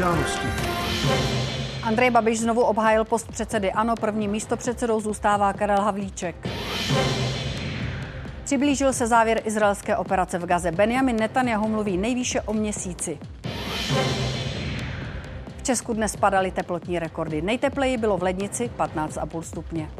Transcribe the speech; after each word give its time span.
události. 0.00 0.48
Andrej 1.82 2.10
Babiš 2.10 2.40
znovu 2.40 2.60
obhájil 2.60 3.04
post 3.04 3.28
předsedy 3.28 3.72
ANO, 3.72 3.94
první 3.96 4.28
místo 4.28 4.56
předsedou 4.56 5.00
zůstává 5.00 5.52
Karel 5.52 5.80
Havlíček. 5.80 6.48
Přiblížil 8.44 8.92
se 8.92 9.06
závěr 9.06 9.42
izraelské 9.44 9.96
operace 9.96 10.38
v 10.38 10.46
Gaze. 10.46 10.72
Benjamin 10.72 11.16
Netanyahu 11.16 11.68
mluví 11.68 11.96
nejvýše 11.96 12.40
o 12.40 12.52
měsíci. 12.52 13.18
V 15.56 15.62
Česku 15.62 15.92
dnes 15.92 16.16
padaly 16.16 16.50
teplotní 16.50 16.98
rekordy. 16.98 17.42
Nejtepleji 17.42 17.96
bylo 17.96 18.18
v 18.18 18.22
Lednici 18.22 18.70
15,5 18.78 19.40
stupně. 19.40 19.90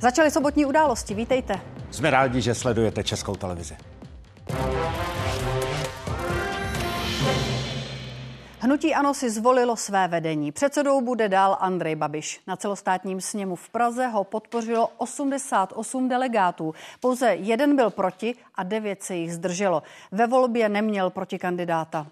Začaly 0.00 0.30
sobotní 0.30 0.66
události, 0.66 1.14
vítejte. 1.14 1.60
Jsme 1.90 2.10
rádi, 2.10 2.40
že 2.40 2.54
sledujete 2.54 3.04
Českou 3.04 3.34
televizi. 3.34 3.76
Hnutí 8.58 8.94
ANO 8.94 9.14
si 9.14 9.30
zvolilo 9.30 9.76
své 9.76 10.08
vedení. 10.08 10.52
Předsedou 10.52 11.00
bude 11.00 11.28
dál 11.28 11.56
Andrej 11.60 11.96
Babiš. 11.96 12.40
Na 12.46 12.56
celostátním 12.56 13.20
sněmu 13.20 13.56
v 13.56 13.68
Praze 13.68 14.06
ho 14.06 14.24
podpořilo 14.24 14.88
88 14.96 16.08
delegátů. 16.08 16.74
Pouze 17.00 17.34
jeden 17.34 17.76
byl 17.76 17.90
proti 17.90 18.34
a 18.54 18.62
devět 18.62 19.02
se 19.02 19.14
jich 19.14 19.34
zdrželo. 19.34 19.82
Ve 20.12 20.26
volbě 20.26 20.68
neměl 20.68 21.10
proti 21.10 21.38
kandidáta. 21.38 22.06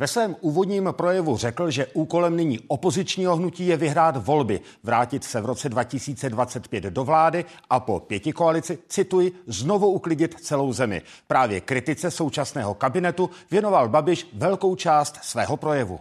Ve 0.00 0.06
svém 0.06 0.36
úvodním 0.40 0.88
projevu 0.92 1.36
řekl, 1.36 1.70
že 1.70 1.86
úkolem 1.86 2.36
nyní 2.36 2.60
opozičního 2.68 3.36
hnutí 3.36 3.66
je 3.66 3.76
vyhrát 3.76 4.16
volby, 4.16 4.60
vrátit 4.82 5.24
se 5.24 5.40
v 5.40 5.46
roce 5.46 5.68
2025 5.68 6.84
do 6.84 7.04
vlády 7.04 7.44
a 7.70 7.80
po 7.80 8.00
pěti 8.00 8.32
koalici, 8.32 8.78
cituji, 8.88 9.32
znovu 9.46 9.90
uklidit 9.90 10.34
celou 10.40 10.72
zemi. 10.72 11.02
Právě 11.26 11.60
kritice 11.60 12.10
současného 12.10 12.74
kabinetu 12.74 13.30
věnoval 13.50 13.88
Babiš 13.88 14.28
velkou 14.32 14.76
část 14.76 15.18
svého 15.22 15.56
projevu. 15.56 16.00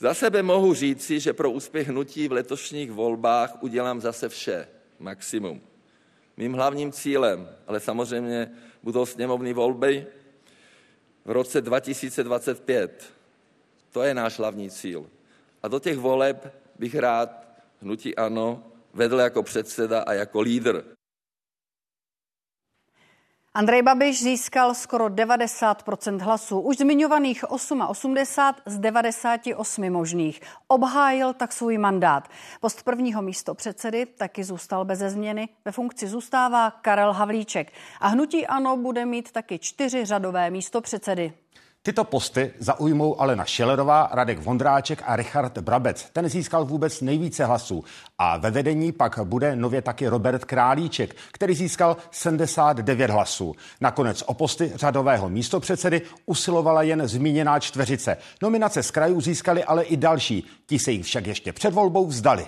Za 0.00 0.14
sebe 0.14 0.42
mohu 0.42 0.74
říci, 0.74 1.20
že 1.20 1.32
pro 1.32 1.50
úspěch 1.50 1.88
hnutí 1.88 2.28
v 2.28 2.32
letošních 2.32 2.92
volbách 2.92 3.62
udělám 3.62 4.00
zase 4.00 4.28
vše, 4.28 4.68
maximum. 4.98 5.60
Mým 6.36 6.52
hlavním 6.52 6.92
cílem, 6.92 7.48
ale 7.66 7.80
samozřejmě 7.80 8.50
budou 8.82 9.06
sněmovní 9.06 9.52
volby, 9.52 10.06
v 11.24 11.30
roce 11.30 11.60
2025. 11.60 13.12
To 13.92 14.02
je 14.02 14.14
náš 14.14 14.38
hlavní 14.38 14.70
cíl. 14.70 15.06
A 15.62 15.68
do 15.68 15.78
těch 15.78 15.98
voleb 15.98 16.54
bych 16.78 16.94
rád 16.94 17.46
hnutí 17.82 18.16
ANO 18.16 18.64
vedl 18.94 19.20
jako 19.20 19.42
předseda 19.42 20.02
a 20.02 20.12
jako 20.12 20.40
lídr. 20.40 20.84
Andrej 23.54 23.82
Babiš 23.82 24.22
získal 24.22 24.74
skoro 24.74 25.06
90% 25.06 26.18
hlasů, 26.18 26.60
už 26.60 26.76
zmiňovaných 26.76 27.50
88 27.50 28.16
z 28.66 28.78
98 28.78 29.90
možných. 29.90 30.40
Obhájil 30.68 31.32
tak 31.32 31.52
svůj 31.52 31.78
mandát. 31.78 32.28
Post 32.60 32.82
prvního 32.82 33.22
místo 33.22 33.54
předsedy 33.54 34.06
taky 34.06 34.44
zůstal 34.44 34.84
beze 34.84 35.10
změny. 35.10 35.48
Ve 35.64 35.72
funkci 35.72 36.08
zůstává 36.08 36.70
Karel 36.70 37.12
Havlíček. 37.12 37.72
A 38.00 38.08
hnutí 38.08 38.46
ANO 38.46 38.76
bude 38.76 39.06
mít 39.06 39.32
taky 39.32 39.58
čtyři 39.58 40.04
řadové 40.04 40.50
místo 40.50 40.80
předsedy. 40.80 41.32
Tyto 41.84 42.04
posty 42.04 42.52
zaujmou 42.58 43.20
Alena 43.20 43.44
Šelerová, 43.44 44.10
Radek 44.12 44.38
Vondráček 44.38 45.02
a 45.06 45.16
Richard 45.16 45.58
Brabec. 45.58 46.06
Ten 46.12 46.28
získal 46.28 46.64
vůbec 46.64 47.00
nejvíce 47.00 47.44
hlasů. 47.44 47.84
A 48.18 48.36
ve 48.36 48.50
vedení 48.50 48.92
pak 48.92 49.18
bude 49.24 49.56
nově 49.56 49.82
taky 49.82 50.08
Robert 50.08 50.44
Králíček, 50.44 51.16
který 51.32 51.54
získal 51.54 51.96
79 52.10 53.10
hlasů. 53.10 53.54
Nakonec 53.80 54.22
o 54.26 54.34
posty 54.34 54.72
řadového 54.74 55.28
místopředsedy 55.28 56.02
usilovala 56.26 56.82
jen 56.82 57.08
zmíněná 57.08 57.60
čtveřice. 57.60 58.16
Nominace 58.42 58.82
z 58.82 58.90
krajů 58.90 59.20
získali 59.20 59.64
ale 59.64 59.82
i 59.82 59.96
další. 59.96 60.46
Ti 60.66 60.78
se 60.78 60.92
jich 60.92 61.04
však 61.04 61.26
ještě 61.26 61.52
před 61.52 61.74
volbou 61.74 62.06
vzdali. 62.06 62.46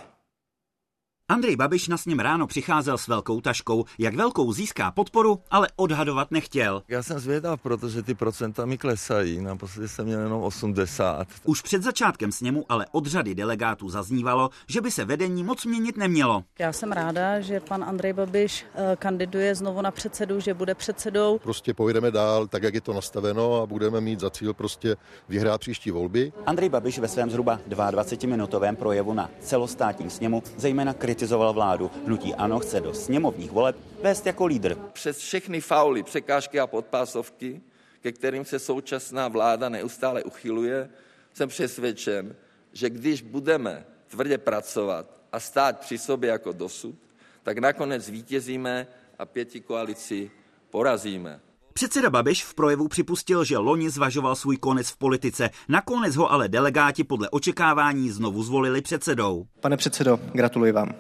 Andrej 1.29 1.57
Babiš 1.57 1.89
na 1.89 1.97
sním 1.97 2.19
ráno 2.19 2.47
přicházel 2.47 2.99
s 2.99 3.09
velkou 3.09 3.41
taškou. 3.41 3.85
Jak 3.99 4.15
velkou 4.15 4.53
získá 4.53 4.91
podporu, 4.91 5.39
ale 5.51 5.69
odhadovat 5.77 6.31
nechtěl. 6.31 6.83
Já 6.89 7.03
jsem 7.03 7.19
zvědav, 7.19 7.61
protože 7.61 8.03
ty 8.03 8.15
procenta 8.15 8.67
mi 8.67 8.79
klesají. 8.79 9.41
Naposledy 9.41 9.89
jsem 9.89 10.07
měl 10.07 10.21
jenom 10.21 10.43
80. 10.43 11.27
Už 11.45 11.63
před 11.63 11.83
začátkem 11.83 12.33
sněmu 12.33 12.65
ale 12.69 12.87
od 12.93 13.07
řady 13.07 13.35
delegátů 13.35 13.89
zaznívalo, 13.89 14.51
že 14.69 14.81
by 14.81 14.91
se 14.91 15.05
vedení 15.05 15.45
moc 15.45 15.65
měnit 15.65 15.97
nemělo. 15.97 16.43
Já 16.59 16.73
jsem 16.73 16.93
ráda, 16.93 17.41
že 17.41 17.61
pan 17.61 17.85
Andrej 17.85 18.13
Babiš 18.13 18.65
eh, 18.75 18.97
kandiduje 18.97 19.55
znovu 19.55 19.83
na 19.83 19.91
předsedu, 19.91 20.41
že 20.41 20.55
bude 20.55 20.75
předsedou. 20.75 21.39
Prostě 21.39 21.75
pojedeme 21.75 22.11
dál 22.11 22.47
tak, 22.47 22.63
jak 22.63 22.75
je 22.75 22.81
to 22.81 22.93
nastaveno 22.93 23.63
a 23.63 23.67
budeme 23.67 24.01
mít 24.01 24.21
za 24.21 24.31
cíl 24.31 24.55
prostě 24.55 24.97
vyhrát 25.29 25.61
příští 25.61 25.91
volby. 25.91 26.33
Andrej 26.47 26.69
Babiš 26.69 26.99
ve 26.99 27.09
svém 27.09 27.31
zhruba 27.31 27.61
22-minutovém 27.69 28.77
projevu 28.77 29.15
na 29.15 29.31
celostátním 29.41 30.11
sněmu 30.11 30.43
zejména 30.57 30.93
kritizoval 31.15 31.53
vládu. 31.53 31.91
Hnutí 32.07 32.35
ANO 32.35 32.59
chce 32.59 32.81
do 32.81 32.95
sněmovních 32.95 33.51
voleb 33.51 33.77
vést 34.03 34.27
jako 34.27 34.47
lídr. 34.47 34.75
Přes 34.93 35.19
všechny 35.19 35.61
fauly, 35.61 36.03
překážky 36.03 36.61
a 36.61 36.67
podpásovky, 36.67 37.61
ke 38.01 38.13
kterým 38.13 38.45
se 38.45 38.59
současná 38.59 39.29
vláda 39.29 39.69
neustále 39.69 40.25
uchyluje, 40.25 40.91
jsem 41.35 41.49
přesvědčen, 41.49 42.37
že 42.73 42.91
když 42.91 43.23
budeme 43.23 43.87
tvrdě 44.07 44.39
pracovat 44.39 45.07
a 45.33 45.41
stát 45.41 45.81
při 45.81 45.99
sobě 45.99 46.31
jako 46.31 46.53
dosud, 46.53 46.95
tak 47.43 47.59
nakonec 47.59 48.09
vítězíme 48.09 48.87
a 49.19 49.27
pěti 49.27 49.61
koalici 49.61 50.31
porazíme. 50.71 51.41
Předseda 51.77 52.11
Babiš 52.11 52.45
v 52.45 52.55
projevu 52.55 52.89
připustil, 52.89 53.45
že 53.45 53.59
loni 53.59 53.91
zvažoval 53.91 54.37
svůj 54.37 54.57
konec 54.57 54.89
v 54.89 54.97
politice. 54.97 55.51
Nakonec 55.69 56.17
ho 56.17 56.33
ale 56.33 56.49
delegáti 56.49 57.05
podle 57.05 57.31
očekávání 57.31 58.11
znovu 58.11 58.43
zvolili 58.43 58.81
předsedou. 58.81 59.47
Pane 59.61 59.77
předsedo, 59.77 60.21
gratuluji 60.33 60.73
vám. 60.73 60.95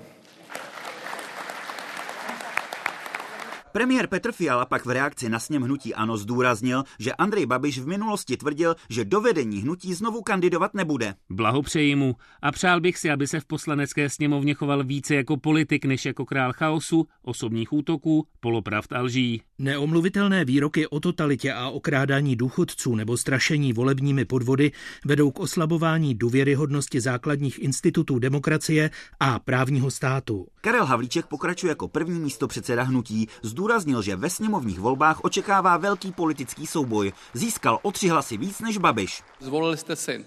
Premiér 3.74 4.06
Petr 4.06 4.32
Fiala 4.32 4.64
pak 4.66 4.86
v 4.86 4.90
reakci 4.90 5.28
na 5.28 5.38
sněm 5.38 5.62
hnutí 5.62 5.94
ANO 5.94 6.16
zdůraznil, 6.16 6.84
že 6.98 7.12
Andrej 7.12 7.46
Babiš 7.46 7.78
v 7.78 7.86
minulosti 7.86 8.36
tvrdil, 8.36 8.76
že 8.88 9.04
do 9.04 9.20
vedení 9.20 9.60
hnutí 9.60 9.94
znovu 9.94 10.22
kandidovat 10.22 10.74
nebude. 10.74 11.14
Blahopřeji 11.30 11.96
mu 11.96 12.16
a 12.42 12.52
přál 12.52 12.80
bych 12.80 12.98
si, 12.98 13.10
aby 13.10 13.26
se 13.26 13.40
v 13.40 13.44
poslanecké 13.44 14.10
sněmovně 14.10 14.54
choval 14.54 14.84
více 14.84 15.14
jako 15.14 15.36
politik, 15.36 15.84
než 15.84 16.04
jako 16.04 16.24
král 16.26 16.52
chaosu, 16.52 17.06
osobních 17.22 17.72
útoků, 17.72 18.26
polopravd 18.40 18.92
a 18.92 19.00
lží. 19.00 19.42
Neomluvitelné 19.58 20.44
výroky 20.44 20.86
o 20.86 21.00
totalitě 21.00 21.52
a 21.52 21.68
okrádání 21.68 22.36
důchodců 22.36 22.94
nebo 22.94 23.16
strašení 23.16 23.72
volebními 23.72 24.24
podvody 24.24 24.72
vedou 25.04 25.30
k 25.30 25.41
oslabování 25.41 26.14
důvěryhodnosti 26.14 27.00
základních 27.00 27.58
institutů 27.58 28.18
demokracie 28.18 28.91
a 29.20 29.38
právního 29.38 29.91
státu. 29.91 30.46
Karel 30.64 30.84
Havlíček 30.84 31.26
pokračuje 31.26 31.69
jako 31.69 31.88
první 31.88 32.20
místo 32.20 32.48
předseda 32.48 32.82
hnutí. 32.82 33.28
Zdůraznil, 33.42 34.02
že 34.02 34.16
ve 34.16 34.30
sněmovních 34.30 34.80
volbách 34.80 35.25
očekává 35.25 35.76
velký 35.76 36.12
politický 36.12 36.66
souboj. 36.66 37.12
Získal 37.34 37.78
o 37.82 37.92
tři 37.92 38.08
hlasy 38.08 38.36
víc 38.36 38.60
než 38.60 38.78
Babiš. 38.78 39.22
Zvolili 39.41 39.76
jste 39.76 39.97
si 39.97 40.24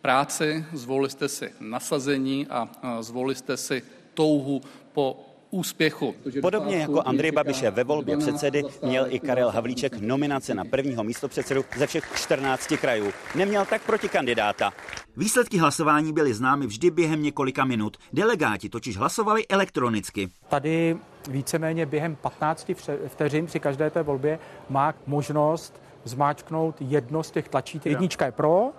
práci, 0.00 0.64
zvolili 0.72 1.10
jste 1.10 1.28
si 1.28 1.52
nasazení 1.60 2.46
a 2.46 2.68
zvolili 3.00 3.34
jste 3.34 3.56
si 3.56 3.82
touhu 4.14 4.60
po 4.92 5.25
úspěchu. 5.50 6.14
Podobně 6.40 6.76
jako 6.76 7.02
Andrej 7.02 7.32
Babiše 7.32 7.70
ve 7.70 7.84
volbě 7.84 8.16
předsedy 8.16 8.62
měl 8.82 9.06
i 9.08 9.20
Karel 9.20 9.50
Havlíček 9.50 10.00
nominace 10.00 10.54
na 10.54 10.64
prvního 10.64 11.04
místopředsedu 11.04 11.64
ze 11.76 11.86
všech 11.86 12.04
14 12.16 12.72
krajů. 12.80 13.12
Neměl 13.34 13.64
tak 13.64 13.82
proti 13.82 14.08
kandidáta. 14.08 14.72
Výsledky 15.16 15.58
hlasování 15.58 16.12
byly 16.12 16.34
známy 16.34 16.66
vždy 16.66 16.90
během 16.90 17.22
několika 17.22 17.64
minut. 17.64 17.96
Delegáti 18.12 18.68
totiž 18.68 18.96
hlasovali 18.96 19.48
elektronicky. 19.48 20.28
Tady 20.48 20.96
víceméně 21.30 21.86
během 21.86 22.16
15 22.16 22.70
vteřin 23.06 23.46
při 23.46 23.60
každé 23.60 23.90
té 23.90 24.02
volbě 24.02 24.38
má 24.70 24.94
možnost 25.06 25.80
zmáčknout 26.04 26.76
jedno 26.80 27.22
z 27.22 27.30
těch 27.30 27.48
tlačítek. 27.48 27.90
Jednička 27.90 28.26
je 28.26 28.32
pro, 28.32 28.72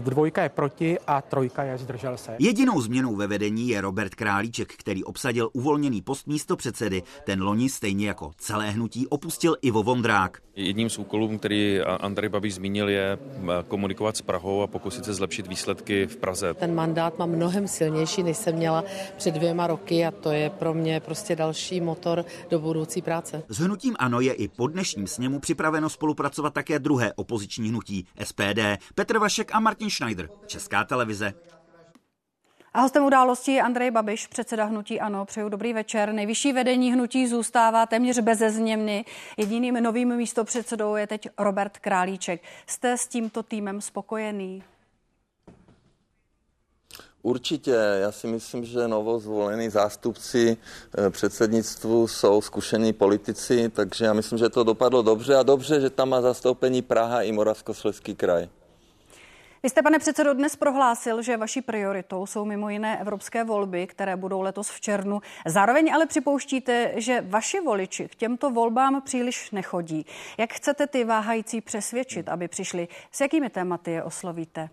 dvojka 0.00 0.42
je 0.42 0.48
proti 0.48 0.98
a 1.06 1.22
trojka 1.22 1.62
je 1.62 1.78
zdržel 1.78 2.16
se. 2.16 2.36
Jedinou 2.38 2.80
změnou 2.80 3.16
ve 3.16 3.26
vedení 3.26 3.68
je 3.68 3.80
Robert 3.80 4.14
Králíček, 4.14 4.72
který 4.72 5.04
obsadil 5.04 5.50
uvolněný 5.52 6.02
post 6.02 6.26
místo 6.26 6.56
předsedy. 6.56 7.02
Ten 7.24 7.42
loni 7.42 7.68
stejně 7.68 8.06
jako 8.06 8.30
celé 8.38 8.70
hnutí 8.70 9.06
opustil 9.06 9.56
Ivo 9.62 9.82
Vondrák. 9.82 10.38
Jedním 10.56 10.90
z 10.90 10.98
úkolů, 10.98 11.38
který 11.38 11.80
Andrej 11.80 12.28
Babiš 12.28 12.54
zmínil, 12.54 12.88
je 12.88 13.18
komunikovat 13.68 14.16
s 14.16 14.22
Prahou 14.22 14.62
a 14.62 14.66
pokusit 14.66 15.04
se 15.04 15.14
zlepšit 15.14 15.46
výsledky 15.46 16.06
v 16.06 16.16
Praze. 16.16 16.54
Ten 16.54 16.74
mandát 16.74 17.18
mám 17.18 17.30
mnohem 17.30 17.68
silnější, 17.68 18.22
než 18.22 18.36
jsem 18.36 18.54
měla 18.54 18.84
před 19.16 19.34
dvěma 19.34 19.66
roky 19.66 20.06
a 20.06 20.10
to 20.10 20.30
je 20.30 20.50
pro 20.50 20.74
mě 20.74 21.00
prostě 21.00 21.36
další 21.36 21.80
motor 21.80 22.24
do 22.50 22.58
budoucí 22.58 23.02
práce. 23.02 23.42
S 23.48 23.58
hnutím 23.58 23.96
ANO 23.98 24.20
je 24.20 24.32
i 24.32 24.48
po 24.48 24.66
dnešním 24.66 25.06
sněmu 25.06 25.40
připraveno 25.40 25.88
spolupracovat 25.88 26.54
také 26.54 26.78
druhé 26.78 27.12
opoziční 27.12 27.68
hnutí 27.68 28.06
SPD 28.24 28.60
Petr 28.94 29.18
Vašek 29.18 29.54
a 29.54 29.60
Martin 29.72 29.90
Schneider, 29.90 30.28
Česká 30.46 30.84
televize. 30.84 31.34
A 32.74 32.80
hostem 32.80 33.04
události 33.04 33.52
je 33.52 33.62
Andrej 33.62 33.90
Babiš, 33.90 34.26
předseda 34.26 34.64
hnutí 34.64 35.00
Ano. 35.00 35.24
Přeju 35.24 35.48
dobrý 35.48 35.72
večer. 35.72 36.12
Nejvyšší 36.12 36.52
vedení 36.52 36.92
hnutí 36.92 37.26
zůstává 37.26 37.86
téměř 37.86 38.18
beze 38.18 38.50
změny. 38.50 39.04
Jediným 39.36 39.74
novým 39.74 40.16
místopředsedou 40.16 40.96
je 40.96 41.06
teď 41.06 41.28
Robert 41.38 41.78
Králíček. 41.78 42.42
Jste 42.66 42.98
s 42.98 43.06
tímto 43.06 43.42
týmem 43.42 43.80
spokojený? 43.80 44.62
Určitě, 47.22 47.74
já 48.00 48.12
si 48.12 48.26
myslím, 48.26 48.64
že 48.64 48.88
novozvolení 48.88 49.70
zástupci 49.70 50.56
eh, 50.98 51.10
předsednictvu 51.10 52.08
jsou 52.08 52.40
zkušení 52.40 52.92
politici, 52.92 53.68
takže 53.68 54.04
já 54.04 54.12
myslím, 54.12 54.38
že 54.38 54.48
to 54.48 54.64
dopadlo 54.64 55.02
dobře 55.02 55.36
a 55.36 55.42
dobře, 55.42 55.80
že 55.80 55.90
tam 55.90 56.08
má 56.08 56.20
zastoupení 56.20 56.82
Praha 56.82 57.22
i 57.22 57.32
Moravskoslezský 57.32 58.14
kraj. 58.14 58.48
Vy 59.64 59.70
jste, 59.70 59.82
pane 59.82 59.98
předsedo, 59.98 60.34
dnes 60.34 60.56
prohlásil, 60.56 61.22
že 61.22 61.36
vaší 61.36 61.62
prioritou 61.62 62.26
jsou 62.26 62.44
mimo 62.44 62.70
jiné 62.70 63.00
evropské 63.00 63.44
volby, 63.44 63.86
které 63.86 64.16
budou 64.16 64.40
letos 64.40 64.70
v 64.70 64.80
červnu. 64.80 65.20
Zároveň 65.46 65.94
ale 65.94 66.06
připouštíte, 66.06 66.92
že 66.96 67.20
vaši 67.20 67.60
voliči 67.60 68.08
k 68.08 68.14
těmto 68.14 68.50
volbám 68.50 69.02
příliš 69.02 69.50
nechodí. 69.50 70.06
Jak 70.38 70.52
chcete 70.52 70.86
ty 70.86 71.04
váhající 71.04 71.60
přesvědčit, 71.60 72.28
aby 72.28 72.48
přišli? 72.48 72.88
S 73.12 73.20
jakými 73.20 73.50
tématy 73.50 73.90
je 73.90 74.02
oslovíte? 74.02 74.68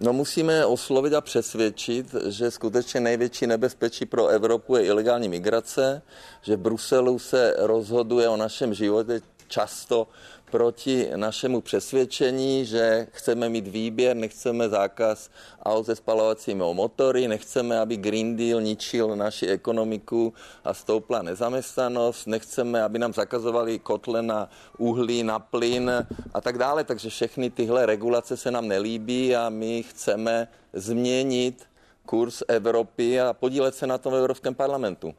No 0.00 0.12
musíme 0.12 0.66
oslovit 0.66 1.14
a 1.14 1.20
přesvědčit, 1.20 2.14
že 2.26 2.50
skutečně 2.50 3.00
největší 3.00 3.46
nebezpečí 3.46 4.06
pro 4.06 4.28
Evropu 4.28 4.76
je 4.76 4.84
ilegální 4.84 5.28
migrace, 5.28 6.02
že 6.42 6.56
v 6.56 6.60
Bruselu 6.60 7.18
se 7.18 7.54
rozhoduje 7.58 8.28
o 8.28 8.36
našem 8.36 8.74
životě 8.74 9.20
často 9.52 10.08
proti 10.50 11.08
našemu 11.16 11.60
přesvědčení, 11.60 12.64
že 12.64 13.06
chceme 13.12 13.48
mít 13.48 13.68
výběr, 13.68 14.16
nechceme 14.16 14.68
zákaz 14.68 15.30
aut 15.62 15.86
se 15.86 15.96
spalovacími 15.96 16.64
motory, 16.72 17.28
nechceme, 17.28 17.80
aby 17.80 17.96
Green 17.96 18.36
Deal 18.36 18.60
ničil 18.60 19.16
naši 19.16 19.46
ekonomiku 19.46 20.32
a 20.64 20.74
stoupla 20.74 21.22
nezaměstnanost, 21.22 22.26
nechceme, 22.26 22.82
aby 22.82 22.98
nám 22.98 23.12
zakazovali 23.12 23.78
kotle 23.78 24.22
na 24.22 24.48
uhlí, 24.78 25.22
na 25.22 25.38
plyn 25.38 25.90
a 26.34 26.40
tak 26.40 26.58
dále. 26.58 26.84
Takže 26.84 27.08
všechny 27.08 27.50
tyhle 27.50 27.86
regulace 27.86 28.36
se 28.36 28.50
nám 28.50 28.68
nelíbí 28.68 29.36
a 29.36 29.48
my 29.48 29.82
chceme 29.82 30.48
změnit 30.72 31.64
kurz 32.06 32.42
Evropy 32.48 33.20
a 33.20 33.32
podílet 33.32 33.74
se 33.74 33.86
na 33.86 33.98
tom 33.98 34.12
v 34.12 34.16
Evropském 34.16 34.54
parlamentu. 34.54 35.14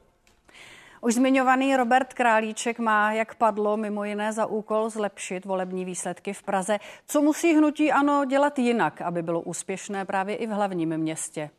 Už 1.04 1.20
zmiňovaný 1.20 1.76
Robert 1.76 2.14
Králíček 2.14 2.80
má, 2.80 3.14
jak 3.14 3.36
padlo, 3.36 3.78
mimo 3.78 4.04
jiné 4.04 4.34
za 4.34 4.46
úkol 4.46 4.90
zlepšit 4.90 5.46
volební 5.46 5.86
výsledky 5.86 6.34
v 6.34 6.44
Praze. 6.44 6.80
Co 7.08 7.22
musí 7.22 7.54
hnutí 7.54 7.92
ano 7.92 8.26
dělat 8.26 8.60
jinak, 8.60 9.02
aby 9.02 9.22
bylo 9.22 9.42
úspěšné 9.42 10.06
právě 10.06 10.36
i 10.36 10.48
v 10.48 10.50
hlavním 10.50 10.98
městě? 10.98 11.50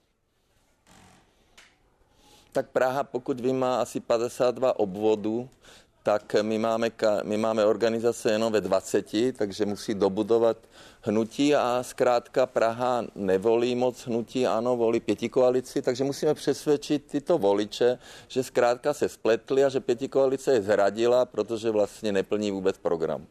Tak 2.52 2.68
Praha, 2.68 3.04
pokud 3.04 3.40
vy 3.40 3.52
má 3.52 3.80
asi 3.80 4.00
52 4.00 4.78
obvodů, 4.78 5.48
tak 6.04 6.36
my 6.42 6.58
máme, 6.58 6.90
my 7.22 7.36
máme 7.36 7.64
organizace 7.64 8.32
jenom 8.32 8.52
ve 8.52 8.60
20, 8.60 9.06
takže 9.36 9.66
musí 9.66 9.94
dobudovat 9.94 10.56
hnutí 11.02 11.54
a 11.54 11.82
zkrátka 11.82 12.46
Praha 12.46 13.04
nevolí 13.14 13.74
moc 13.74 14.06
hnutí, 14.06 14.46
ano, 14.46 14.76
volí 14.76 15.00
pěti 15.00 15.28
koalici, 15.28 15.82
takže 15.82 16.04
musíme 16.04 16.34
přesvědčit 16.34 17.06
tyto 17.06 17.38
voliče, 17.38 17.98
že 18.28 18.42
zkrátka 18.42 18.92
se 18.92 19.08
spletli 19.08 19.64
a 19.64 19.68
že 19.68 19.80
pěti 19.80 20.08
koalice 20.08 20.52
je 20.52 20.62
zradila, 20.62 21.24
protože 21.24 21.70
vlastně 21.70 22.12
neplní 22.12 22.50
vůbec 22.50 22.78
program. 22.78 23.26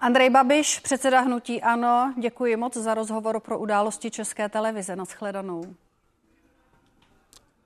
Andrej 0.00 0.30
Babiš, 0.30 0.80
předseda 0.80 1.20
hnutí 1.20 1.62
Ano, 1.62 2.14
děkuji 2.20 2.56
moc 2.56 2.76
za 2.76 2.94
rozhovor 2.94 3.40
pro 3.40 3.58
události 3.58 4.10
České 4.10 4.48
televize. 4.48 4.96
Naschledanou. 4.96 5.62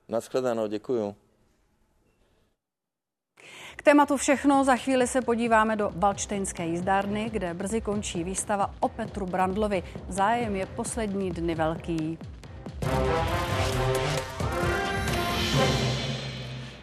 Naschledanou, 0.09 0.67
děkuji. 0.67 1.15
K 3.75 3.81
tématu 3.81 4.17
všechno. 4.17 4.63
Za 4.63 4.75
chvíli 4.75 5.07
se 5.07 5.21
podíváme 5.21 5.75
do 5.75 5.91
Valčtejnské 5.95 6.65
jízdárny, 6.65 7.29
kde 7.29 7.53
brzy 7.53 7.81
končí 7.81 8.23
výstava 8.23 8.73
o 8.79 8.89
Petru 8.89 9.25
Brandlovi. 9.25 9.83
Zájem 10.07 10.55
je 10.55 10.65
poslední 10.65 11.31
dny 11.31 11.55
velký. 11.55 12.17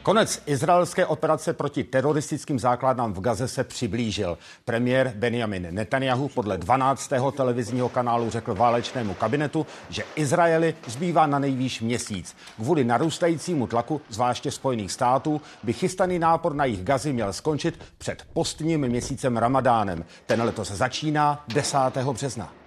Konec 0.02 0.42
izraelské 0.46 1.06
operace 1.06 1.52
proti 1.52 1.84
teroristickým 1.84 2.58
základnám 2.58 3.12
v 3.12 3.20
Gaze 3.20 3.48
se 3.48 3.64
přiblížil. 3.64 4.38
Premiér 4.64 5.12
Benjamin 5.16 5.66
Netanyahu 5.70 6.28
podle 6.28 6.58
12. 6.58 7.12
televizního 7.36 7.88
kanálu 7.88 8.30
řekl 8.30 8.54
válečnému 8.54 9.14
kabinetu, 9.14 9.66
že 9.90 10.02
Izraeli 10.16 10.74
zbývá 10.86 11.26
na 11.26 11.38
nejvýš 11.38 11.80
měsíc. 11.80 12.36
Kvůli 12.56 12.84
narůstajícímu 12.84 13.66
tlaku, 13.66 14.00
zvláště 14.08 14.50
Spojených 14.50 14.92
států, 14.92 15.40
by 15.62 15.72
chystaný 15.72 16.18
nápor 16.18 16.54
na 16.54 16.64
jich 16.64 16.82
Gazy 16.82 17.12
měl 17.12 17.32
skončit 17.32 17.80
před 17.98 18.26
postním 18.32 18.80
měsícem 18.88 19.36
Ramadánem. 19.36 20.04
Ten 20.26 20.42
letos 20.42 20.70
začíná 20.70 21.44
10. 21.48 21.78
března. 22.12 22.59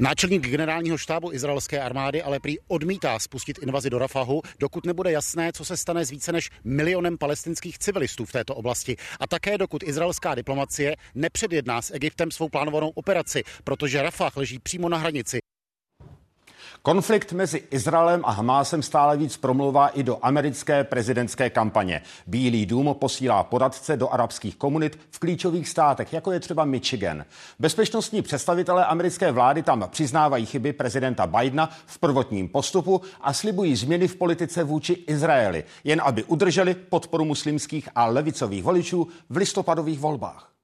Náčelník 0.00 0.42
generálního 0.42 0.98
štábu 0.98 1.32
izraelské 1.32 1.80
armády 1.80 2.22
ale 2.22 2.40
prý 2.40 2.56
odmítá 2.68 3.18
spustit 3.18 3.58
invazi 3.58 3.90
do 3.90 3.98
Rafahu, 3.98 4.42
dokud 4.58 4.86
nebude 4.86 5.12
jasné, 5.12 5.52
co 5.52 5.64
se 5.64 5.76
stane 5.76 6.04
s 6.04 6.10
více 6.10 6.32
než 6.32 6.50
milionem 6.64 7.18
palestinských 7.18 7.78
civilistů 7.78 8.24
v 8.24 8.32
této 8.32 8.54
oblasti. 8.54 8.96
A 9.20 9.26
také 9.26 9.58
dokud 9.58 9.82
izraelská 9.82 10.34
diplomacie 10.34 10.96
nepředjedná 11.14 11.82
s 11.82 11.94
Egyptem 11.94 12.30
svou 12.30 12.48
plánovanou 12.48 12.88
operaci, 12.88 13.42
protože 13.64 14.02
Rafah 14.02 14.36
leží 14.36 14.58
přímo 14.58 14.88
na 14.88 14.98
hranici. 14.98 15.38
Konflikt 16.82 17.32
mezi 17.32 17.62
Izraelem 17.70 18.22
a 18.24 18.30
Hamásem 18.30 18.82
stále 18.82 19.16
víc 19.16 19.36
promlouvá 19.36 19.88
i 19.88 20.02
do 20.02 20.18
americké 20.22 20.84
prezidentské 20.84 21.50
kampaně. 21.50 22.02
Bílý 22.26 22.66
dům 22.66 22.96
posílá 22.98 23.42
poradce 23.42 23.96
do 23.96 24.08
arabských 24.08 24.56
komunit 24.56 24.98
v 25.10 25.18
klíčových 25.18 25.68
státech, 25.68 26.12
jako 26.12 26.32
je 26.32 26.40
třeba 26.40 26.64
Michigan. 26.64 27.24
Bezpečnostní 27.58 28.22
představitelé 28.22 28.86
americké 28.86 29.32
vlády 29.32 29.62
tam 29.62 29.84
přiznávají 29.90 30.46
chyby 30.46 30.72
prezidenta 30.72 31.26
Bidena 31.26 31.70
v 31.86 31.98
prvotním 31.98 32.48
postupu 32.48 33.00
a 33.20 33.32
slibují 33.32 33.76
změny 33.76 34.08
v 34.08 34.16
politice 34.16 34.64
vůči 34.64 34.92
Izraeli, 34.92 35.64
jen 35.84 36.00
aby 36.04 36.24
udrželi 36.24 36.74
podporu 36.74 37.24
muslimských 37.24 37.88
a 37.94 38.06
levicových 38.06 38.62
voličů 38.62 39.08
v 39.30 39.36
listopadových 39.36 39.98
volbách. 39.98 40.57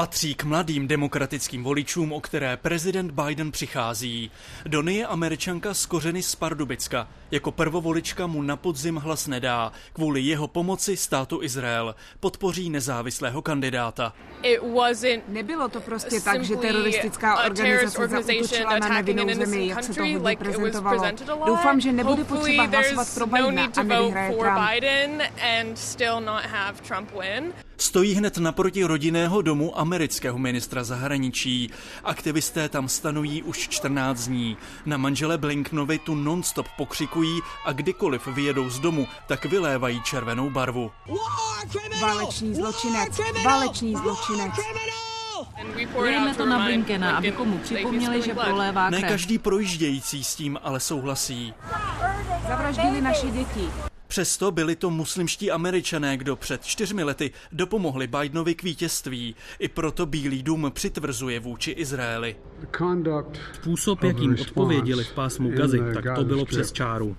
Patří 0.00 0.34
k 0.34 0.44
mladým 0.44 0.88
demokratickým 0.88 1.64
voličům, 1.64 2.12
o 2.12 2.20
které 2.20 2.56
prezident 2.56 3.10
Biden 3.10 3.52
přichází. 3.52 4.30
Dony 4.66 4.94
je 4.94 5.06
američanka 5.06 5.74
z 5.74 5.86
kořeny 5.86 6.22
z 6.22 6.34
Pardubicka. 6.34 7.08
Jako 7.30 7.52
prvovolička 7.52 8.26
mu 8.26 8.42
na 8.42 8.56
podzim 8.56 8.96
hlas 8.96 9.26
nedá. 9.26 9.72
Kvůli 9.92 10.20
jeho 10.20 10.48
pomoci 10.48 10.96
státu 10.96 11.42
Izrael 11.42 11.94
podpoří 12.20 12.70
nezávislého 12.70 13.42
kandidáta. 13.42 14.12
Nebylo 15.28 15.68
to 15.68 15.80
prostě 15.80 16.20
tak, 16.20 16.44
že 16.44 16.56
teroristická 16.56 17.44
organizace 17.44 18.08
zautočila 18.08 18.78
na 18.78 18.88
nevinnou 18.88 19.34
zemi, 19.34 19.66
jak 19.66 19.84
se 19.84 19.94
to 19.94 20.00
hodně 20.00 20.36
prezentovalo. 20.36 21.04
Doufám, 21.46 21.80
že 21.80 21.92
nebude 21.92 22.24
potřeba 22.24 22.66
hlasovat 22.66 23.08
pro 23.14 23.26
Bidena 23.26 23.68
a 23.76 23.82
nevyhraje 23.82 24.36
Trump. 26.88 27.10
Stojí 27.80 28.14
hned 28.14 28.38
naproti 28.38 28.84
rodinného 28.84 29.42
domu 29.42 29.78
amerického 29.78 30.38
ministra 30.38 30.84
zahraničí. 30.84 31.70
Aktivisté 32.04 32.68
tam 32.68 32.88
stanují 32.88 33.42
už 33.42 33.68
14 33.68 34.26
dní. 34.26 34.56
Na 34.86 34.96
manžele 34.96 35.38
Blinknovi 35.38 35.98
tu 35.98 36.14
nonstop 36.14 36.66
pokřikují 36.76 37.40
a 37.64 37.72
kdykoliv 37.72 38.26
vyjedou 38.26 38.70
z 38.70 38.80
domu, 38.80 39.08
tak 39.26 39.44
vylévají 39.44 40.02
červenou 40.02 40.50
barvu. 40.50 40.90
Válečný 42.02 42.54
zločinec, 42.54 43.20
válečný 43.44 43.96
zločinec. 43.96 44.54
Lijeme 45.98 46.34
to 46.34 46.46
na 46.46 46.64
Blinkena, 46.64 47.16
abychom 47.16 47.48
mu 47.48 47.58
připomněli, 47.58 48.22
že 48.22 48.34
prolévá 48.34 48.88
krev. 48.88 49.02
Ne 49.02 49.08
každý 49.08 49.38
projíždějící 49.38 50.24
s 50.24 50.34
tím 50.34 50.58
ale 50.62 50.80
souhlasí. 50.80 51.54
Zavraždili 52.48 53.00
naše 53.00 53.26
děti. 53.26 53.89
Přesto 54.10 54.50
byli 54.50 54.76
to 54.76 54.90
muslimští 54.90 55.50
američané, 55.50 56.16
kdo 56.16 56.36
před 56.36 56.64
čtyřmi 56.64 57.02
lety 57.02 57.30
dopomohli 57.52 58.06
Bidenovi 58.06 58.54
k 58.54 58.62
vítězství. 58.62 59.36
I 59.58 59.68
proto 59.68 60.06
Bílý 60.06 60.42
dům 60.42 60.70
přitvrzuje 60.74 61.40
vůči 61.40 61.70
Izraeli. 61.70 62.36
Způsob, 63.54 64.02
jakým 64.02 64.36
odpověděli 64.40 65.04
v 65.04 65.12
pásmu 65.12 65.50
Gazy, 65.50 65.78
tak 65.94 66.04
to 66.14 66.24
bylo 66.24 66.44
přes 66.44 66.72
čáru. 66.72 67.16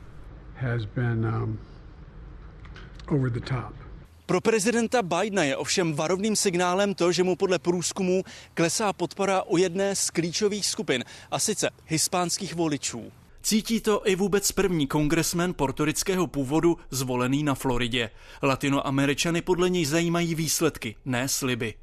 Pro 4.26 4.42
prezidenta 4.42 5.02
Bidena 5.02 5.44
je 5.44 5.58
ovšem 5.58 5.94
varovným 5.94 6.36
signálem 6.36 6.94
to, 6.94 7.12
že 7.12 7.24
mu 7.24 7.36
podle 7.36 7.60
průzkumu 7.60 8.24
klesá 8.54 8.94
podpora 8.94 9.44
u 9.44 9.58
jedné 9.58 9.96
z 9.96 10.10
klíčových 10.10 10.66
skupin, 10.66 11.04
a 11.32 11.40
sice 11.40 11.70
hispánských 11.88 12.56
voličů. 12.56 13.12
Cítí 13.44 13.82
to 13.82 14.08
i 14.08 14.16
vůbec 14.16 14.52
první 14.52 14.88
kongresmen 14.88 15.54
portorického 15.54 16.28
původu 16.28 16.78
zvolený 16.90 17.44
na 17.44 17.56
Floridě. 17.56 18.10
Latinoameričany 18.44 19.42
podle 19.42 19.70
něj 19.70 19.86
zajímají 19.86 20.36
výsledky, 20.36 20.96
ne 21.06 21.28
sliby. 21.28 21.74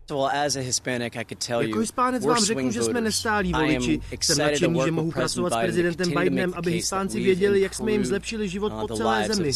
Jako 1.61 1.79
hispánec 1.79 2.25
vám 2.25 2.45
řeknu, 2.45 2.71
že 2.71 2.83
jsme 2.83 3.01
nestálí 3.01 3.53
voliči. 3.53 4.01
Jsem 4.21 4.39
nadšený, 4.39 4.81
že 4.85 4.91
mohu 4.91 5.11
pracovat 5.11 5.53
s 5.53 5.57
prezidentem 5.57 6.09
Bidenem, 6.25 6.53
aby 6.57 6.71
hispánci 6.73 7.21
věděli, 7.21 7.61
jak 7.61 7.75
jsme 7.75 7.93
jim 7.93 8.05
zlepšili 8.05 8.49
život 8.49 8.73
po 8.81 8.97
celé 8.97 9.29
zemi. 9.35 9.53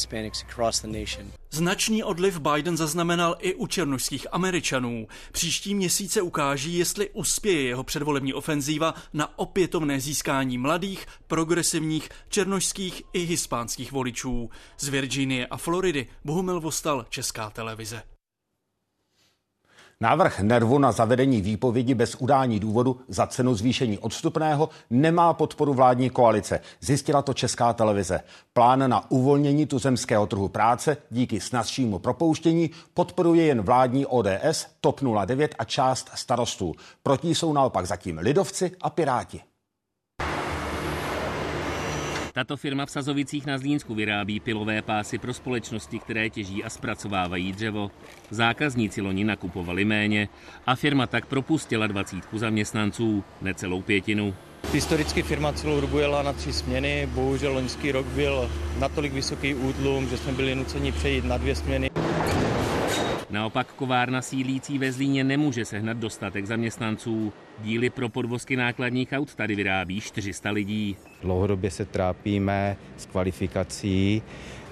Značný 1.55 2.05
odliv 2.05 2.41
Biden 2.41 2.77
zaznamenal 2.77 3.37
i 3.39 3.55
u 3.55 3.67
černožských 3.67 4.27
Američanů. 4.33 5.09
Příští 5.33 5.75
měsíce 5.75 6.23
ukáží, 6.23 6.79
jestli 6.79 7.11
uspěje 7.11 7.63
jeho 7.63 7.85
předvolební 7.85 8.35
ofenzíva 8.35 8.95
na 9.13 9.39
opětovné 9.39 10.01
získání 10.01 10.59
mladých, 10.59 11.07
progresivních, 11.27 12.09
černožských 12.29 13.03
i 13.13 13.21
hispánských 13.21 13.93
voličů. 13.93 14.51
Z 14.79 14.89
Virginie 14.89 15.47
a 15.47 15.57
Floridy 15.57 16.07
Bohumil 16.25 16.61
Vostal, 16.61 17.07
Česká 17.11 17.51
televize. 17.51 18.12
Návrh 20.03 20.41
Nervu 20.41 20.79
na 20.79 20.93
zavedení 20.93 21.41
výpovědi 21.41 21.95
bez 21.95 22.15
udání 22.15 22.61
důvodu 22.61 23.01
za 23.09 23.27
cenu 23.27 23.55
zvýšení 23.55 23.99
odstupného 23.99 24.69
nemá 24.91 25.35
podporu 25.35 25.75
vládní 25.75 26.11
koalice. 26.11 26.61
Zjistila 26.81 27.23
to 27.23 27.35
Česká 27.35 27.73
televize. 27.73 28.21
Plán 28.53 28.91
na 28.91 29.11
uvolnění 29.11 29.67
tuzemského 29.67 30.27
trhu 30.27 30.49
práce 30.49 30.97
díky 31.11 31.41
snazšímu 31.41 31.99
propouštění 31.99 32.71
podporuje 32.95 33.45
jen 33.45 33.63
vládní 33.63 34.07
ODS, 34.07 34.67
TOP 34.81 35.01
09 35.27 35.55
a 35.59 35.65
část 35.65 36.11
starostů. 36.15 36.75
Proti 37.03 37.35
jsou 37.35 37.53
naopak 37.53 37.87
zatím 37.87 38.19
lidovci 38.19 38.71
a 38.81 38.91
piráti. 38.91 39.41
Tato 42.35 42.57
firma 42.57 42.87
v 42.87 42.91
Sazovicích 42.91 43.47
na 43.47 43.59
Zlínsku 43.59 43.95
vyrábí 43.95 44.41
pilové 44.41 44.83
pásy 44.83 45.19
pro 45.19 45.35
společnosti, 45.35 45.99
které 45.99 46.31
těží 46.31 46.65
a 46.65 46.71
zpracovávají 46.71 47.53
dřevo. 47.53 47.91
Zákazníci 48.31 49.01
loni 49.01 49.25
nakupovali 49.25 49.85
méně 49.85 50.29
a 50.67 50.75
firma 50.75 51.07
tak 51.07 51.27
propustila 51.27 51.87
dvacítku 51.87 52.39
zaměstnanců, 52.39 53.25
necelou 53.43 53.83
pětinu. 53.83 54.35
Historicky 54.73 55.23
firma 55.23 55.53
celou 55.53 55.81
dobu 55.81 55.99
jela 55.99 56.23
na 56.23 56.33
tři 56.33 56.53
směny, 56.53 57.09
bohužel 57.15 57.53
loňský 57.53 57.93
rok 57.93 58.07
byl 58.07 58.51
natolik 58.79 59.13
vysoký 59.13 59.55
útlum, 59.55 60.09
že 60.09 60.17
jsme 60.17 60.33
byli 60.33 60.55
nuceni 60.55 60.93
přejít 60.93 61.25
na 61.25 61.39
dvě 61.39 61.55
směny. 61.55 61.91
Naopak 63.33 63.73
kovárna 63.73 64.23
sídlící 64.23 64.79
ve 64.79 64.93
Zlíně 64.93 65.25
nemůže 65.25 65.65
sehnat 65.65 65.97
dostatek 65.97 66.47
zaměstnanců. 66.47 67.33
Díly 67.59 67.91
pro 67.91 68.09
podvozky 68.09 68.57
nákladních 68.57 69.13
aut 69.13 69.35
tady 69.35 69.55
vyrábí 69.55 70.01
400 70.01 70.51
lidí. 70.51 70.97
Dlouhodobě 71.23 71.71
se 71.71 71.85
trápíme 71.85 72.77
s 72.97 73.07
kvalifikací. 73.07 74.23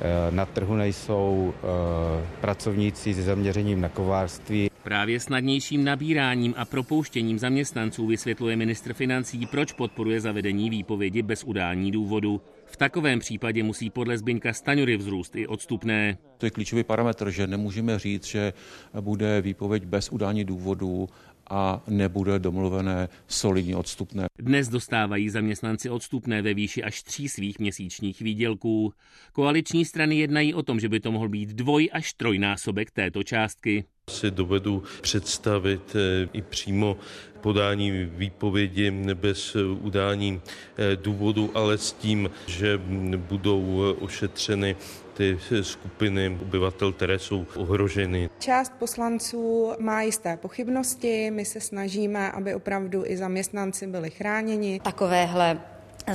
Eh, 0.01 0.31
na 0.31 0.47
trhu 0.47 0.75
nejsou 0.75 1.55
eh, 1.57 2.27
pracovníci 2.41 3.15
se 3.15 3.23
zaměřením 3.23 3.81
na 3.81 3.89
kovárství. 3.89 4.71
Právě 4.83 5.21
snadnějším 5.21 5.85
nabíráním 5.85 6.55
a 6.57 6.65
propouštěním 6.65 7.39
zaměstnanců 7.39 8.07
vysvětluje 8.07 8.57
ministr 8.57 8.93
financí, 8.95 9.47
proč 9.47 9.73
podporuje 9.73 10.21
zavedení 10.21 10.71
výpovědi 10.71 11.23
bez 11.23 11.45
udání 11.45 11.91
důvodu. 11.91 12.41
V 12.71 12.77
takovém 12.77 13.19
případě 13.19 13.63
musí 13.63 13.91
podle 13.91 14.19
Zbyňka 14.19 14.53
Staňury 14.53 14.97
vzrůst 14.97 15.37
i 15.37 15.47
odstupné. 15.47 16.19
To 16.39 16.47
je 16.47 16.51
klíčový 16.51 16.85
parametr, 16.85 17.31
že 17.31 17.47
nemůžeme 17.47 17.99
říct, 17.99 18.25
že 18.27 18.53
bude 19.01 19.41
výpověď 19.41 19.85
bez 19.85 20.09
udání 20.09 20.45
důvodu 20.45 21.09
a 21.51 21.83
nebude 21.89 22.39
domluvené 22.39 23.09
solidní 23.29 23.75
odstupné. 23.75 24.27
Dnes 24.39 24.69
dostávají 24.69 25.29
zaměstnanci 25.29 25.91
odstupné 25.91 26.43
ve 26.43 26.55
výši 26.55 26.83
až 26.83 27.03
tří 27.03 27.29
svých 27.29 27.59
měsíčních 27.59 28.21
výdělků. 28.21 28.93
Koaliční 29.33 29.85
strany 29.85 30.17
jednají 30.17 30.55
o 30.55 30.63
tom, 30.63 30.81
že 30.81 30.89
by 30.89 31.01
to 31.01 31.13
mohl 31.13 31.29
být 31.29 31.49
dvoj 31.49 31.91
až 31.93 32.13
trojnásobek 32.13 32.91
této 32.91 33.23
částky 33.23 33.85
si 34.11 34.31
dovedu 34.31 34.83
představit 35.01 35.97
eh, 35.97 36.29
i 36.33 36.43
přímo 36.43 36.97
podání 37.41 37.91
výpovědi 38.05 38.91
bez 39.15 39.57
udání 39.57 40.41
eh, 40.79 40.97
důvodu, 40.97 41.51
ale 41.55 41.79
s 41.79 41.93
tím, 41.93 42.31
že 42.47 42.81
budou 43.17 43.83
ošetřeny 44.01 44.77
ty 45.15 45.39
skupiny 45.63 46.39
obyvatel, 46.43 46.93
které 46.93 47.19
jsou 47.19 47.47
ohroženy. 47.57 48.31
Část 48.39 48.73
poslanců 48.79 49.73
má 49.79 50.03
jisté 50.03 50.37
pochybnosti, 50.37 51.31
my 51.31 51.45
se 51.45 51.61
snažíme, 51.61 52.31
aby 52.33 52.55
opravdu 52.55 53.03
i 53.07 53.17
zaměstnanci 53.17 53.87
byli 53.87 54.11
chráněni. 54.11 54.81
Takovéhle 54.85 55.61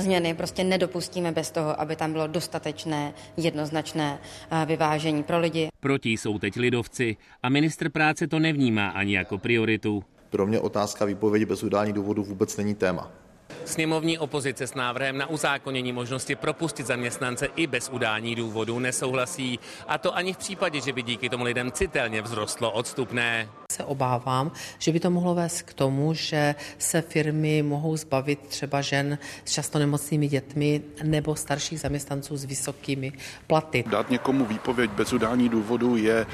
změny 0.00 0.34
prostě 0.34 0.64
nedopustíme 0.64 1.32
bez 1.32 1.50
toho, 1.50 1.80
aby 1.80 1.96
tam 1.96 2.12
bylo 2.12 2.26
dostatečné, 2.26 3.14
jednoznačné 3.36 4.18
eh, 4.50 4.66
vyvážení 4.66 5.22
pro 5.22 5.38
lidi. 5.38 5.68
Proti 5.80 6.10
jsou 6.10 6.38
teď 6.38 6.56
lidovci 6.56 7.16
a 7.42 7.48
ministr 7.48 7.90
práce 7.90 8.26
to 8.26 8.38
nevnímá 8.38 8.88
ani 8.88 9.16
jako 9.16 9.38
prioritu. 9.38 10.04
Pro 10.30 10.46
mě 10.46 10.60
otázka 10.60 11.04
výpovědi 11.04 11.46
bez 11.46 11.62
udání 11.62 11.92
důvodu 11.92 12.24
vůbec 12.24 12.56
není 12.56 12.74
téma. 12.74 13.25
Sněmovní 13.64 14.18
opozice 14.18 14.66
s 14.66 14.74
návrhem 14.74 15.18
na 15.18 15.26
uzákonění 15.26 15.92
možnosti 15.92 16.34
propustit 16.34 16.86
zaměstnance 16.86 17.48
i 17.56 17.66
bez 17.66 17.88
udání 17.88 18.34
důvodů 18.34 18.78
nesouhlasí. 18.78 19.58
A 19.88 19.98
to 19.98 20.16
ani 20.16 20.32
v 20.32 20.36
případě, 20.36 20.80
že 20.80 20.92
by 20.92 21.02
díky 21.02 21.28
tomu 21.28 21.44
lidem 21.44 21.72
citelně 21.72 22.22
vzrostlo 22.22 22.70
odstupné. 22.70 23.48
Se 23.72 23.84
obávám, 23.84 24.52
že 24.78 24.92
by 24.92 25.00
to 25.00 25.10
mohlo 25.10 25.34
vést 25.34 25.62
k 25.62 25.74
tomu, 25.74 26.14
že 26.14 26.54
se 26.78 27.02
firmy 27.02 27.62
mohou 27.62 27.96
zbavit 27.96 28.38
třeba 28.38 28.80
žen 28.80 29.18
s 29.44 29.52
často 29.52 29.78
nemocnými 29.78 30.28
dětmi 30.28 30.82
nebo 31.04 31.36
starších 31.36 31.80
zaměstnanců 31.80 32.36
s 32.36 32.44
vysokými 32.44 33.12
platy. 33.46 33.84
Dát 33.90 34.10
někomu 34.10 34.44
výpověď 34.46 34.90
bez 34.90 35.12
udání 35.12 35.48
důvodu 35.48 35.96
je, 35.96 36.26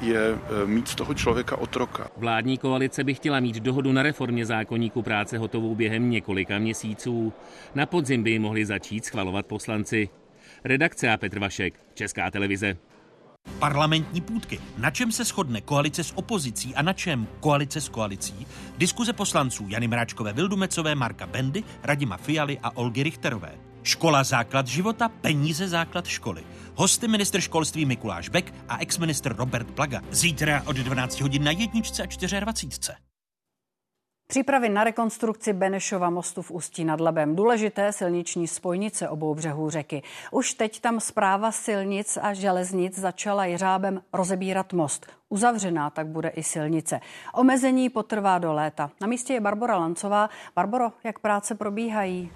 je 0.00 0.38
mít 0.64 0.88
z 0.88 0.94
toho 0.94 1.14
člověka 1.14 1.56
otroka. 1.56 2.08
Vládní 2.16 2.58
koalice 2.58 3.04
by 3.04 3.14
chtěla 3.14 3.40
mít 3.40 3.56
dohodu 3.56 3.92
na 3.92 4.02
reformě 4.02 4.46
zákonníku 4.46 5.02
práce 5.02 5.38
hotovou 5.38 5.74
během 5.74 6.10
několika 6.10 6.43
měsíců. 6.58 7.32
Na 7.74 7.86
podzim 7.86 8.22
by 8.22 8.30
ji 8.30 8.38
mohli 8.38 8.66
začít 8.66 9.04
schvalovat 9.04 9.46
poslanci. 9.46 10.08
Redakce 10.64 11.10
a 11.10 11.16
Petr 11.16 11.38
Vašek, 11.38 11.80
Česká 11.94 12.30
televize. 12.30 12.76
Parlamentní 13.58 14.20
půdky. 14.20 14.60
Na 14.78 14.90
čem 14.90 15.12
se 15.12 15.24
shodne 15.24 15.60
koalice 15.60 16.04
s 16.04 16.12
opozicí 16.16 16.74
a 16.74 16.82
na 16.82 16.92
čem 16.92 17.26
koalice 17.40 17.80
s 17.80 17.88
koalicí? 17.88 18.46
Diskuze 18.78 19.12
poslanců 19.12 19.66
Jany 19.68 19.88
Mráčkové 19.88 20.32
Vildumecové, 20.32 20.94
Marka 20.94 21.26
Bendy, 21.26 21.64
Radima 21.82 22.16
Fialy 22.16 22.58
a 22.62 22.76
Olgy 22.76 23.02
Richterové. 23.02 23.58
Škola 23.82 24.24
základ 24.24 24.66
života, 24.66 25.08
peníze 25.08 25.68
základ 25.68 26.06
školy. 26.06 26.44
Hosty 26.74 27.08
minister 27.08 27.40
školství 27.40 27.84
Mikuláš 27.84 28.28
Beck 28.28 28.54
a 28.68 28.78
exminister 28.78 29.36
Robert 29.36 29.70
Plaga. 29.70 30.00
Zítra 30.10 30.62
od 30.66 30.76
12 30.76 31.20
hodin 31.20 31.44
na 31.44 31.50
jedničce 31.50 32.02
a 32.02 32.06
24. 32.40 33.13
Přípravy 34.26 34.68
na 34.68 34.84
rekonstrukci 34.84 35.52
Benešova 35.52 36.10
mostu 36.10 36.42
v 36.42 36.50
Ústí 36.50 36.84
nad 36.84 37.00
Labem. 37.00 37.36
Důležité 37.36 37.92
silniční 37.92 38.48
spojnice 38.48 39.08
obou 39.08 39.34
břehů 39.34 39.70
řeky. 39.70 40.02
Už 40.30 40.54
teď 40.54 40.80
tam 40.80 41.00
zpráva 41.00 41.52
silnic 41.52 42.18
a 42.22 42.34
železnic 42.34 42.98
začala 42.98 43.44
jeřábem 43.44 44.02
rozebírat 44.12 44.72
most. 44.72 45.06
Uzavřená 45.28 45.90
tak 45.90 46.06
bude 46.06 46.28
i 46.28 46.42
silnice. 46.42 47.00
Omezení 47.34 47.90
potrvá 47.90 48.38
do 48.38 48.52
léta. 48.52 48.90
Na 49.00 49.06
místě 49.06 49.32
je 49.32 49.40
Barbara 49.40 49.76
Lancová. 49.76 50.30
Barboro, 50.56 50.92
jak 51.04 51.18
práce 51.18 51.54
probíhají? 51.54 52.32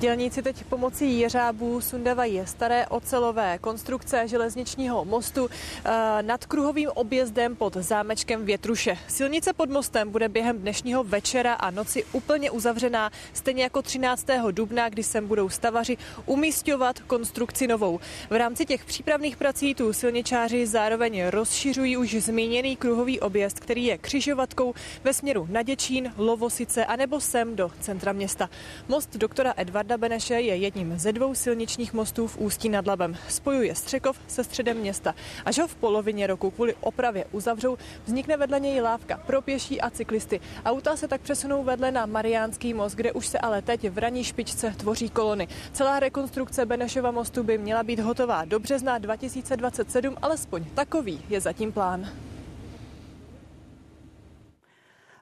Dělníci 0.00 0.42
teď 0.42 0.64
pomocí 0.64 1.20
jeřábů 1.20 1.80
sundavají 1.80 2.42
staré 2.44 2.86
ocelové 2.86 3.58
konstrukce 3.58 4.28
železničního 4.28 5.04
mostu 5.04 5.48
eh, 5.84 5.90
nad 6.22 6.46
kruhovým 6.46 6.90
objezdem 6.94 7.56
pod 7.56 7.76
zámečkem 7.76 8.44
Větruše. 8.44 8.98
Silnice 9.08 9.52
pod 9.52 9.70
mostem 9.70 10.10
bude 10.10 10.28
během 10.28 10.58
dnešního 10.58 11.04
večera 11.04 11.54
a 11.54 11.70
noci 11.70 12.04
úplně 12.12 12.50
uzavřená, 12.50 13.10
stejně 13.32 13.62
jako 13.62 13.82
13. 13.82 14.26
dubna, 14.50 14.88
kdy 14.88 15.02
sem 15.02 15.26
budou 15.28 15.48
stavaři 15.48 15.96
umístěvat 16.26 17.00
konstrukci 17.00 17.66
novou. 17.66 18.00
V 18.30 18.36
rámci 18.36 18.66
těch 18.66 18.84
přípravných 18.84 19.36
prací 19.36 19.74
tu 19.74 19.92
silničáři 19.92 20.66
zároveň 20.66 21.26
rozšiřují 21.26 21.96
už 21.96 22.14
zmíněný 22.14 22.76
kruhový 22.76 23.20
objezd, 23.20 23.60
který 23.60 23.84
je 23.84 23.98
křižovatkou 23.98 24.74
ve 25.04 25.12
směru 25.12 25.46
na 25.50 25.62
Děčín, 25.62 26.12
Lovosice 26.16 26.84
anebo 26.84 27.20
sem 27.20 27.56
do 27.56 27.70
centra 27.80 28.12
města. 28.12 28.50
Most 28.88 29.16
doktora 29.16 29.54
Edvarda 29.56 29.85
Eduarda 29.86 30.00
Beneše 30.00 30.34
je 30.34 30.56
jedním 30.56 30.98
ze 30.98 31.12
dvou 31.12 31.34
silničních 31.34 31.92
mostů 31.92 32.26
v 32.26 32.38
Ústí 32.38 32.68
nad 32.68 32.86
Labem. 32.86 33.16
Spojuje 33.28 33.74
Střekov 33.74 34.20
se 34.26 34.44
středem 34.44 34.76
města. 34.76 35.14
Až 35.44 35.58
ho 35.58 35.68
v 35.68 35.74
polovině 35.74 36.26
roku 36.26 36.50
kvůli 36.50 36.74
opravě 36.80 37.24
uzavřou, 37.32 37.76
vznikne 38.04 38.36
vedle 38.36 38.60
něj 38.60 38.80
lávka 38.80 39.20
pro 39.26 39.42
pěší 39.42 39.80
a 39.80 39.90
cyklisty. 39.90 40.40
Auta 40.64 40.96
se 40.96 41.08
tak 41.08 41.20
přesunou 41.20 41.64
vedle 41.64 41.90
na 41.90 42.06
Mariánský 42.06 42.74
most, 42.74 42.94
kde 42.94 43.12
už 43.12 43.26
se 43.26 43.38
ale 43.38 43.62
teď 43.62 43.90
v 43.90 43.98
raní 43.98 44.24
špičce 44.24 44.74
tvoří 44.76 45.08
kolony. 45.08 45.48
Celá 45.72 46.00
rekonstrukce 46.00 46.66
Benešova 46.66 47.10
mostu 47.10 47.42
by 47.42 47.58
měla 47.58 47.82
být 47.82 48.00
hotová 48.00 48.44
do 48.44 48.60
března 48.60 48.98
2027, 48.98 50.16
alespoň 50.22 50.64
takový 50.74 51.20
je 51.28 51.40
zatím 51.40 51.72
plán. 51.72 52.10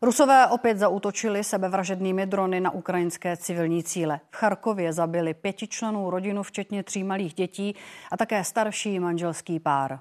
Rusové 0.05 0.47
opět 0.47 0.79
zautočili 0.79 1.45
sebevražednými 1.45 2.27
drony 2.27 2.61
na 2.61 2.71
ukrajinské 2.71 3.37
civilní 3.37 3.83
cíle. 3.83 4.21
V 4.31 4.37
Charkově 4.37 4.93
zabili 4.93 5.35
pětičlenou 5.35 6.11
rodinu, 6.11 6.43
včetně 6.43 6.83
tří 6.83 7.05
malých 7.05 7.35
dětí 7.35 7.75
a 8.13 8.17
také 8.17 8.45
starší 8.45 9.01
manželský 9.01 9.61
pár. 9.61 9.99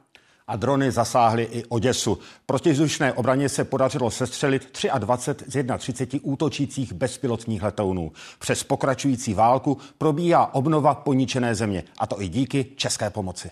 A 0.48 0.56
drony 0.56 0.92
zasáhly 0.92 1.44
i 1.44 1.66
Oděsu. 1.66 2.20
Protizdušné 2.46 3.14
obraně 3.14 3.50
se 3.50 3.64
podařilo 3.64 4.12
sestřelit 4.12 4.80
23 4.98 5.52
z 5.52 5.78
31 5.78 6.20
útočících 6.32 6.94
bezpilotních 6.94 7.64
letounů. 7.64 8.12
Přes 8.40 8.64
pokračující 8.64 9.34
válku 9.34 9.78
probíhá 9.98 10.54
obnova 10.54 10.96
poničené 10.96 11.56
země, 11.56 11.84
a 11.98 12.08
to 12.08 12.22
i 12.22 12.28
díky 12.28 12.66
české 12.76 13.10
pomoci. 13.10 13.50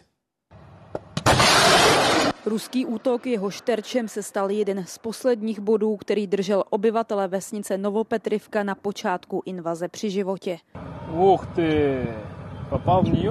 Ruský 2.46 2.86
útok 2.86 3.28
jeho 3.28 3.50
šterčem 3.50 4.08
se 4.08 4.24
stal 4.24 4.52
jeden 4.52 4.86
z 4.86 4.98
posledních 4.98 5.60
bodů, 5.60 5.98
který 5.98 6.28
držel 6.28 6.64
obyvatele 6.70 7.28
vesnice 7.28 7.78
Novopetrivka 7.78 8.64
na 8.64 8.76
počátku 8.76 9.44
invaze 9.46 9.88
při 9.88 10.10
životě. 10.10 10.58
Uch 11.14 11.48
ty, 11.56 12.02
popal 12.70 13.04
v 13.04 13.14
ní 13.14 13.30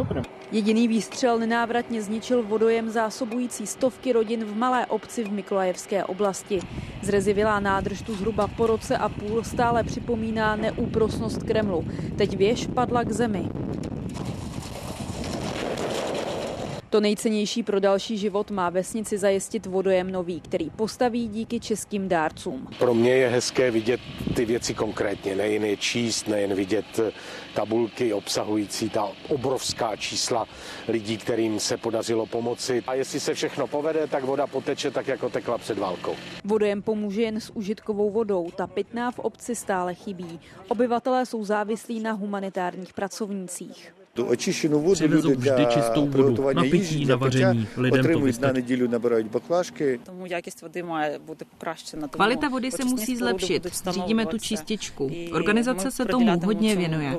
Jediný 0.52 0.88
výstřel 0.88 1.38
nenávratně 1.38 2.02
zničil 2.02 2.42
vodojem 2.42 2.90
zásobující 2.90 3.66
stovky 3.66 4.12
rodin 4.12 4.44
v 4.44 4.56
malé 4.56 4.86
obci 4.86 5.24
v 5.24 5.32
Mikolajevské 5.32 6.04
oblasti. 6.04 6.60
Zrezivilá 7.02 7.60
nádrž 7.60 8.02
tu 8.02 8.14
zhruba 8.14 8.48
po 8.48 8.66
roce 8.66 8.96
a 8.96 9.08
půl 9.08 9.44
stále 9.44 9.84
připomíná 9.84 10.56
neúprosnost 10.56 11.42
Kremlu. 11.42 11.84
Teď 12.18 12.36
věž 12.36 12.66
padla 12.66 13.04
k 13.04 13.12
zemi. 13.12 13.48
To 16.90 17.00
nejcennější 17.00 17.62
pro 17.62 17.80
další 17.80 18.18
život 18.18 18.50
má 18.50 18.70
vesnici 18.70 19.18
zajistit 19.18 19.66
vodojem 19.66 20.12
nový, 20.12 20.40
který 20.40 20.70
postaví 20.70 21.28
díky 21.28 21.61
českým 21.61 22.09
dárcům. 22.09 22.68
Pro 22.78 22.94
mě 22.94 23.14
je 23.14 23.28
hezké 23.28 23.70
vidět 23.70 24.00
ty 24.37 24.44
věci 24.44 24.75
konkrétně, 24.75 25.35
nejen 25.35 25.64
je 25.64 25.76
číst, 25.76 26.28
nejen 26.28 26.54
vidět 26.54 27.00
tabulky 27.54 28.12
obsahující 28.12 28.90
ta 28.90 29.09
obrovská 29.28 29.97
čísla 29.97 30.47
lidí, 30.88 31.18
kterým 31.18 31.61
se 31.61 31.76
podařilo 31.76 32.26
pomoci. 32.26 32.82
A 32.87 32.94
jestli 32.94 33.20
se 33.20 33.35
všechno 33.35 33.66
povede, 33.66 34.06
tak 34.06 34.25
voda 34.25 34.47
poteče 34.47 34.90
tak, 34.90 35.09
jako 35.09 35.30
tekla 35.30 35.59
před 35.59 35.78
válkou. 35.78 36.16
Vodojem 36.44 36.82
pomůže 36.82 37.23
jen 37.23 37.40
s 37.40 37.50
užitkovou 37.56 38.11
vodou. 38.11 38.50
Ta 38.50 38.66
pitná 38.66 39.11
v 39.11 39.18
obci 39.18 39.54
stále 39.54 39.94
chybí. 39.94 40.40
Obyvatelé 40.68 41.26
jsou 41.26 41.44
závislí 41.44 42.00
na 42.00 42.12
humanitárních 42.12 42.92
pracovnících. 42.92 44.00
Tu 44.20 44.26
očištěnou 44.26 44.80
vodu 44.80 44.94
Přivezou 44.94 45.30
vždy 45.30 45.66
čistou 45.70 46.06
vodu 46.06 46.52
na 46.52 46.62
pití, 46.62 47.04
na 47.04 47.16
vaření. 47.16 47.68
Lidem 47.76 48.04
to 48.04 48.46
na 48.46 48.52
neděli 48.52 48.88
nabírají 48.88 49.24
baklašky. 49.24 50.00
Kvalita 52.10 52.48
vody 52.48 52.70
se 52.70 52.84
musí 52.84 53.16
zlepšit. 53.16 53.66
Řídíme 53.90 54.26
tu 54.26 54.38
čističku. 54.38 55.10
Organizace 55.32 55.90
se 55.90 56.04
tomu 56.04 56.40
hodně 56.40 56.76
věnuje. 56.76 57.18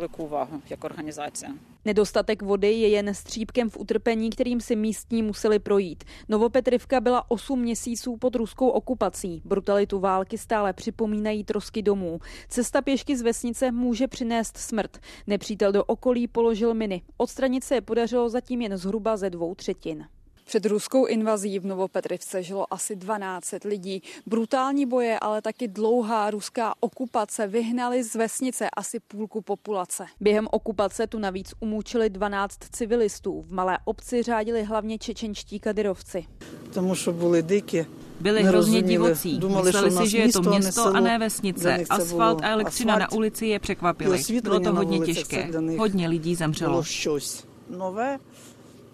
Nedostatek 1.86 2.42
vody 2.42 2.72
je 2.72 2.88
jen 2.88 3.14
střípkem 3.14 3.70
v 3.70 3.78
utrpení, 3.78 4.30
kterým 4.30 4.62
si 4.62 4.76
místní 4.76 5.24
museli 5.24 5.60
projít. 5.60 6.04
Novopetrivka 6.30 7.02
byla 7.02 7.32
8 7.32 7.60
měsíců 7.60 8.18
pod 8.18 8.36
ruskou 8.36 8.68
okupací. 8.68 9.42
Brutalitu 9.46 10.00
války 10.00 10.38
stále 10.38 10.74
připomínají 10.74 11.44
trosky 11.44 11.82
domů. 11.82 12.20
Cesta 12.50 12.82
pěšky 12.82 13.18
z 13.18 13.22
vesnice 13.22 13.72
může 13.72 14.08
přinést 14.08 14.58
smrt. 14.58 14.98
Nepřítel 15.28 15.72
do 15.72 15.84
okolí 15.84 16.28
položil 16.28 16.74
miny. 16.74 16.91
Odstranit 17.18 17.64
se 17.64 17.76
je 17.76 17.82
podařilo 17.82 18.30
zatím 18.30 18.62
jen 18.62 18.78
zhruba 18.78 19.18
ze 19.18 19.30
dvou 19.30 19.56
třetin. 19.56 20.06
Před 20.46 20.66
ruskou 20.66 21.06
invazí 21.06 21.60
v 21.60 21.66
Novopetrivce 21.66 22.44
žilo 22.44 22.74
asi 22.74 22.96
12 22.96 23.54
lidí. 23.66 24.02
Brutální 24.26 24.86
boje, 24.86 25.20
ale 25.20 25.42
taky 25.42 25.68
dlouhá 25.68 26.32
ruská 26.32 26.74
okupace 26.80 27.48
vyhnali 27.48 28.04
z 28.04 28.16
vesnice 28.16 28.70
asi 28.70 29.00
půlku 29.00 29.42
populace. 29.42 30.06
Během 30.20 30.48
okupace 30.52 31.08
tu 31.08 31.20
navíc 31.20 31.54
umúčili 31.60 32.10
12 32.10 32.58
civilistů. 32.72 33.42
V 33.42 33.54
malé 33.54 33.78
obci 33.86 34.24
řádili 34.24 34.64
hlavně 34.64 34.98
čečenští 34.98 35.60
kadyrovci. 35.60 36.26
Tomu, 36.74 36.96
že 36.96 37.12
byli 37.12 37.44
diky. 37.44 37.86
Byli 38.21 38.43
hrozně 38.43 38.83
divocí. 38.83 39.41
Mysleli 39.65 39.91
si, 39.91 40.09
že 40.09 40.19
je 40.19 40.33
to 40.33 40.43
město 40.43 40.97
a 40.97 41.01
ne 41.01 41.19
vesnice. 41.19 41.85
Asfalt 41.91 42.43
a 42.43 42.49
elektřina 42.49 42.99
na 42.99 43.13
ulici 43.13 43.47
je 43.47 43.59
překvapili. 43.59 44.23
Bylo 44.43 44.61
to 44.61 44.75
hodně 44.75 44.99
těžké. 44.99 45.49
Hodně 45.79 46.09
lidí 46.09 46.35
zemřelo. 46.35 46.83
Nové 47.71 48.19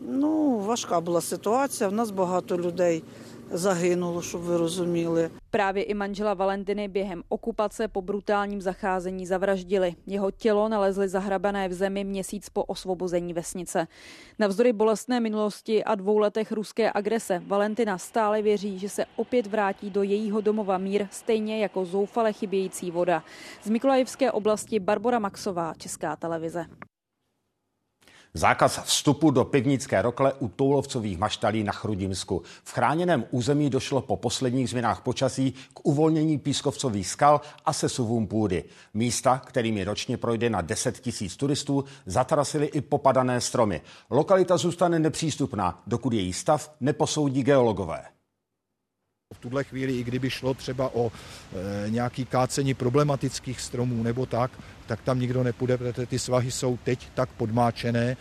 Ну, 0.09 0.59
важка 0.67 1.01
була 1.01 1.21
ситуація. 1.21 1.89
В 1.89 1.93
нас 1.93 2.11
багато 2.11 2.59
людей 2.59 3.03
zahynulo, 3.51 4.23
щоб 4.23 4.41
ви 4.41 4.57
розуміли. 4.57 5.31
Právě 5.51 5.83
i 5.83 5.95
manžela 5.95 6.35
Valentiny 6.35 6.89
během 6.89 7.23
okupace 7.29 7.89
po 7.89 8.03
brutálním 8.03 8.61
zacházení 8.61 9.27
zavraždili. 9.27 9.95
Jeho 10.07 10.31
tělo 10.31 10.69
nalezli 10.69 11.09
zahrabané 11.09 11.69
v 11.69 11.73
zemi 11.73 12.05
měsíc 12.05 12.49
po 12.49 12.65
osvobození 12.65 13.35
vesnice. 13.35 13.87
Navzdory 14.39 14.73
bolestné 14.73 15.21
minulosti 15.21 15.85
a 15.85 15.95
dvou 15.95 16.19
letech 16.19 16.53
ruské 16.53 16.93
agrese 16.95 17.43
Valentina 17.47 17.99
stále 17.99 18.43
věří, 18.43 18.79
že 18.79 18.89
se 18.89 19.05
opět 19.17 19.47
vrátí 19.47 19.91
do 19.91 20.03
jejího 20.03 20.41
domova 20.41 20.79
mír, 20.79 21.07
stejně 21.11 21.63
jako 21.63 21.85
zoufale 21.85 22.33
chybějící 22.33 22.91
voda. 22.91 23.25
Z 23.63 23.71
Mikolajevské 23.71 24.33
oblasti 24.33 24.81
Barbara 24.81 25.19
Maxová, 25.19 25.75
Česká 25.79 26.17
televize. 26.17 26.67
Zákaz 28.38 28.80
vstupu 28.84 29.32
do 29.32 29.46
pivnické 29.46 30.02
rokle 30.02 30.34
u 30.34 30.48
toulovcových 30.48 31.18
maštalí 31.18 31.64
na 31.64 31.72
Chrudimsku. 31.72 32.42
V 32.64 32.72
chráněném 32.72 33.26
území 33.32 33.70
došlo 33.70 34.02
po 34.02 34.18
posledních 34.18 34.70
změnách 34.70 35.02
počasí 35.02 35.52
k 35.74 35.80
uvolnění 35.84 36.38
pískovcových 36.38 37.08
skal 37.08 37.42
a 37.66 37.74
sesuvům 37.74 38.28
půdy. 38.28 38.64
Místa, 38.94 39.42
kterými 39.46 39.84
ročně 39.84 40.18
projde 40.18 40.50
na 40.50 40.62
10 40.62 41.00
tisíc 41.00 41.38
turistů, 41.38 41.84
zatrasily 42.06 42.66
i 42.66 42.82
popadané 42.82 43.42
stromy. 43.42 43.82
Lokalita 44.10 44.58
zůstane 44.58 45.00
nepřístupná, 45.00 45.82
dokud 45.88 46.14
její 46.14 46.34
stav 46.34 46.76
neposoudí 46.80 47.44
geologové. 47.44 48.17
V 49.34 49.40
tuhle 49.40 49.64
chvíli, 49.64 49.98
i 49.98 50.04
kdyby 50.04 50.30
šlo 50.30 50.54
třeba 50.54 50.96
o 50.96 51.12
e, 51.86 51.90
nějaký 51.90 52.26
kácení 52.26 52.74
problematických 52.74 53.62
stromů 53.62 54.04
nebo 54.04 54.26
tak, 54.26 54.52
tak 54.88 55.02
tam 55.02 55.20
nikdo 55.20 55.44
nepůjde, 55.44 55.78
protože 55.78 56.06
ty 56.06 56.20
svahy 56.20 56.52
jsou 56.52 56.78
teď 56.84 57.10
tak 57.14 57.30
podmáčené, 57.30 58.18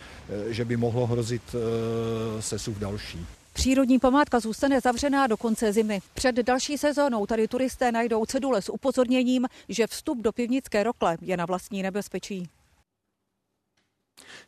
e, 0.49 0.53
že 0.53 0.65
by 0.65 0.77
mohlo 0.77 1.07
hrozit 1.07 1.41
e, 1.55 2.41
sesuv 2.41 2.77
další. 2.77 3.25
Přírodní 3.53 3.99
památka 3.99 4.39
zůstane 4.39 4.81
zavřená 4.81 5.27
do 5.27 5.37
konce 5.37 5.73
zimy. 5.73 5.99
Před 6.13 6.35
další 6.35 6.77
sezónou 6.77 7.25
tady 7.25 7.47
turisté 7.47 7.91
najdou 7.91 8.25
cedule 8.25 8.61
s 8.61 8.71
upozorněním, 8.71 9.47
že 9.69 9.87
vstup 9.87 10.21
do 10.21 10.31
pivnické 10.31 10.83
rokle 10.83 11.17
je 11.21 11.37
na 11.37 11.45
vlastní 11.45 11.83
nebezpečí. 11.83 12.49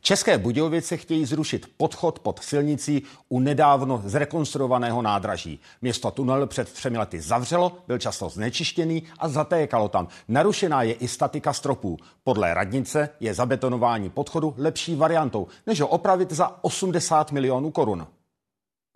České 0.01 0.37
Budějovice 0.37 0.97
chtějí 0.97 1.25
zrušit 1.25 1.71
podchod 1.77 2.19
pod 2.19 2.39
silnicí 2.39 3.03
u 3.29 3.39
nedávno 3.39 4.01
zrekonstruovaného 4.05 5.01
nádraží. 5.01 5.59
Město 5.81 6.11
tunel 6.11 6.47
před 6.47 6.71
třemi 6.73 6.97
lety 6.97 7.21
zavřelo, 7.21 7.77
byl 7.87 7.97
často 7.97 8.29
znečištěný 8.29 9.03
a 9.19 9.29
zatékalo 9.29 9.87
tam. 9.87 10.07
Narušená 10.27 10.83
je 10.83 10.93
i 10.93 11.07
statika 11.07 11.53
stropů. 11.53 11.97
Podle 12.23 12.53
radnice 12.53 13.09
je 13.19 13.33
zabetonování 13.33 14.09
podchodu 14.09 14.53
lepší 14.57 14.95
variantou, 14.95 15.47
než 15.67 15.81
ho 15.81 15.87
opravit 15.87 16.31
za 16.31 16.63
80 16.63 17.31
milionů 17.31 17.71
korun. 17.71 18.07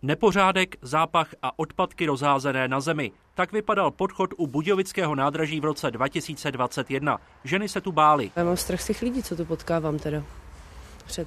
Nepořádek, 0.02 0.76
zápach 0.82 1.28
a 1.42 1.58
odpadky 1.58 2.06
rozházené 2.06 2.68
na 2.68 2.80
zemi. 2.80 3.12
Tak 3.34 3.52
vypadal 3.52 3.90
podchod 3.90 4.30
u 4.36 4.46
Budějovického 4.46 5.14
nádraží 5.14 5.60
v 5.60 5.64
roce 5.64 5.90
2021. 5.90 7.20
Ženy 7.44 7.68
se 7.68 7.80
tu 7.80 7.92
bály. 7.92 8.30
Já 8.36 8.44
mám 8.44 8.56
strach 8.56 8.80
z 8.80 8.86
těch 8.86 9.02
lidí, 9.02 9.22
co 9.22 9.36
tu 9.36 9.44
potkávám 9.44 9.98
teda 9.98 10.22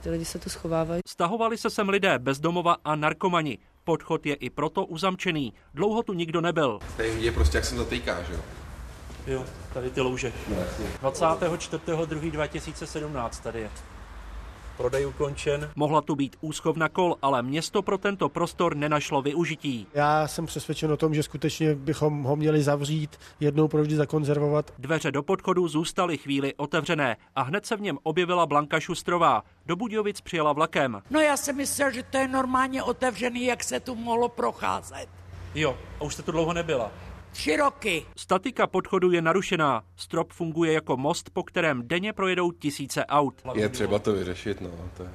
ty 0.02 0.10
lidi 0.10 0.26
se 0.26 0.40
tu 0.40 0.50
schovávají. 0.50 1.02
Stahovali 1.08 1.58
se 1.58 1.70
sem 1.70 1.90
lidé 1.90 2.20
bezdomova 2.20 2.76
a 2.86 2.96
narkomani. 2.96 3.58
Podchod 3.84 4.26
je 4.26 4.36
i 4.36 4.50
proto 4.50 4.86
uzamčený. 4.86 5.54
Dlouho 5.74 6.04
tu 6.04 6.13
nikdo 6.13 6.42
nebyl. 6.42 6.80
Tady 6.98 7.10
je 7.20 7.32
prostě, 7.32 7.58
jak 7.58 7.66
se 7.66 7.76
zatýká, 7.76 8.24
že 8.24 8.34
jo? 8.34 8.40
Jo, 9.28 9.46
tady 9.74 9.90
ty 9.90 10.02
louže. 10.02 10.34
No, 11.04 11.12
24.2.2017 11.12 13.30
tady 13.44 13.60
je 13.60 13.70
prodej 14.78 15.06
ukončen. 15.06 15.72
Mohla 15.76 16.02
tu 16.02 16.16
být 16.16 16.36
úschovna 16.42 16.90
kol, 16.90 17.16
ale 17.22 17.44
město 17.44 17.82
pro 17.82 17.98
tento 17.98 18.30
prostor 18.30 18.76
nenašlo 18.76 19.22
využití. 19.22 19.88
Já 19.94 20.28
jsem 20.28 20.46
přesvědčen 20.46 20.92
o 20.92 20.98
tom, 20.98 21.13
že 21.13 21.24
skutečně 21.24 21.76
bychom 21.76 22.24
ho 22.24 22.36
měli 22.36 22.63
zavřít, 22.63 23.20
jednou 23.40 23.68
provždy 23.68 23.96
zakonzervovat. 23.96 24.74
Dveře 24.80 25.12
do 25.12 25.24
podchodu 25.24 25.68
zůstaly 25.68 26.18
chvíli 26.18 26.54
otevřené 26.56 27.18
a 27.36 27.42
hned 27.42 27.66
se 27.66 27.78
v 27.78 27.82
něm 27.82 27.98
objevila 28.04 28.46
Blanka 28.46 28.80
Šustrová. 28.80 29.44
Do 29.66 29.76
Budějovic 29.76 30.22
přijela 30.22 30.54
vlakem. 30.54 31.02
No 31.10 31.20
já 31.20 31.38
jsem 31.38 31.56
myslel, 31.56 31.92
že 31.92 32.04
to 32.04 32.18
je 32.18 32.28
normálně 32.28 32.84
otevřený, 32.84 33.46
jak 33.46 33.63
se 33.63 33.80
tu 33.80 33.96
mohlo 33.96 34.30
procházet. 34.30 35.08
Jo, 35.56 35.78
a 36.00 36.04
už 36.04 36.13
jste 36.13 36.24
tu 36.24 36.32
dlouho 36.32 36.54
nebyla. 36.54 36.92
Tři 37.38 37.58
roky. 37.58 38.06
Statika 38.15 38.67
podchodu 38.67 39.12
je 39.12 39.21
narušená. 39.21 39.84
Strop 39.95 40.34
funguje 40.34 40.73
jako 40.73 40.97
most, 40.97 41.30
po 41.30 41.43
kterém 41.43 41.88
denně 41.88 42.13
projedou 42.13 42.52
tisíce 42.52 43.06
aut. 43.06 43.41
Je 43.54 43.69
třeba 43.69 44.00
to 44.00 44.13
vyřešit, 44.13 44.62
no. 44.62 44.69
To 44.97 45.04
je 45.04 45.10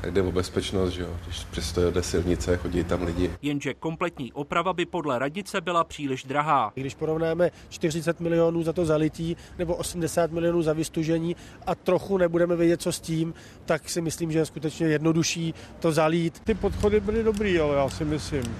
tak 0.00 0.14
jde 0.14 0.22
o 0.22 0.32
bezpečnost, 0.32 0.90
že 0.90 1.02
jo, 1.02 1.16
když 1.24 1.44
přesto 1.44 1.90
jde 1.90 2.02
silnice, 2.02 2.56
chodí 2.56 2.84
tam 2.84 3.02
lidi. 3.02 3.30
Jenže 3.42 3.74
kompletní 3.74 4.32
oprava 4.32 4.72
by 4.72 4.86
podle 4.86 5.18
radnice 5.18 5.60
byla 5.60 5.84
příliš 5.84 6.24
drahá. 6.24 6.72
Když 6.74 6.94
porovnáme 6.94 7.50
40 7.68 8.20
milionů 8.20 8.62
za 8.62 8.72
to 8.72 8.84
zalití 8.84 9.36
nebo 9.58 9.74
80 9.74 10.30
milionů 10.30 10.62
za 10.62 10.72
vystužení 10.72 11.36
a 11.66 11.74
trochu 11.74 12.18
nebudeme 12.18 12.56
vědět, 12.56 12.82
co 12.82 12.92
s 12.92 13.00
tím, 13.00 13.34
tak 13.64 13.88
si 13.88 14.00
myslím, 14.00 14.32
že 14.32 14.38
je 14.38 14.46
skutečně 14.46 14.86
jednodušší 14.86 15.54
to 15.80 15.92
zalít. 15.92 16.40
Ty 16.40 16.54
podchody 16.54 17.00
byly 17.00 17.22
dobrý, 17.22 17.60
ale 17.60 17.76
já 17.76 17.88
si 17.88 18.04
myslím. 18.04 18.56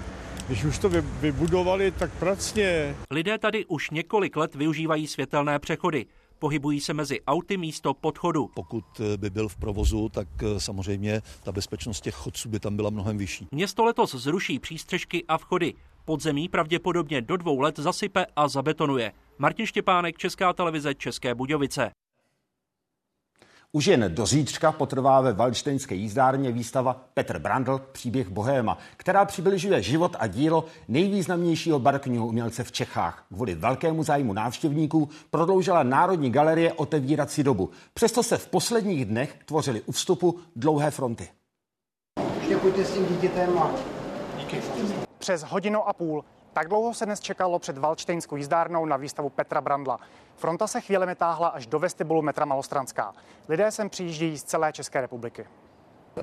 Když 0.47 0.63
už 0.63 0.77
to 0.79 0.89
vybudovali, 1.21 1.91
tak 1.91 2.11
pracně. 2.19 2.95
Lidé 3.11 3.37
tady 3.37 3.65
už 3.65 3.89
několik 3.89 4.35
let 4.35 4.55
využívají 4.55 5.07
světelné 5.07 5.59
přechody. 5.59 6.05
Pohybují 6.39 6.79
se 6.79 6.93
mezi 6.93 7.21
auty 7.21 7.57
místo 7.57 7.93
podchodu. 7.93 8.49
Pokud 8.53 8.85
eh, 8.99 9.17
by 9.17 9.29
byl 9.29 9.49
v 9.49 9.55
provozu, 9.55 10.09
tak 10.09 10.27
eh, 10.41 10.59
samozřejmě 10.59 11.21
ta 11.43 11.51
bezpečnost 11.51 12.01
těch 12.01 12.15
chodců 12.15 12.49
by 12.49 12.59
tam 12.59 12.75
byla 12.75 12.89
mnohem 12.89 13.17
vyšší. 13.17 13.47
Město 13.51 13.83
letos 13.83 14.15
zruší 14.15 14.59
přístřežky 14.59 15.25
a 15.27 15.37
vchody. 15.37 15.73
Podzemí 16.05 16.49
pravděpodobně 16.49 17.21
do 17.21 17.37
dvou 17.37 17.59
let 17.59 17.79
zasype 17.79 18.25
a 18.35 18.47
zabetonuje. 18.47 19.11
Martin 19.37 19.65
Štěpánek, 19.65 20.17
Česká 20.17 20.53
televize, 20.53 20.95
České 20.95 21.35
Budějovice. 21.35 21.91
Už 23.71 23.85
jen 23.85 24.15
do 24.15 24.25
zítřka 24.25 24.71
potrvá 24.71 25.21
ve 25.21 25.33
Valštejnské 25.33 25.95
jízdárně 25.95 26.51
výstava 26.51 27.05
Petr 27.13 27.39
Brandl 27.39 27.81
Příběh 27.91 28.29
Bohéma, 28.29 28.77
která 28.97 29.25
přibližuje 29.25 29.81
život 29.81 30.15
a 30.19 30.27
dílo 30.27 30.65
nejvýznamnějšího 30.87 31.79
barokního 31.79 32.27
umělce 32.27 32.63
v 32.63 32.71
Čechách. 32.71 33.25
Kvůli 33.33 33.55
velkému 33.55 34.03
zájmu 34.03 34.33
návštěvníků 34.33 35.09
prodloužila 35.29 35.83
Národní 35.83 36.29
galerie 36.29 36.73
otevírací 36.73 37.43
dobu. 37.43 37.69
Přesto 37.93 38.23
se 38.23 38.37
v 38.37 38.47
posledních 38.47 39.05
dnech 39.05 39.35
tvořily 39.45 39.81
u 39.81 39.91
vstupu 39.91 40.39
dlouhé 40.55 40.91
fronty. 40.91 41.29
Ještě 42.39 42.57
pojďte 42.57 42.85
s 42.85 42.93
tím 42.93 43.05
dítětem 43.05 43.57
a... 43.59 43.71
Díky. 44.37 44.61
Přes 45.17 45.43
hodinu 45.43 45.87
a 45.87 45.93
půl 45.93 46.23
tak 46.57 46.67
dlouho 46.67 46.93
se 46.93 47.05
dnes 47.05 47.19
čekalo 47.19 47.59
před 47.59 47.77
Valčtejnskou 47.77 48.35
jízdárnou 48.35 48.85
na 48.85 48.97
výstavu 48.97 49.29
Petra 49.29 49.61
Brandla. 49.61 49.99
Fronta 50.35 50.67
se 50.67 50.81
chvílemi 50.81 51.15
táhla 51.15 51.47
až 51.47 51.67
do 51.67 51.79
vestibulu 51.79 52.21
metra 52.21 52.45
Malostranská. 52.45 53.13
Lidé 53.49 53.71
sem 53.71 53.89
přijíždějí 53.89 54.37
z 54.37 54.43
celé 54.43 54.73
České 54.73 55.01
republiky. 55.01 55.45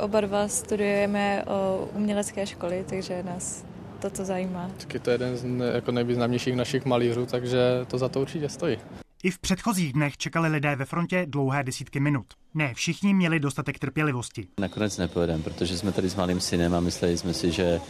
Oba 0.00 0.20
dva 0.20 0.48
studujeme 0.48 1.44
o 1.44 1.88
umělecké 1.92 2.46
školy, 2.46 2.84
takže 2.88 3.22
nás 3.22 3.64
toto 4.00 4.24
zajímá. 4.24 4.70
je 4.94 5.00
to 5.00 5.10
jeden 5.10 5.36
z 5.36 5.44
jako 5.74 5.92
nejvýznamnějších 5.92 6.56
našich 6.56 6.84
malířů, 6.84 7.26
takže 7.26 7.58
to 7.88 7.98
za 7.98 8.08
to 8.08 8.20
určitě 8.20 8.48
stojí. 8.48 8.78
I 9.24 9.30
v 9.30 9.38
předchozích 9.38 9.92
dnech 9.92 10.16
čekali 10.16 10.48
lidé 10.48 10.76
ve 10.76 10.84
frontě 10.84 11.26
dlouhé 11.28 11.62
desítky 11.62 12.00
minut. 12.00 12.26
Ne 12.54 12.74
všichni 12.74 13.14
měli 13.14 13.40
dostatek 13.40 13.78
trpělivosti. 13.78 14.48
Nakonec 14.60 14.98
nepojedeme, 14.98 15.42
protože 15.42 15.78
jsme 15.78 15.92
tady 15.92 16.08
s 16.08 16.14
malým 16.16 16.40
synem 16.40 16.74
a 16.74 16.80
mysleli 16.80 17.18
jsme 17.18 17.34
si, 17.34 17.50
že 17.50 17.80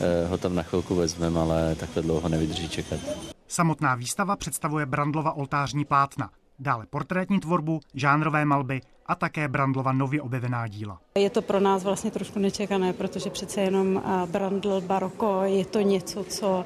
eh, 0.00 0.26
ho 0.26 0.38
tam 0.38 0.54
na 0.54 0.62
chvilku 0.62 0.94
vezmeme, 0.94 1.40
ale 1.40 1.74
takhle 1.74 2.02
dlouho 2.02 2.28
nevydrží 2.28 2.68
čekat. 2.68 3.00
Samotná 3.48 3.94
výstava 3.94 4.36
představuje 4.36 4.86
Brandlova 4.86 5.32
oltářní 5.32 5.84
plátna, 5.84 6.30
dále 6.58 6.86
portrétní 6.90 7.40
tvorbu, 7.40 7.80
žánrové 7.94 8.44
malby 8.44 8.80
a 9.08 9.14
také 9.14 9.48
Brandlova 9.48 9.92
nově 9.92 10.22
objevená 10.22 10.68
díla. 10.68 10.98
Je 11.18 11.30
to 11.30 11.42
pro 11.42 11.60
nás 11.60 11.84
vlastně 11.84 12.10
trošku 12.10 12.38
nečekané, 12.38 12.92
protože 12.92 13.30
přece 13.30 13.60
jenom 13.60 14.02
Brandl 14.26 14.80
baroko 14.80 15.40
je 15.44 15.64
to 15.64 15.80
něco, 15.80 16.24
co 16.24 16.64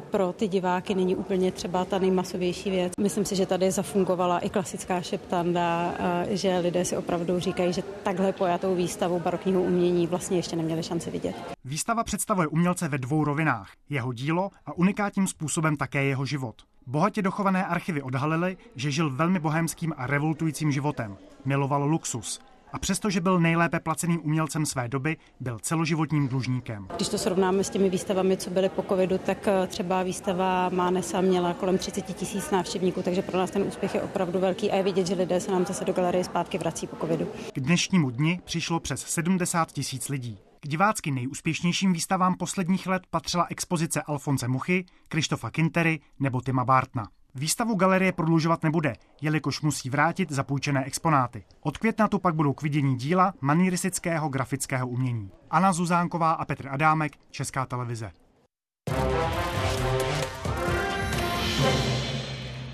pro 0.00 0.32
ty 0.32 0.48
diváky 0.48 0.94
není 0.94 1.16
úplně 1.16 1.52
třeba 1.52 1.84
ta 1.84 1.98
nejmasovější 1.98 2.70
věc. 2.70 2.92
Myslím 3.00 3.24
si, 3.24 3.36
že 3.36 3.46
tady 3.46 3.70
zafungovala 3.70 4.38
i 4.38 4.50
klasická 4.50 5.00
šeptanda, 5.00 5.94
že 6.28 6.58
lidé 6.58 6.84
si 6.84 6.96
opravdu 6.96 7.40
říkají, 7.40 7.72
že 7.72 7.82
takhle 7.82 8.32
pojatou 8.32 8.74
výstavu 8.74 9.20
barokního 9.20 9.62
umění 9.62 10.06
vlastně 10.06 10.36
ještě 10.36 10.56
neměli 10.56 10.82
šanci 10.82 11.10
vidět. 11.10 11.34
Výstava 11.64 12.04
představuje 12.04 12.48
umělce 12.48 12.88
ve 12.88 12.98
dvou 12.98 13.24
rovinách. 13.24 13.70
Jeho 13.88 14.12
dílo 14.12 14.50
a 14.66 14.72
unikátním 14.72 15.26
způsobem 15.26 15.76
také 15.76 16.04
jeho 16.04 16.26
život. 16.26 16.54
Bohatě 16.90 17.22
dochované 17.22 17.66
archivy 17.66 18.02
odhalily, 18.02 18.56
že 18.76 18.90
žil 18.90 19.10
velmi 19.10 19.38
bohémským 19.38 19.94
a 19.96 20.06
revoltujícím 20.06 20.72
životem. 20.72 21.16
Miloval 21.44 21.84
luxus, 21.84 22.40
a 22.72 22.78
přestože 22.78 23.20
byl 23.20 23.40
nejlépe 23.40 23.80
placeným 23.80 24.20
umělcem 24.24 24.66
své 24.66 24.88
doby, 24.88 25.16
byl 25.40 25.58
celoživotním 25.58 26.28
dlužníkem. 26.28 26.88
Když 26.96 27.08
to 27.08 27.18
srovnáme 27.18 27.64
s 27.64 27.70
těmi 27.70 27.90
výstavami, 27.90 28.36
co 28.36 28.50
byly 28.50 28.68
po 28.68 28.82
covidu, 28.82 29.18
tak 29.18 29.48
eh, 29.48 29.66
třeba 29.66 30.02
výstava 30.02 30.68
Mánesa 30.68 31.20
měla 31.20 31.54
kolem 31.54 31.78
30 31.78 32.02
tisíc 32.02 32.50
návštěvníků, 32.50 33.02
takže 33.02 33.22
pro 33.22 33.38
nás 33.38 33.50
ten 33.50 33.62
úspěch 33.62 33.94
je 33.94 34.02
opravdu 34.02 34.38
velký 34.38 34.70
a 34.70 34.76
je 34.76 34.82
vidět, 34.82 35.06
že 35.06 35.14
lidé 35.14 35.40
se 35.40 35.50
nám 35.50 35.66
zase 35.66 35.84
do 35.84 35.92
galerie 35.92 36.24
zpátky 36.24 36.58
vrací 36.58 36.86
po 36.86 36.96
covidu. 36.96 37.26
K 37.54 37.60
dnešnímu 37.60 38.10
dni 38.10 38.40
přišlo 38.44 38.80
přes 38.80 39.00
70 39.00 39.72
tisíc 39.72 40.08
lidí. 40.08 40.38
K 40.62 40.68
divácky 40.68 41.10
nejúspěšnějším 41.10 41.92
výstavám 41.92 42.34
posledních 42.34 42.86
let 42.86 43.02
patřila 43.10 43.46
expozice 43.50 44.02
Alfonse 44.02 44.48
Muchy, 44.48 44.84
Krištofa 45.08 45.50
Kintery 45.50 46.00
nebo 46.18 46.40
Tima 46.40 46.64
Bartna. 46.64 47.08
Výstavu 47.34 47.74
galerie 47.74 48.12
prodlužovat 48.12 48.62
nebude, 48.62 48.92
jelikož 49.20 49.60
musí 49.60 49.90
vrátit 49.90 50.30
zapůjčené 50.32 50.84
exponáty. 50.84 51.44
Od 51.60 51.78
května 51.78 52.08
tu 52.08 52.18
pak 52.18 52.34
budou 52.34 52.52
k 52.52 52.62
vidění 52.62 52.96
díla 52.96 53.34
maniristického 53.40 54.28
grafického 54.28 54.88
umění. 54.88 55.30
Anna 55.50 55.72
Zuzánková 55.72 56.32
a 56.32 56.44
Petr 56.44 56.68
Adámek, 56.68 57.12
Česká 57.30 57.66
televize. 57.66 58.10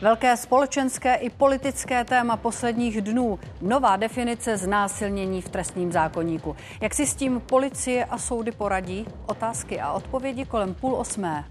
Velké 0.06 0.36
společenské 0.36 1.14
i 1.14 1.30
politické 1.30 2.04
téma 2.04 2.36
posledních 2.36 3.00
dnů. 3.00 3.38
Nová 3.60 3.96
definice 3.96 4.56
znásilnění 4.56 5.42
v 5.42 5.48
trestním 5.48 5.92
zákoníku. 5.92 6.56
Jak 6.80 6.94
si 6.94 7.06
s 7.06 7.14
tím 7.14 7.40
policie 7.40 8.04
a 8.04 8.18
soudy 8.18 8.52
poradí? 8.52 9.06
Otázky 9.26 9.80
a 9.80 9.92
odpovědi 9.92 10.44
kolem 10.44 10.74
půl 10.74 10.94
osmé. 10.94 11.44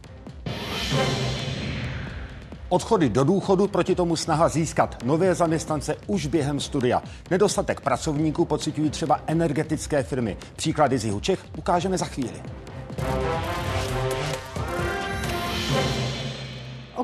Odchody 2.69 3.09
do 3.09 3.23
důchodu, 3.23 3.67
proti 3.67 3.95
tomu 3.95 4.15
snaha 4.15 4.49
získat 4.49 5.03
nové 5.03 5.35
zaměstnance 5.35 5.95
už 6.07 6.25
během 6.25 6.59
studia. 6.59 7.03
Nedostatek 7.31 7.81
pracovníků 7.81 8.45
pocitují 8.45 8.89
třeba 8.89 9.19
energetické 9.27 10.03
firmy. 10.03 10.37
Příklady 10.55 10.97
z 10.97 11.05
jihu 11.05 11.19
Čech 11.19 11.45
ukážeme 11.57 11.97
za 11.97 12.05
chvíli. 12.05 12.41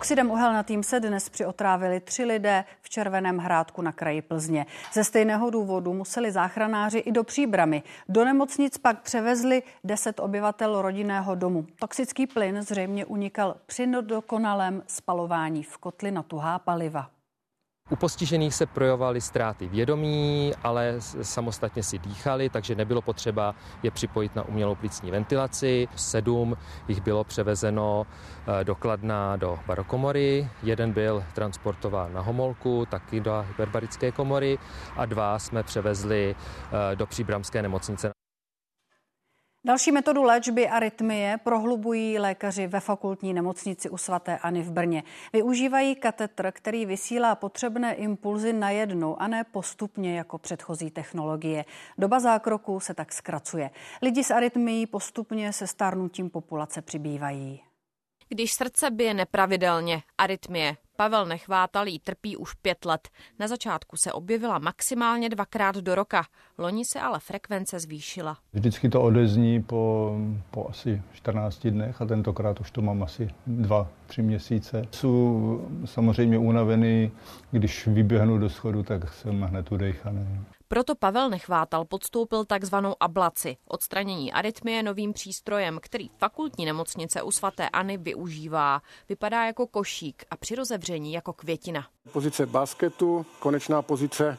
Oxidem 0.01 0.31
uhelnatým 0.31 0.83
se 0.83 0.99
dnes 0.99 1.29
přiotrávili 1.29 1.99
tři 1.99 2.23
lidé 2.23 2.65
v 2.81 2.89
Červeném 2.89 3.37
hrádku 3.37 3.81
na 3.81 3.91
kraji 3.91 4.21
Plzně. 4.21 4.65
Ze 4.93 5.03
stejného 5.03 5.49
důvodu 5.49 5.93
museli 5.93 6.31
záchranáři 6.31 6.97
i 6.97 7.11
do 7.11 7.23
příbramy. 7.23 7.83
Do 8.09 8.25
nemocnic 8.25 8.77
pak 8.77 9.01
převezli 9.01 9.63
deset 9.83 10.19
obyvatel 10.19 10.81
rodinného 10.81 11.35
domu. 11.35 11.65
Toxický 11.79 12.27
plyn 12.27 12.61
zřejmě 12.61 13.05
unikal 13.05 13.55
při 13.65 13.87
nedokonalém 13.87 14.83
spalování 14.87 15.63
v 15.63 15.77
kotli 15.77 16.11
na 16.11 16.23
tuhá 16.23 16.59
paliva. 16.59 17.09
U 17.91 17.95
postižených 17.95 18.55
se 18.55 18.65
projovaly 18.65 19.21
ztráty 19.21 19.67
vědomí, 19.67 20.53
ale 20.63 20.95
samostatně 21.21 21.83
si 21.83 21.99
dýchali, 21.99 22.49
takže 22.49 22.75
nebylo 22.75 23.01
potřeba 23.01 23.55
je 23.83 23.91
připojit 23.91 24.35
na 24.35 24.43
umělou 24.43 24.75
plicní 24.75 25.11
ventilaci. 25.11 25.87
Sedm 25.95 26.57
jich 26.87 27.01
bylo 27.01 27.23
převezeno 27.23 28.07
eh, 28.07 28.63
do 28.63 28.75
Kladna 28.75 29.35
do 29.35 29.59
barokomory, 29.67 30.49
jeden 30.63 30.93
byl 30.93 31.23
transportován 31.33 32.13
na 32.13 32.21
Homolku, 32.21 32.85
taky 32.85 33.19
do 33.19 33.45
hyperbarické 33.47 34.11
komory 34.11 34.57
a 34.95 35.05
dva 35.05 35.39
jsme 35.39 35.63
převezli 35.63 36.35
eh, 36.35 36.95
do 36.95 37.07
příbramské 37.07 37.61
nemocnice. 37.61 38.20
Další 39.65 39.91
metodu 39.91 40.23
léčby 40.23 40.69
arytmie 40.69 41.37
prohlubují 41.43 42.19
lékaři 42.19 42.67
ve 42.67 42.79
fakultní 42.79 43.33
nemocnici 43.33 43.89
u 43.89 43.97
svaté 43.97 44.37
Ani 44.37 44.61
v 44.61 44.71
Brně. 44.71 45.03
Využívají 45.33 45.95
katetr, 45.95 46.51
který 46.51 46.85
vysílá 46.85 47.35
potřebné 47.35 47.93
impulzy 47.93 48.53
najednou 48.53 49.21
a 49.21 49.27
ne 49.27 49.43
postupně 49.43 50.17
jako 50.17 50.37
předchozí 50.37 50.91
technologie. 50.91 51.65
Doba 51.97 52.19
zákroku 52.19 52.79
se 52.79 52.93
tak 52.93 53.13
zkracuje. 53.13 53.69
Lidi 54.01 54.23
s 54.23 54.31
arytmií 54.31 54.87
postupně 54.87 55.53
se 55.53 55.67
stárnutím 55.67 56.29
populace 56.29 56.81
přibývají. 56.81 57.63
Když 58.29 58.53
srdce 58.53 58.91
bije 58.91 59.13
nepravidelně, 59.13 60.01
arytmie, 60.17 60.77
Pavel 61.01 61.25
Nechvátalý 61.25 61.99
trpí 61.99 62.37
už 62.37 62.53
pět 62.53 62.85
let. 62.85 63.09
Na 63.39 63.47
začátku 63.47 63.97
se 63.97 64.13
objevila 64.13 64.59
maximálně 64.59 65.29
dvakrát 65.29 65.75
do 65.75 65.95
roka. 65.95 66.23
Loni 66.57 66.85
se 66.85 66.99
ale 66.99 67.19
frekvence 67.19 67.79
zvýšila. 67.79 68.37
Vždycky 68.53 68.89
to 68.89 69.01
odezní 69.01 69.63
po, 69.63 70.15
po 70.51 70.67
asi 70.69 71.01
14 71.13 71.67
dnech 71.67 72.01
a 72.01 72.05
tentokrát 72.05 72.59
už 72.59 72.71
to 72.71 72.81
mám 72.81 73.03
asi 73.03 73.29
dva, 73.47 73.89
tři 74.11 74.21
měsíce. 74.21 74.85
Jsou 74.91 75.61
samozřejmě 75.85 76.37
unavený, 76.37 77.11
když 77.51 77.87
vyběhnu 77.87 78.37
do 78.37 78.49
schodu, 78.49 78.83
tak 78.83 79.13
jsem 79.13 79.41
hned 79.41 79.71
udejchaný. 79.71 80.45
Proto 80.67 80.95
Pavel 80.95 81.29
Nechvátal 81.29 81.85
podstoupil 81.85 82.45
takzvanou 82.45 82.95
ablaci, 82.99 83.57
odstranění 83.67 84.33
arytmie 84.33 84.83
novým 84.83 85.13
přístrojem, 85.13 85.79
který 85.81 86.09
fakultní 86.17 86.65
nemocnice 86.65 87.21
u 87.21 87.31
svatéAny 87.31 87.97
využívá. 87.97 88.81
Vypadá 89.09 89.45
jako 89.45 89.67
košík 89.67 90.23
a 90.31 90.37
při 90.37 90.55
rozevření 90.55 91.13
jako 91.13 91.33
květina. 91.33 91.87
Pozice 92.13 92.45
basketu, 92.45 93.25
konečná 93.39 93.81
pozice, 93.81 94.37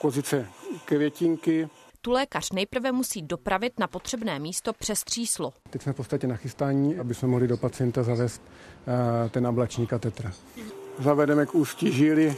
pozice 0.00 0.46
květinky, 0.84 1.68
tu 2.06 2.12
lékař 2.12 2.52
nejprve 2.52 2.92
musí 2.92 3.22
dopravit 3.22 3.78
na 3.80 3.86
potřebné 3.86 4.38
místo 4.38 4.72
přes 4.72 5.04
tříslo. 5.04 5.52
Teď 5.70 5.82
jsme 5.82 5.92
v 5.92 5.96
podstatě 5.96 6.26
nachystání, 6.26 6.98
aby 6.98 7.14
jsme 7.14 7.28
mohli 7.28 7.48
do 7.48 7.56
pacienta 7.56 8.02
zavést 8.02 8.42
uh, 8.42 9.30
ten 9.30 9.46
ablační 9.46 9.86
katetr. 9.86 10.32
Zavedeme 10.98 11.46
k 11.46 11.54
ústí 11.54 11.92
žíly, 11.92 12.36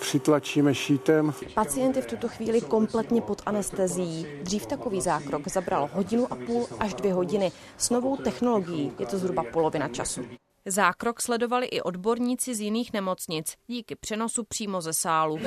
přitlačíme 0.00 0.74
šítem. 0.74 1.34
Pacient 1.54 1.96
je 1.96 2.02
v 2.02 2.06
tuto 2.06 2.28
chvíli 2.28 2.60
kompletně 2.60 3.22
pod 3.22 3.42
anestezií. 3.46 4.26
Dřív 4.42 4.66
takový 4.66 5.00
zákrok 5.00 5.48
zabral 5.48 5.90
hodinu 5.92 6.32
a 6.32 6.36
půl 6.36 6.66
až 6.78 6.94
dvě 6.94 7.12
hodiny. 7.12 7.52
S 7.76 7.90
novou 7.90 8.16
technologií 8.16 8.92
je 8.98 9.06
to 9.06 9.18
zhruba 9.18 9.44
polovina 9.52 9.88
času. 9.88 10.24
Zákrok 10.66 11.22
sledovali 11.22 11.66
i 11.66 11.80
odborníci 11.80 12.54
z 12.54 12.60
jiných 12.60 12.92
nemocnic 12.92 13.54
díky 13.66 13.96
přenosu 13.96 14.44
přímo 14.44 14.80
ze 14.80 14.92
sálu. 14.92 15.38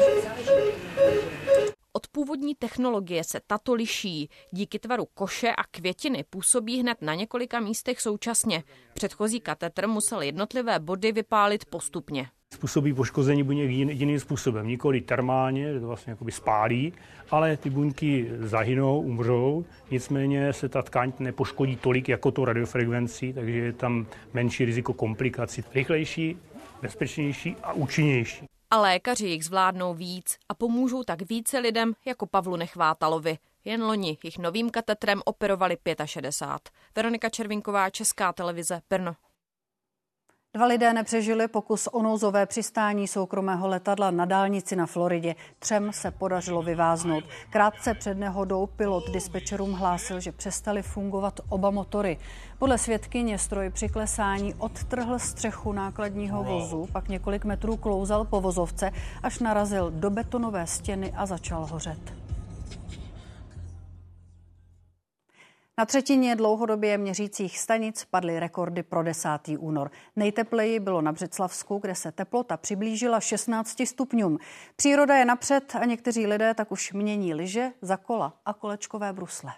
Od 1.94 2.08
původní 2.08 2.56
technologie 2.56 3.24
se 3.24 3.40
tato 3.48 3.74
liší. 3.74 4.30
Díky 4.52 4.80
tvaru 4.80 5.06
koše 5.14 5.52
a 5.52 5.64
květiny 5.64 6.24
působí 6.30 6.80
hned 6.80 7.02
na 7.02 7.16
několika 7.16 7.60
místech 7.60 8.02
současně. 8.02 8.64
Předchozí 8.94 9.40
katetr 9.40 9.88
musel 9.88 10.22
jednotlivé 10.22 10.80
body 10.80 11.12
vypálit 11.12 11.66
postupně. 11.66 12.28
Způsobí 12.54 12.94
poškození 12.94 13.44
buněk 13.44 13.70
jiným 13.72 14.20
způsobem, 14.20 14.68
nikoli 14.68 15.02
termálně, 15.02 15.80
to 15.80 15.88
vlastně 15.88 16.12
jakoby 16.12 16.32
spálí, 16.32 16.94
ale 17.30 17.58
ty 17.58 17.70
buňky 17.70 18.30
zahynou, 18.40 19.02
umřou, 19.02 19.66
nicméně 19.92 20.54
se 20.54 20.70
ta 20.70 20.82
tkáň 20.82 21.14
nepoškodí 21.20 21.76
tolik 21.76 22.10
jako 22.10 22.32
to 22.32 22.46
radiofrekvencí, 22.46 23.34
takže 23.34 23.58
je 23.58 23.74
tam 23.74 24.08
menší 24.34 24.66
riziko 24.66 24.94
komplikací. 24.94 25.64
Rychlejší, 25.74 26.38
bezpečnější 26.82 27.56
a 27.64 27.74
účinnější. 27.74 28.51
A 28.74 28.82
lékaři 28.82 29.28
jich 29.28 29.46
zvládnou 29.46 29.94
víc 29.94 30.38
a 30.50 30.54
pomůžou 30.54 31.04
tak 31.04 31.22
více 31.22 31.60
lidem 31.60 31.94
jako 32.06 32.26
Pavlu 32.26 32.56
Nechvátalovi. 32.56 33.38
Jen 33.66 33.84
loni 33.84 34.18
jich 34.24 34.38
novým 34.38 34.70
katetrem 34.70 35.22
operovali 35.26 35.78
65. 36.06 36.74
Veronika 36.96 37.30
Červinková, 37.30 37.90
Česká 37.90 38.34
televize, 38.34 38.82
Brno. 38.90 39.16
Dva 40.54 40.66
lidé 40.66 40.94
nepřežili 40.94 41.48
pokus 41.48 41.88
o 41.88 42.02
nouzové 42.02 42.46
přistání 42.46 43.08
soukromého 43.08 43.68
letadla 43.68 44.12
na 44.12 44.26
dálnici 44.26 44.76
na 44.76 44.86
Floridě. 44.86 45.36
Třem 45.60 45.94
se 45.94 46.12
podařilo 46.12 46.62
vyváznout. 46.62 47.24
Krátce 47.50 47.94
před 47.94 48.18
nehodou 48.18 48.66
pilot 48.66 49.10
dispečerům 49.10 49.74
hlásil, 49.74 50.20
že 50.20 50.32
přestali 50.32 50.82
fungovat 50.82 51.40
oba 51.50 51.70
motory. 51.70 52.18
Podle 52.60 52.78
svědkyně 52.78 53.38
stroj 53.38 53.70
při 53.70 53.90
klesání 53.90 54.54
odtrhl 54.54 55.20
střechu 55.20 55.74
nákladního 55.74 56.44
vozu, 56.44 56.88
pak 56.92 57.10
několik 57.10 57.46
metrů 57.46 57.78
klouzal 57.78 58.26
po 58.26 58.42
vozovce, 58.42 58.92
až 59.24 59.40
narazil 59.40 59.92
do 59.92 60.10
betonové 60.10 60.68
stěny 60.68 61.14
a 61.16 61.26
začal 61.26 61.66
hořet. 61.66 62.21
Na 65.82 65.86
třetině 65.86 66.36
dlouhodobě 66.36 66.98
měřících 66.98 67.60
stanic 67.60 68.06
padly 68.06 68.40
rekordy 68.40 68.84
pro 68.84 69.04
10. 69.04 69.30
únor. 69.60 69.92
Nejtepleji 70.16 70.80
bylo 70.80 71.02
na 71.02 71.12
Břeclavsku, 71.12 71.78
kde 71.78 71.96
se 71.96 72.12
teplota 72.12 72.58
přiblížila 72.58 73.20
16 73.20 73.88
stupňům. 73.88 74.38
Příroda 74.76 75.16
je 75.16 75.26
napřed 75.26 75.76
a 75.76 75.86
někteří 75.86 76.28
lidé 76.28 76.54
tak 76.54 76.72
už 76.72 76.94
mění 76.94 77.34
lyže 77.34 77.70
za 77.82 77.98
kola 77.98 78.34
a 78.46 78.54
kolečkové 78.54 79.14
brusle. 79.14 79.52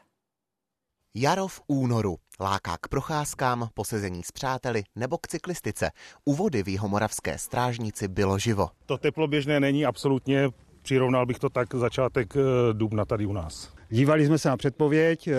Jaro 1.15 1.47
v 1.47 1.61
únoru 1.67 2.17
láká 2.39 2.77
k 2.81 2.87
procházkám, 2.87 3.69
posezení 3.73 4.23
s 4.23 4.31
přáteli 4.31 4.83
nebo 4.95 5.17
k 5.17 5.27
cyklistice. 5.27 5.91
U 6.25 6.33
vody 6.33 6.63
v 6.63 6.67
Jihomoravské 6.67 7.37
strážnici 7.37 8.07
bylo 8.07 8.39
živo. 8.39 8.69
To 8.85 8.97
teplo 8.97 9.27
běžné 9.27 9.59
není 9.59 9.85
absolutně, 9.85 10.49
přirovnal 10.81 11.25
bych 11.25 11.39
to 11.39 11.49
tak 11.49 11.75
začátek 11.75 12.33
eh, 12.35 12.73
dubna 12.73 13.05
tady 13.05 13.25
u 13.25 13.33
nás. 13.33 13.73
Dívali 13.89 14.25
jsme 14.25 14.37
se 14.37 14.49
na 14.49 14.57
předpověď, 14.57 15.27
eh, 15.27 15.33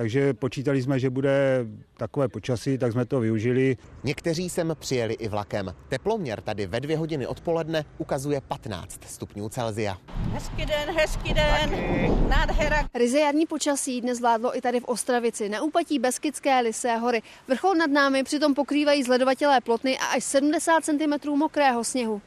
takže 0.00 0.34
počítali 0.34 0.82
jsme, 0.82 0.98
že 0.98 1.10
bude 1.10 1.66
takové 1.96 2.28
počasí, 2.28 2.78
tak 2.78 2.92
jsme 2.92 3.04
to 3.04 3.20
využili. 3.20 3.76
Někteří 4.04 4.50
sem 4.50 4.76
přijeli 4.78 5.14
i 5.14 5.28
vlakem. 5.28 5.74
Teploměr 5.88 6.40
tady 6.40 6.66
ve 6.66 6.80
dvě 6.80 6.96
hodiny 6.96 7.26
odpoledne 7.26 7.84
ukazuje 7.98 8.40
15 8.40 9.04
stupňů 9.04 9.48
Celzia. 9.48 9.98
Hezký 10.32 10.66
den, 10.66 10.96
hezký 10.96 11.34
den, 11.34 11.70
nádhera. 12.28 12.88
Ryze 12.94 13.20
jarní 13.20 13.46
počasí 13.46 14.00
dnes 14.00 14.20
vládlo 14.20 14.56
i 14.56 14.60
tady 14.60 14.80
v 14.80 14.84
Ostravici, 14.84 15.48
na 15.48 15.62
úpatí 15.62 15.98
Beskidské 15.98 16.60
Lisé 16.60 16.96
hory. 16.96 17.22
Vrchol 17.48 17.74
nad 17.74 17.90
námi 17.90 18.24
přitom 18.24 18.54
pokrývají 18.54 19.02
zledovatělé 19.02 19.60
plotny 19.60 19.98
a 19.98 20.04
až 20.04 20.24
70 20.24 20.84
cm 20.84 21.30
mokrého 21.36 21.84
sněhu. 21.84 22.22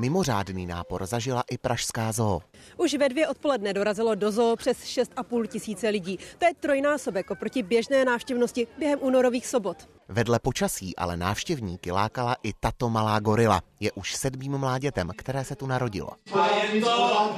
Mimořádný 0.00 0.66
nápor 0.66 1.06
zažila 1.06 1.44
i 1.50 1.58
Pražská 1.58 2.12
zoo. 2.12 2.40
Už 2.76 2.94
ve 2.94 3.08
dvě 3.08 3.28
odpoledne 3.28 3.72
dorazilo 3.72 4.14
do 4.14 4.32
zoo 4.32 4.56
přes 4.56 4.78
6,5 4.78 5.46
tisíce 5.46 5.88
lidí. 5.88 6.18
To 6.38 6.44
je 6.46 6.54
trojnásobek 6.60 7.30
oproti 7.30 7.62
běžné 7.62 8.04
návštěvnosti 8.04 8.66
během 8.78 8.98
únorových 9.02 9.46
sobot. 9.46 9.88
Vedle 10.08 10.38
počasí 10.38 10.96
ale 10.96 11.16
návštěvníky 11.16 11.92
lákala 11.92 12.36
i 12.42 12.52
tato 12.60 12.90
malá 12.90 13.20
gorila. 13.20 13.62
Je 13.80 13.92
už 13.92 14.14
sedmým 14.14 14.58
mládětem, 14.58 15.10
které 15.16 15.44
se 15.44 15.56
tu 15.56 15.66
narodilo. 15.66 16.08
A 16.32 16.48
jen 16.48 16.82
to 16.82 17.34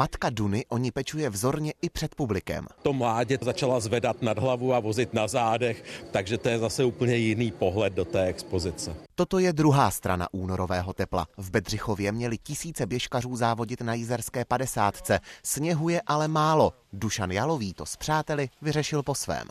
Matka 0.00 0.30
Duny 0.30 0.64
o 0.68 0.78
ní 0.78 0.90
pečuje 0.90 1.30
vzorně 1.30 1.72
i 1.82 1.90
před 1.90 2.14
publikem. 2.14 2.66
To 2.82 2.92
mládě 2.92 3.38
začala 3.42 3.80
zvedat 3.80 4.22
nad 4.22 4.38
hlavu 4.38 4.74
a 4.74 4.80
vozit 4.80 5.14
na 5.14 5.28
zádech, 5.28 5.84
takže 6.10 6.38
to 6.38 6.48
je 6.48 6.58
zase 6.58 6.84
úplně 6.84 7.16
jiný 7.16 7.50
pohled 7.50 7.92
do 7.92 8.04
té 8.04 8.24
expozice. 8.24 8.94
Toto 9.14 9.38
je 9.38 9.52
druhá 9.52 9.90
strana 9.90 10.28
únorového 10.32 10.92
tepla. 10.92 11.26
V 11.36 11.50
Bedřichově 11.50 12.12
měli 12.12 12.38
tisíce 12.38 12.86
běžkařů 12.86 13.36
závodit 13.36 13.80
na 13.80 13.94
jízerské 13.94 14.44
padesátce. 14.44 15.20
Sněhu 15.44 15.88
je 15.88 16.00
ale 16.06 16.28
málo. 16.28 16.72
Dušan 16.92 17.30
Jalový 17.30 17.74
to 17.74 17.86
s 17.86 17.96
přáteli 17.96 18.48
vyřešil 18.62 19.02
po 19.02 19.14
svém. 19.14 19.46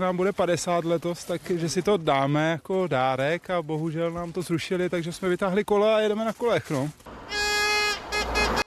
Nám 0.00 0.16
bude 0.16 0.32
50 0.32 0.84
letos, 0.84 1.24
takže 1.24 1.68
si 1.68 1.82
to 1.82 1.96
dáme 1.96 2.50
jako 2.50 2.86
dárek 2.86 3.50
a 3.50 3.62
bohužel 3.62 4.10
nám 4.10 4.32
to 4.32 4.42
zrušili, 4.42 4.90
takže 4.90 5.12
jsme 5.12 5.28
vytáhli 5.28 5.64
kola 5.64 5.96
a 5.96 6.00
jedeme 6.00 6.24
na 6.24 6.32
kolech. 6.32 6.70
No. 6.70 6.90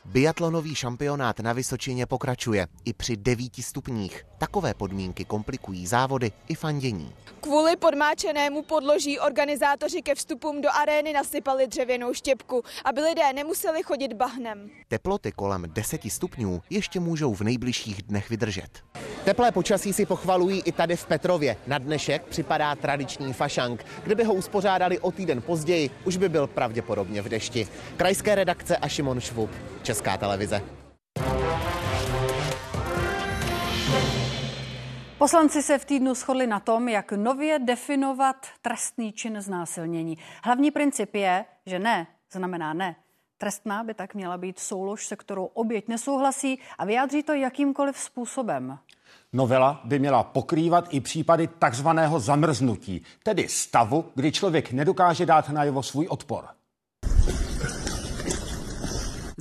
Biatlonový 0.06 0.76
šampionát 0.76 1.40
na 1.40 1.54
Vysočině 1.54 2.06
pokračuje 2.06 2.68
i 2.86 2.94
při 2.94 3.18
devíti 3.18 3.64
stupních. 3.64 4.24
Takové 4.38 4.74
podmínky 4.74 5.26
komplikují 5.26 5.88
závody 5.88 6.32
i 6.48 6.56
fandění. 6.56 7.14
Kvůli 7.42 7.76
podmáčenému 7.76 8.62
podloží 8.62 9.20
organizátoři 9.20 10.02
ke 10.02 10.16
vstupům 10.16 10.62
do 10.62 10.70
arény 10.82 11.14
nasypali 11.14 11.68
dřevěnou 11.68 12.14
štěpku, 12.14 12.64
aby 12.86 13.02
lidé 13.02 13.34
nemuseli 13.34 13.84
chodit 13.84 14.14
bahnem. 14.14 14.70
Teploty 14.88 15.32
kolem 15.32 15.66
10 15.68 16.02
stupňů 16.10 16.62
ještě 16.70 17.00
můžou 17.00 17.34
v 17.34 17.42
nejbližších 17.42 18.04
dnech 18.04 18.30
vydržet. 18.30 18.70
Teplé 19.26 19.52
počasí 19.52 19.94
si 19.94 20.06
pochvalují 20.06 20.62
i 20.66 20.72
tady 20.72 20.96
v 20.96 21.06
Petrově. 21.06 21.58
Na 21.68 21.78
dnešek 21.78 22.24
připadá 22.24 22.76
tradiční 22.76 23.34
fašank. 23.34 23.86
Kdyby 24.04 24.24
ho 24.24 24.34
uspořádali 24.34 25.00
o 25.00 25.12
týden 25.12 25.42
později, 25.42 25.90
už 26.06 26.18
by 26.18 26.30
byl 26.30 26.48
pravděpodobně 26.48 27.22
v 27.22 27.30
dešti. 27.30 27.68
Krajské 27.98 28.36
redakce 28.36 28.78
a 28.78 28.88
Šimon 28.88 29.20
Švub, 29.20 29.50
Česká 29.84 30.18
televize. 30.18 30.62
Poslanci 35.18 35.64
se 35.64 35.78
v 35.78 35.86
týdnu 35.86 36.14
shodli 36.14 36.48
na 36.48 36.60
tom, 36.60 36.90
jak 36.90 37.12
nově 37.12 37.60
definovat 37.60 38.36
trestný 38.62 39.14
čin 39.14 39.42
znásilnění. 39.42 40.18
Hlavní 40.44 40.72
princip 40.72 41.16
je, 41.16 41.46
že 41.66 41.80
ne 41.80 42.08
znamená 42.32 42.74
ne. 42.74 42.96
Trestná 43.38 43.84
by 43.84 43.94
tak 43.94 44.16
měla 44.16 44.38
být 44.38 44.60
soulož, 44.60 45.08
se 45.08 45.16
kterou 45.16 45.46
oběť 45.46 45.88
nesouhlasí 45.88 46.60
a 46.78 46.86
vyjádří 46.86 47.24
to 47.24 47.34
jakýmkoliv 47.34 47.98
způsobem. 47.98 48.80
Novela 49.34 49.82
by 49.84 50.00
měla 50.00 50.24
pokrývat 50.24 50.88
i 50.90 51.02
případy 51.02 51.48
takzvaného 51.48 52.20
zamrznutí, 52.20 53.04
tedy 53.24 53.48
stavu, 53.48 54.06
kdy 54.16 54.32
člověk 54.32 54.72
nedokáže 54.72 55.26
dát 55.26 55.50
najevo 55.50 55.84
svůj 55.84 56.08
odpor. 56.08 56.46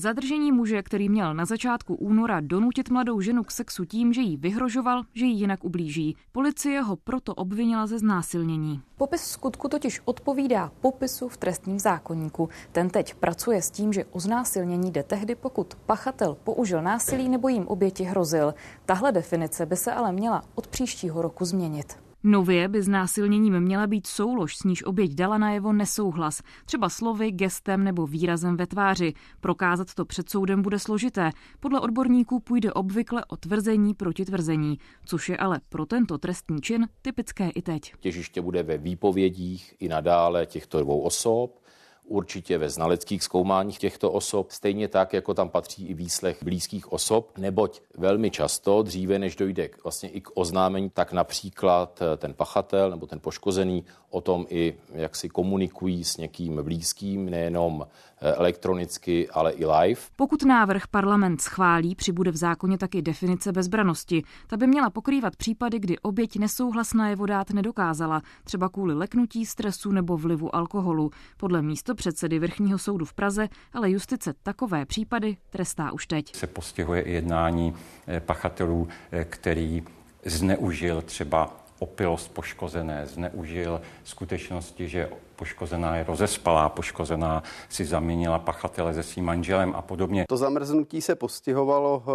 Zadržení 0.04 0.52
muže, 0.52 0.82
který 0.82 1.08
měl 1.08 1.34
na 1.34 1.44
začátku 1.44 1.94
února 1.94 2.40
donutit 2.40 2.90
mladou 2.90 3.20
ženu 3.20 3.44
k 3.44 3.50
sexu 3.50 3.84
tím, 3.84 4.12
že 4.12 4.20
jí 4.20 4.36
vyhrožoval, 4.36 5.02
že 5.14 5.24
jí 5.24 5.40
jinak 5.40 5.64
ublíží. 5.64 6.16
Policie 6.32 6.80
ho 6.80 6.96
proto 6.96 7.34
obvinila 7.34 7.86
ze 7.86 7.98
znásilnění. 7.98 8.82
Popis 8.96 9.22
skutku 9.22 9.68
totiž 9.68 10.00
odpovídá 10.04 10.72
popisu 10.80 11.28
v 11.28 11.36
trestním 11.36 11.78
zákonníku. 11.78 12.48
Ten 12.72 12.90
teď 12.90 13.14
pracuje 13.14 13.62
s 13.62 13.70
tím, 13.70 13.92
že 13.92 14.04
o 14.04 14.20
znásilnění 14.20 14.90
jde 14.90 15.02
tehdy, 15.02 15.34
pokud 15.34 15.74
pachatel 15.74 16.36
použil 16.44 16.82
násilí 16.82 17.28
nebo 17.28 17.48
jim 17.48 17.66
oběti 17.66 18.04
hrozil. 18.04 18.54
Tahle 18.86 19.12
definice 19.12 19.66
by 19.66 19.76
se 19.76 19.92
ale 19.92 20.12
měla 20.12 20.42
od 20.54 20.66
příštího 20.66 21.22
roku 21.22 21.44
změnit. 21.44 22.03
Nově 22.26 22.68
by 22.68 22.82
znásilněním 22.82 23.60
měla 23.60 23.86
být 23.86 24.06
soulož, 24.06 24.56
s 24.56 24.64
níž 24.64 24.84
oběť 24.84 25.14
dala 25.14 25.38
najevo 25.38 25.72
nesouhlas, 25.72 26.42
třeba 26.64 26.88
slovy, 26.88 27.30
gestem 27.30 27.84
nebo 27.84 28.06
výrazem 28.06 28.56
ve 28.56 28.66
tváři. 28.66 29.12
Prokázat 29.40 29.94
to 29.94 30.04
před 30.04 30.30
soudem 30.30 30.62
bude 30.62 30.78
složité. 30.78 31.30
Podle 31.60 31.80
odborníků 31.80 32.40
půjde 32.40 32.72
obvykle 32.72 33.24
o 33.24 33.36
tvrzení 33.36 33.94
proti 33.94 34.24
tvrzení, 34.24 34.78
což 35.04 35.28
je 35.28 35.36
ale 35.36 35.60
pro 35.68 35.86
tento 35.86 36.18
trestný 36.18 36.60
čin 36.60 36.88
typické 37.02 37.50
i 37.50 37.62
teď. 37.62 37.92
Těžiště 38.00 38.40
bude 38.40 38.62
ve 38.62 38.78
výpovědích 38.78 39.74
i 39.80 39.88
nadále 39.88 40.46
těchto 40.46 40.80
dvou 40.80 41.00
osob. 41.00 41.63
Určitě 42.06 42.58
ve 42.58 42.70
znaleckých 42.70 43.22
zkoumáních 43.22 43.78
těchto 43.78 44.12
osob, 44.12 44.50
stejně 44.50 44.88
tak, 44.88 45.12
jako 45.12 45.34
tam 45.34 45.48
patří 45.48 45.86
i 45.86 45.94
výslech 45.94 46.42
blízkých 46.42 46.92
osob, 46.92 47.38
neboť 47.38 47.80
velmi 47.98 48.30
často, 48.30 48.82
dříve 48.82 49.18
než 49.18 49.36
dojde 49.36 49.70
vlastně 49.82 50.08
i 50.08 50.20
k 50.20 50.30
oznámení, 50.34 50.90
tak 50.90 51.12
například 51.12 52.02
ten 52.16 52.34
pachatel 52.34 52.90
nebo 52.90 53.06
ten 53.06 53.20
poškozený 53.20 53.84
o 54.10 54.20
tom 54.20 54.46
i 54.48 54.74
jak 54.92 55.16
si 55.16 55.28
komunikují 55.28 56.04
s 56.04 56.16
někým 56.16 56.62
blízkým, 56.62 57.30
nejenom 57.30 57.86
eh, 57.86 58.13
elektronicky, 58.32 59.28
ale 59.30 59.52
i 59.52 59.66
live. 59.66 60.00
Pokud 60.16 60.42
návrh 60.42 60.86
parlament 60.86 61.40
schválí, 61.40 61.94
přibude 61.94 62.30
v 62.30 62.36
zákoně 62.36 62.78
taky 62.78 63.02
definice 63.02 63.52
bezbranosti. 63.52 64.22
Ta 64.46 64.56
by 64.56 64.66
měla 64.66 64.90
pokrývat 64.90 65.36
případy, 65.36 65.78
kdy 65.78 65.98
oběť 65.98 66.36
nesouhlasná 66.36 67.08
je 67.08 67.16
vodát 67.16 67.50
nedokázala, 67.50 68.22
třeba 68.44 68.68
kvůli 68.68 68.94
leknutí, 68.94 69.46
stresu 69.46 69.92
nebo 69.92 70.16
vlivu 70.16 70.56
alkoholu. 70.56 71.10
Podle 71.36 71.62
místo 71.62 71.94
předsedy 71.94 72.38
Vrchního 72.38 72.78
soudu 72.78 73.04
v 73.04 73.14
Praze, 73.14 73.48
ale 73.72 73.90
justice 73.90 74.34
takové 74.42 74.86
případy 74.86 75.36
trestá 75.50 75.92
už 75.92 76.06
teď. 76.06 76.34
Se 76.34 76.46
postihuje 76.46 77.02
i 77.02 77.12
jednání 77.12 77.74
eh, 78.06 78.20
pachatelů, 78.20 78.88
eh, 79.12 79.24
který 79.24 79.82
zneužil 80.24 81.02
třeba 81.02 81.64
opilost 81.78 82.34
poškozené, 82.34 83.06
zneužil 83.06 83.80
skutečnosti, 84.04 84.88
že 84.88 85.08
poškozená 85.36 85.96
je 85.96 86.04
rozespalá, 86.04 86.68
poškozená 86.68 87.42
si 87.68 87.84
zaměnila 87.84 88.38
pachatele 88.38 88.94
se 88.94 89.02
svým 89.02 89.24
manželem 89.24 89.72
a 89.76 89.82
podobně. 89.82 90.24
To 90.28 90.36
zamrznutí 90.36 91.00
se 91.00 91.14
postihovalo 91.14 92.02
eh, 92.06 92.10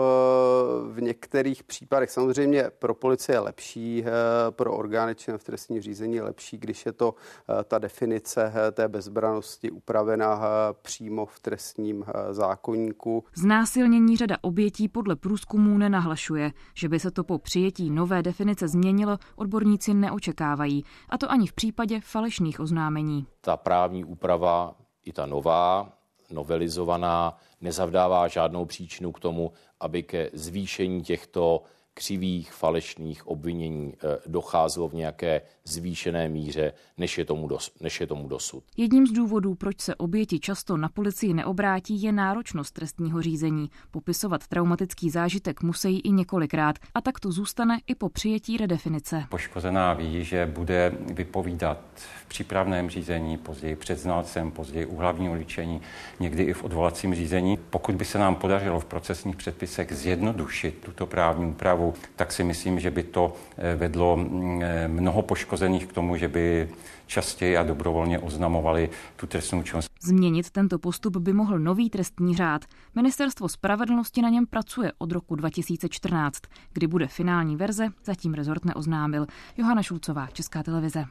v 0.94 1.02
některých 1.02 1.64
případech. 1.64 2.12
Samozřejmě 2.12 2.66
pro 2.80 2.94
policii 2.94 3.36
je 3.36 3.40
lepší, 3.40 4.04
eh, 4.06 4.12
pro 4.50 4.74
orgány 4.74 5.16
činné 5.16 5.38
v 5.38 5.44
trestním 5.44 5.82
řízení 5.82 6.16
je 6.16 6.24
lepší, 6.24 6.58
když 6.58 6.86
je 6.86 6.92
to 6.92 7.16
eh, 7.50 7.64
ta 7.64 7.80
definice 7.80 8.54
té 8.72 8.88
bezbranosti 8.88 9.72
upravená 9.72 10.42
přímo 10.82 11.26
v 11.26 11.40
trestním 11.40 12.06
zákonníku. 12.32 13.24
Znásilnění 13.36 14.18
řada 14.18 14.38
obětí 14.42 14.88
podle 14.88 15.16
průzkumů 15.16 15.78
nenahlašuje. 15.78 16.52
Že 16.74 16.90
by 16.90 17.00
se 17.00 17.12
to 17.12 17.24
po 17.24 17.38
přijetí 17.38 17.90
nové 17.90 18.22
definice 18.24 18.68
změnilo, 18.68 19.18
odborníci 19.36 19.94
neočekávají. 19.94 20.86
A 21.10 21.18
to 21.18 21.32
ani 21.32 21.48
v 21.48 21.54
případě 21.54 22.00
falešných 22.04 22.60
oznámení 22.60 23.09
není. 23.10 23.26
Ta 23.42 23.58
právní 23.58 24.04
úprava, 24.04 24.76
i 25.06 25.14
ta 25.14 25.26
nová, 25.26 25.92
novelizovaná, 26.32 27.38
nezavdává 27.62 28.28
žádnou 28.28 28.66
příčinu 28.66 29.12
k 29.12 29.20
tomu, 29.20 29.52
aby 29.80 30.04
ke 30.04 30.30
zvýšení 30.34 31.02
těchto 31.02 31.64
křivých, 32.00 32.52
falešných 32.52 33.28
obvinění 33.28 33.94
eh, 33.94 34.18
docházelo 34.28 34.88
v 34.88 34.94
nějaké 34.94 35.42
zvýšené 35.66 36.30
míře, 36.30 36.74
než 36.98 37.18
je, 37.18 37.26
tomu 37.26 37.48
dos, 37.48 37.72
než 37.82 38.02
je 38.02 38.08
tomu 38.08 38.28
dosud. 38.28 38.64
Jedním 38.78 39.08
z 39.08 39.12
důvodů, 39.12 39.56
proč 39.56 39.82
se 39.82 39.96
oběti 39.96 40.40
často 40.40 40.78
na 40.78 40.90
policii 40.90 41.34
neobrátí, 41.34 42.02
je 42.02 42.12
náročnost 42.12 42.72
trestního 42.72 43.22
řízení. 43.22 43.70
Popisovat 43.92 44.48
traumatický 44.48 45.10
zážitek 45.10 45.64
musí 45.64 46.00
i 46.00 46.12
několikrát 46.12 46.76
a 46.94 47.02
tak 47.02 47.20
to 47.20 47.32
zůstane 47.32 47.78
i 47.88 47.96
po 47.96 48.10
přijetí 48.10 48.58
redefinice. 48.58 49.26
Poškozená 49.30 49.94
ví, 49.94 50.24
že 50.24 50.46
bude 50.46 50.94
vypovídat 51.14 51.78
v 51.96 52.26
přípravném 52.28 52.90
řízení, 52.90 53.38
později 53.38 53.76
před 53.76 54.00
znalcem, 54.00 54.52
později 54.52 54.86
u 54.86 54.96
hlavního 54.96 55.34
líčení, 55.34 55.82
někdy 56.20 56.44
i 56.44 56.54
v 56.54 56.64
odvolacím 56.64 57.16
řízení. 57.16 57.58
Pokud 57.70 57.96
by 57.96 58.06
se 58.06 58.20
nám 58.20 58.36
podařilo 58.36 58.80
v 58.80 58.86
procesních 58.86 59.36
předpisech 59.36 59.94
zjednodušit 59.94 60.80
tuto 60.86 61.06
právní 61.06 61.46
úpravu, 61.46 61.89
tak 62.16 62.32
si 62.32 62.44
myslím, 62.44 62.80
že 62.80 62.92
by 62.92 63.04
to 63.04 63.36
eh, 63.58 63.76
vedlo 63.76 64.18
mm, 64.18 64.62
eh, 64.62 64.88
mnoho 64.88 65.22
poškozených 65.22 65.88
k 65.88 65.94
tomu, 65.94 66.18
že 66.18 66.28
by 66.28 66.70
častěji 67.08 67.58
a 67.58 67.64
dobrovolně 67.64 68.20
oznamovali 68.20 68.90
tu 69.16 69.28
trestnou 69.28 69.64
činnost. 69.64 69.90
Změnit 70.02 70.50
tento 70.50 70.80
postup 70.80 71.18
by 71.18 71.34
mohl 71.34 71.60
nový 71.60 71.90
trestní 71.90 72.36
řád. 72.36 72.66
Ministerstvo 72.96 73.50
spravedlnosti 73.50 74.22
na 74.22 74.30
něm 74.30 74.46
pracuje 74.46 74.92
od 74.98 75.12
roku 75.12 75.36
2014. 75.36 76.40
Kdy 76.74 76.88
bude 76.88 77.08
finální 77.08 77.56
verze, 77.56 77.88
zatím 78.06 78.34
rezort 78.34 78.66
neoznámil. 78.66 79.26
Johana 79.58 79.84
Šulcová, 79.84 80.28
Česká 80.34 80.64
televize. 80.64 81.06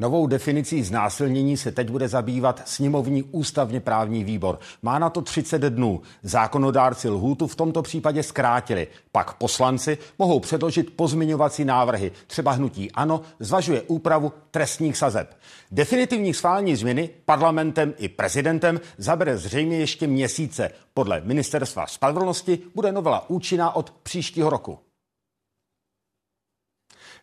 Novou 0.00 0.26
definicí 0.26 0.82
znásilnění 0.82 1.56
se 1.56 1.72
teď 1.72 1.90
bude 1.90 2.08
zabývat 2.08 2.62
sněmovní 2.68 3.22
ústavně 3.22 3.80
právní 3.80 4.24
výbor. 4.24 4.58
Má 4.82 4.98
na 4.98 5.10
to 5.10 5.22
30 5.22 5.62
dnů. 5.62 6.00
Zákonodárci 6.22 7.08
lhůtu 7.08 7.46
v 7.46 7.56
tomto 7.56 7.82
případě 7.82 8.22
zkrátili. 8.22 8.86
Pak 9.12 9.34
poslanci 9.34 9.98
mohou 10.18 10.40
předložit 10.40 10.96
pozměňovací 10.96 11.64
návrhy. 11.64 12.12
Třeba 12.26 12.52
hnutí 12.52 12.92
ANO 12.92 13.20
zvažuje 13.40 13.82
úpravu 13.82 14.32
trestních 14.50 14.96
sazeb. 14.96 15.36
Definitivní 15.70 16.34
schválení 16.34 16.76
změny 16.76 17.10
parlamentem 17.24 17.94
i 17.98 18.08
prezidentem 18.08 18.80
zabere 18.98 19.38
zřejmě 19.38 19.78
ještě 19.78 20.06
měsíce. 20.06 20.70
Podle 20.94 21.20
ministerstva 21.20 21.86
spravedlnosti 21.86 22.58
bude 22.74 22.92
novela 22.92 23.30
účinná 23.30 23.76
od 23.76 23.90
příštího 23.90 24.50
roku. 24.50 24.78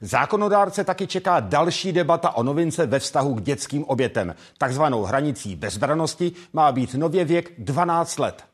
Zákonodárce 0.01 0.83
taky 0.83 1.07
čeká 1.07 1.39
další 1.39 1.91
debata 1.91 2.31
o 2.31 2.43
novince 2.43 2.85
ve 2.85 2.99
vztahu 2.99 3.35
k 3.35 3.41
dětským 3.41 3.83
obětem. 3.85 4.35
Takzvanou 4.57 5.03
hranicí 5.03 5.55
bezbranosti 5.55 6.31
má 6.53 6.71
být 6.71 6.93
nově 6.93 7.25
věk 7.25 7.51
12 7.57 8.19
let. 8.19 8.45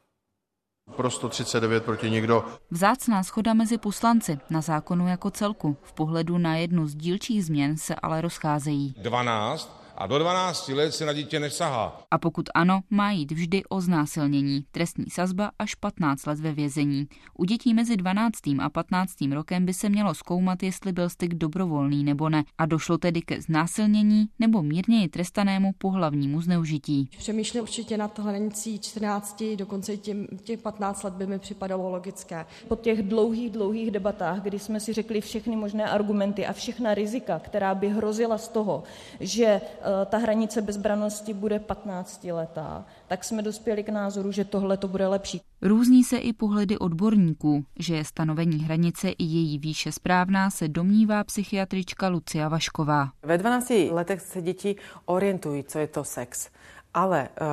Pro 0.96 1.10
139 1.10 1.84
proti 1.86 2.10
nikdo. 2.10 2.46
Vzácná 2.72 3.24
schoda 3.24 3.54
mezi 3.54 3.78
poslanci 3.78 4.40
na 4.50 4.62
zákonu 4.62 5.08
jako 5.08 5.32
celku. 5.32 5.78
V 5.82 5.94
pohledu 5.94 6.38
na 6.38 6.56
jednu 6.56 6.88
z 6.88 6.96
dílčích 6.96 7.46
změn 7.46 7.78
se 7.78 7.96
ale 7.96 8.22
rozcházejí. 8.22 8.96
12 8.98 9.81
a 10.02 10.08
do 10.08 10.20
12 10.20 10.68
let 10.68 10.92
se 10.92 11.06
na 11.06 11.14
dítě 11.14 11.40
nesahá. 11.40 12.02
A 12.12 12.18
pokud 12.18 12.50
ano, 12.54 12.82
má 12.90 13.12
jít 13.12 13.32
vždy 13.32 13.64
o 13.70 13.82
znásilnění. 13.82 14.66
Trestní 14.72 15.06
sazba 15.10 15.52
až 15.60 15.76
15 15.76 16.26
let 16.26 16.40
ve 16.40 16.52
vězení. 16.52 17.08
U 17.38 17.46
dětí 17.46 17.74
mezi 17.74 17.98
12. 17.98 18.34
a 18.60 18.70
15. 18.70 19.14
rokem 19.32 19.66
by 19.66 19.74
se 19.74 19.90
mělo 19.90 20.14
zkoumat, 20.14 20.64
jestli 20.64 20.92
byl 20.92 21.10
styk 21.10 21.34
dobrovolný 21.34 22.04
nebo 22.04 22.30
ne. 22.30 22.44
A 22.58 22.66
došlo 22.66 22.98
tedy 22.98 23.22
ke 23.22 23.42
znásilnění 23.42 24.26
nebo 24.40 24.62
mírněji 24.62 25.08
trestanému 25.08 25.72
pohlavnímu 25.78 26.42
zneužití. 26.42 27.10
Přemýšlím 27.18 27.64
určitě 27.64 27.98
nad 27.98 28.20
hranicí 28.20 28.80
14, 28.80 29.44
dokonce 29.56 29.98
tím, 29.98 30.28
těch 30.44 30.60
15 30.60 31.04
let 31.04 31.14
by 31.14 31.28
mi 31.28 31.40
připadalo 31.40 31.90
logické. 31.90 32.46
Po 32.68 32.76
těch 32.76 33.04
dlouhých, 33.04 33.50
dlouhých 33.50 33.92
debatách, 33.92 34.42
kdy 34.42 34.60
jsme 34.60 34.80
si 34.80 34.94
řekli 34.94 35.22
všechny 35.22 35.56
možné 35.56 35.90
argumenty 35.90 36.46
a 36.46 36.54
všechna 36.54 36.94
rizika, 36.94 37.40
která 37.40 37.76
by 37.76 37.90
hrozila 37.90 38.38
z 38.38 38.48
toho, 38.48 38.84
že 39.20 39.62
ta 40.06 40.18
hranice 40.18 40.62
bezbranosti 40.62 41.34
bude 41.34 41.60
15 41.60 42.24
letá, 42.24 42.86
tak 43.08 43.24
jsme 43.24 43.42
dospěli 43.42 43.84
k 43.84 43.90
názoru, 43.90 44.32
že 44.32 44.46
tohle 44.46 44.78
to 44.78 44.88
bude 44.88 45.08
lepší. 45.08 45.42
Různí 45.62 46.04
se 46.04 46.18
i 46.18 46.34
pohledy 46.34 46.78
odborníků, 46.78 47.66
že 47.80 47.96
je 47.96 48.06
stanovení 48.06 48.60
hranice 48.60 49.10
i 49.10 49.24
její 49.24 49.60
výše 49.60 49.92
správná, 49.92 50.50
se 50.50 50.68
domnívá 50.68 51.24
psychiatrička 51.24 52.08
Lucia 52.08 52.50
Vašková. 52.50 53.10
Ve 53.24 53.38
12 53.38 53.70
letech 53.92 54.22
se 54.22 54.42
děti 54.42 54.76
orientují, 55.06 55.64
co 55.64 55.80
je 55.80 55.88
to 55.88 56.04
sex. 56.04 56.50
Ale 56.94 57.30
uh, 57.42 57.48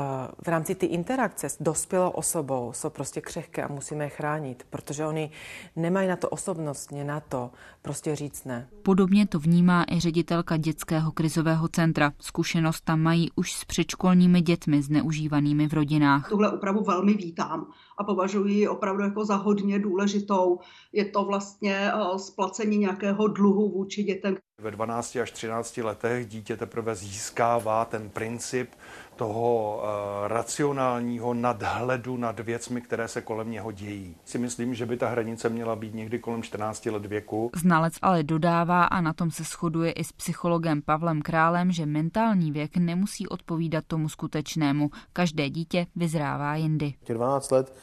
v 0.45 0.49
rámci 0.49 0.75
ty 0.75 0.87
interakce 0.87 1.49
s 1.49 1.63
dospělou 1.63 2.11
osobou 2.11 2.73
jsou 2.73 2.91
prostě 2.91 3.21
křehké 3.21 3.65
a 3.65 3.73
musíme 3.73 4.05
je 4.05 4.09
chránit, 4.09 4.67
protože 4.71 5.07
oni 5.07 5.31
nemají 5.77 6.09
na 6.09 6.17
to 6.17 6.29
osobnostně, 6.29 7.05
na 7.05 7.21
to 7.21 7.51
prostě 7.83 8.17
říct 8.17 8.45
ne. 8.45 8.69
Podobně 8.83 9.27
to 9.27 9.39
vnímá 9.39 9.85
i 9.93 10.01
ředitelka 10.01 10.57
dětského 10.57 11.13
krizového 11.13 11.69
centra. 11.69 12.13
Zkušenost 12.21 12.81
tam 12.81 13.01
mají 13.01 13.31
už 13.37 13.53
s 13.53 13.65
předškolními 13.65 14.41
dětmi 14.41 14.83
zneužívanými 14.83 15.69
v 15.69 15.73
rodinách. 15.73 16.29
Tuhle 16.29 16.53
úpravu 16.53 16.85
velmi 16.85 17.15
vítám 17.15 17.67
a 17.99 18.05
považuji 18.05 18.49
ji 18.49 18.69
opravdu 18.69 19.03
jako 19.03 19.25
za 19.25 19.37
hodně 19.37 19.79
důležitou. 19.79 20.59
Je 20.93 21.05
to 21.05 21.25
vlastně 21.25 21.93
uh, 21.95 22.17
splacení 22.17 22.79
nějakého 22.79 23.29
dluhu 23.29 23.69
vůči 23.69 24.03
dětem. 24.03 24.37
Ve 24.61 24.71
12 24.71 25.17
až 25.17 25.31
13 25.31 25.77
letech 25.77 26.27
dítě 26.27 26.57
teprve 26.57 26.95
získává 26.95 27.85
ten 27.85 28.11
princip 28.11 28.71
toho 29.19 29.77
uh, 29.77 30.29
racionálního 30.29 31.35
nadhledu 31.35 32.17
nad 32.17 32.41
věcmi, 32.41 32.81
které 32.81 33.09
se 33.09 33.21
kolem 33.23 33.51
něho 33.51 33.73
dějí. 33.73 34.17
Si 34.25 34.39
myslím, 34.39 34.75
že 34.75 34.87
by 34.87 34.97
ta 34.97 35.09
hranice 35.09 35.49
měla 35.49 35.77
být 35.77 35.95
někdy 35.95 36.19
kolem 36.19 36.43
14 36.43 36.87
let 36.87 37.07
věku. 37.07 37.51
Znalec 37.57 37.95
ale 38.03 38.23
dodává 38.23 38.85
a 38.85 39.01
na 39.01 39.13
tom 39.13 39.31
se 39.31 39.43
shoduje 39.43 39.93
i 39.93 40.05
s 40.05 40.13
psychologem 40.13 40.83
Pavlem 40.83 41.23
Králem, 41.23 41.73
že 41.73 41.87
mentální 41.87 42.53
věk 42.53 42.77
nemusí 42.77 43.29
odpovídat 43.29 43.85
tomu 43.87 44.09
skutečnému. 44.09 44.91
Každé 45.13 45.51
dítě 45.51 45.87
vyzrává 45.97 46.57
jindy. 46.57 46.95
12 47.09 47.51
let 47.51 47.75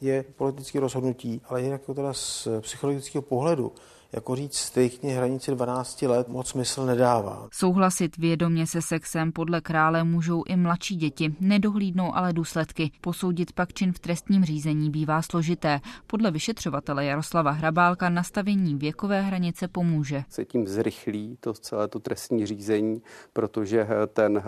je 0.00 0.24
politické 0.36 0.80
rozhodnutí, 0.80 1.40
ale 1.48 1.62
jinak 1.62 1.80
teda 1.94 2.12
z 2.12 2.48
psychologického 2.60 3.22
pohledu 3.22 3.72
jako 4.14 4.36
říct 4.36 4.54
striktně 4.56 5.16
hranici 5.16 5.50
12 5.50 6.02
let 6.02 6.28
moc 6.28 6.48
smysl 6.48 6.86
nedává. 6.86 7.48
Souhlasit 7.52 8.16
vědomě 8.16 8.66
se 8.66 8.82
sexem 8.82 9.32
podle 9.32 9.60
krále 9.60 10.04
můžou 10.04 10.42
i 10.46 10.56
mladší 10.56 10.96
děti, 10.96 11.34
nedohlídnou 11.40 12.16
ale 12.16 12.32
důsledky. 12.32 12.90
Posoudit 13.00 13.52
pak 13.52 13.72
čin 13.72 13.92
v 13.92 13.98
trestním 13.98 14.44
řízení 14.44 14.90
bývá 14.90 15.22
složité. 15.22 15.80
Podle 16.06 16.30
vyšetřovatele 16.30 17.04
Jaroslava 17.04 17.50
Hrabálka 17.50 18.08
nastavení 18.08 18.74
věkové 18.74 19.22
hranice 19.22 19.68
pomůže. 19.68 20.24
Se 20.28 20.44
tím 20.44 20.66
zrychlí 20.66 21.38
to 21.40 21.52
celé 21.52 21.88
to 21.88 21.98
trestní 21.98 22.46
řízení, 22.46 23.02
protože 23.32 23.86
ten 24.12 24.42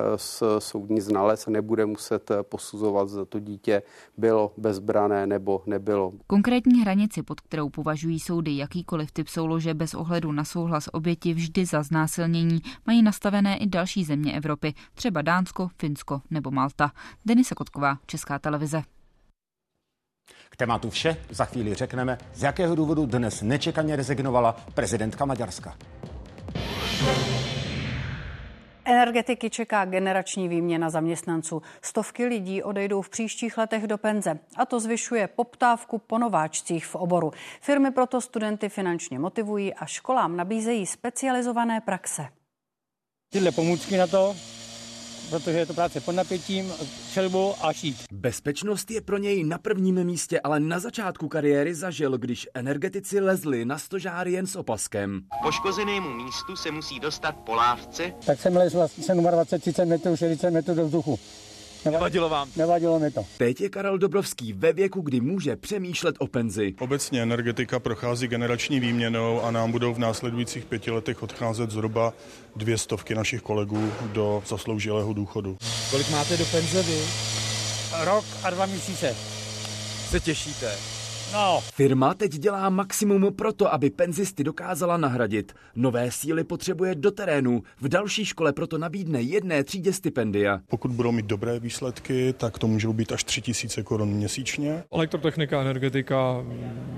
soudní 0.58 1.00
znalec 1.00 1.46
nebude 1.46 1.86
muset 1.86 2.30
posuzovat, 2.42 3.08
zda 3.08 3.24
to 3.24 3.40
dítě 3.40 3.82
bylo 4.16 4.52
bezbrané 4.56 5.26
nebo 5.26 5.62
nebylo. 5.66 6.12
Konkrétní 6.26 6.80
hranici, 6.80 7.22
pod 7.22 7.40
kterou 7.40 7.70
považují 7.70 8.20
soudy 8.20 8.56
jakýkoliv 8.56 9.12
typ 9.12 9.28
soulože 9.56 9.74
bez 9.74 9.94
ohledu 9.94 10.32
na 10.32 10.44
souhlas 10.44 10.88
oběti 10.92 11.34
vždy 11.34 11.66
za 11.66 11.82
znásilnění, 11.82 12.60
mají 12.86 13.02
nastavené 13.02 13.56
i 13.56 13.66
další 13.66 14.04
země 14.04 14.32
Evropy, 14.32 14.74
třeba 14.94 15.22
Dánsko, 15.22 15.68
Finsko 15.78 16.22
nebo 16.30 16.50
Malta. 16.50 16.92
Denisa 17.24 17.54
Kotková, 17.54 17.98
Česká 18.06 18.38
televize. 18.38 18.82
K 20.50 20.56
tématu 20.56 20.90
vše 20.90 21.16
za 21.30 21.44
chvíli 21.44 21.74
řekneme, 21.74 22.18
z 22.34 22.42
jakého 22.42 22.74
důvodu 22.74 23.06
dnes 23.06 23.42
nečekaně 23.42 23.96
rezignovala 23.96 24.52
prezidentka 24.74 25.24
Maďarska. 25.24 25.74
Energetiky 28.88 29.50
čeká 29.50 29.84
generační 29.84 30.48
výměna 30.48 30.90
zaměstnanců. 30.90 31.62
Stovky 31.82 32.26
lidí 32.26 32.62
odejdou 32.62 33.02
v 33.02 33.08
příštích 33.08 33.58
letech 33.58 33.86
do 33.86 33.98
penze 33.98 34.38
a 34.56 34.66
to 34.66 34.80
zvyšuje 34.80 35.28
poptávku 35.28 35.98
po 35.98 36.18
nováčcích 36.18 36.86
v 36.86 36.94
oboru. 36.94 37.32
Firmy 37.60 37.90
proto 37.90 38.20
studenty 38.20 38.68
finančně 38.68 39.18
motivují 39.18 39.74
a 39.74 39.86
školám 39.86 40.36
nabízejí 40.36 40.86
specializované 40.86 41.80
praxe. 41.80 42.28
Tyhle 43.32 43.52
pomůcky 43.52 43.96
na 43.96 44.06
to 44.06 44.36
protože 45.30 45.58
je 45.58 45.66
to 45.66 45.74
práce 45.74 46.00
pod 46.00 46.12
napětím, 46.12 46.72
čelbou 47.12 47.54
a 47.60 47.72
šít. 47.72 47.96
Bezpečnost 48.12 48.90
je 48.90 49.00
pro 49.00 49.18
něj 49.18 49.44
na 49.44 49.58
prvním 49.58 50.04
místě, 50.04 50.40
ale 50.40 50.60
na 50.60 50.78
začátku 50.78 51.28
kariéry 51.28 51.74
zažil, 51.74 52.18
když 52.18 52.48
energetici 52.54 53.20
lezli 53.20 53.64
na 53.64 53.78
stožár 53.78 54.28
jen 54.28 54.46
s 54.46 54.56
opaskem. 54.56 55.20
Poškozenému 55.42 56.10
místu 56.10 56.56
se 56.56 56.70
musí 56.70 57.00
dostat 57.00 57.36
po 57.36 57.54
lávce. 57.54 58.12
Tak 58.26 58.40
jsem 58.40 58.56
lezl 58.56 58.86
27, 59.20 59.60
30 59.60 59.84
metrů, 59.84 60.16
40 60.16 60.50
metrů 60.50 60.74
do 60.74 60.84
vzduchu. 60.84 61.18
Nevadilo 61.84 62.28
vám? 62.28 62.48
Nevadilo 62.56 62.98
mi 62.98 63.10
to. 63.10 63.24
Teď 63.38 63.60
je 63.60 63.68
Karel 63.68 63.98
Dobrovský 63.98 64.52
ve 64.52 64.72
věku, 64.72 65.00
kdy 65.00 65.20
může 65.20 65.56
přemýšlet 65.56 66.16
o 66.18 66.26
penzi. 66.26 66.74
Obecně 66.78 67.22
energetika 67.22 67.78
prochází 67.78 68.28
generační 68.28 68.80
výměnou 68.80 69.42
a 69.42 69.50
nám 69.50 69.72
budou 69.72 69.94
v 69.94 69.98
následujících 69.98 70.64
pěti 70.64 70.90
letech 70.90 71.22
odcházet 71.22 71.70
zhruba 71.70 72.12
dvě 72.56 72.78
stovky 72.78 73.14
našich 73.14 73.42
kolegů 73.42 73.92
do 74.12 74.42
zasloužilého 74.46 75.12
důchodu. 75.12 75.58
Kolik 75.90 76.10
máte 76.10 76.36
do 76.36 76.44
penze 76.44 76.82
vy? 76.82 76.98
Rok 78.04 78.24
a 78.42 78.50
dva 78.50 78.66
měsíce. 78.66 79.16
Se 80.10 80.20
těšíte? 80.20 80.95
No. 81.32 81.60
Firma 81.74 82.14
teď 82.14 82.32
dělá 82.32 82.70
maximum 82.70 83.34
pro 83.34 83.52
to, 83.52 83.74
aby 83.74 83.90
penzisty 83.90 84.44
dokázala 84.44 84.96
nahradit. 84.96 85.52
Nové 85.76 86.10
síly 86.10 86.44
potřebuje 86.44 86.94
do 86.94 87.10
terénu. 87.10 87.62
V 87.80 87.88
další 87.88 88.24
škole 88.24 88.52
proto 88.52 88.78
nabídne 88.78 89.22
jedné 89.22 89.64
třídě 89.64 89.92
stipendia. 89.92 90.60
Pokud 90.68 90.90
budou 90.90 91.12
mít 91.12 91.26
dobré 91.26 91.60
výsledky, 91.60 92.34
tak 92.38 92.58
to 92.58 92.66
můžou 92.66 92.92
být 92.92 93.12
až 93.12 93.24
3000 93.24 93.82
korun 93.82 94.08
měsíčně. 94.08 94.84
Elektrotechnika, 94.92 95.60
energetika 95.60 96.44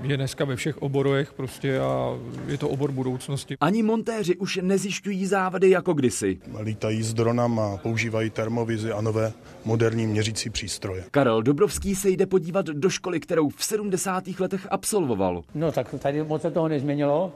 je 0.03 0.17
dneska 0.17 0.45
ve 0.45 0.55
všech 0.55 0.77
oborech 0.77 1.33
prostě 1.33 1.79
a 1.79 2.17
je 2.47 2.57
to 2.57 2.69
obor 2.69 2.91
budoucnosti. 2.91 3.57
Ani 3.61 3.83
montéři 3.83 4.35
už 4.35 4.59
nezjišťují 4.61 5.25
závady 5.25 5.69
jako 5.69 5.93
kdysi. 5.93 6.39
Lítají 6.61 7.03
s 7.03 7.13
dronama, 7.13 7.77
používají 7.77 8.29
termovizi 8.29 8.91
a 8.91 9.01
nové 9.01 9.33
moderní 9.65 10.07
měřící 10.07 10.49
přístroje. 10.49 11.03
Karel 11.11 11.41
Dobrovský 11.41 11.95
se 11.95 12.09
jde 12.09 12.25
podívat 12.25 12.65
do 12.65 12.89
školy, 12.89 13.19
kterou 13.19 13.49
v 13.49 13.63
70 13.63 14.23
letech 14.39 14.67
absolvoval. 14.69 15.41
No 15.55 15.71
tak 15.71 15.95
tady 15.99 16.23
moc 16.23 16.41
se 16.41 16.51
toho 16.51 16.67
nezměnilo. 16.67 17.33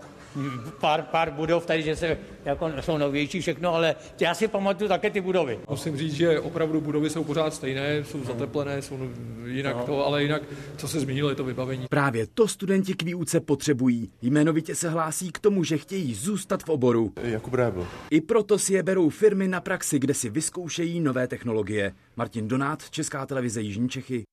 Pár, 0.79 1.01
pár 1.01 1.31
budov 1.31 1.65
tady, 1.65 1.83
že 1.83 1.95
se 1.95 2.17
jako 2.45 2.71
jsou 2.79 2.97
novější 2.97 3.41
všechno, 3.41 3.73
ale 3.73 3.95
já 4.19 4.33
si 4.33 4.47
pamatuju 4.47 4.87
také 4.87 5.09
ty 5.09 5.21
budovy. 5.21 5.59
Musím 5.69 5.97
říct, 5.97 6.13
že 6.13 6.39
opravdu 6.39 6.81
budovy 6.81 7.09
jsou 7.09 7.23
pořád 7.23 7.53
stejné, 7.53 8.03
jsou 8.03 8.23
zateplené, 8.23 8.81
jsou 8.81 8.99
jinak 9.45 9.75
no. 9.75 9.83
to, 9.85 10.05
ale 10.05 10.23
jinak, 10.23 10.41
co 10.77 10.87
se 10.87 10.99
změnilo, 10.99 11.29
je 11.29 11.35
to 11.35 11.43
vybavení. 11.43 11.85
Právě 11.89 12.27
to 12.27 12.47
studenti 12.47 12.93
k 12.93 13.03
výuce 13.03 13.39
potřebují. 13.39 14.09
Jmenovitě 14.21 14.75
se 14.75 14.89
hlásí 14.89 15.31
k 15.31 15.39
tomu, 15.39 15.63
že 15.63 15.77
chtějí 15.77 16.13
zůstat 16.13 16.63
v 16.63 16.69
oboru. 16.69 17.13
Jakub 17.21 17.53
Rébl. 17.53 17.87
I 18.11 18.21
proto 18.21 18.59
si 18.59 18.73
je 18.73 18.83
berou 18.83 19.09
firmy 19.09 19.47
na 19.47 19.61
praxi, 19.61 19.99
kde 19.99 20.13
si 20.13 20.29
vyzkoušejí 20.29 20.99
nové 20.99 21.27
technologie. 21.27 21.93
Martin 22.15 22.47
Donát, 22.47 22.89
Česká 22.89 23.25
televize 23.25 23.61
Jižní 23.61 23.89
Čechy. 23.89 24.23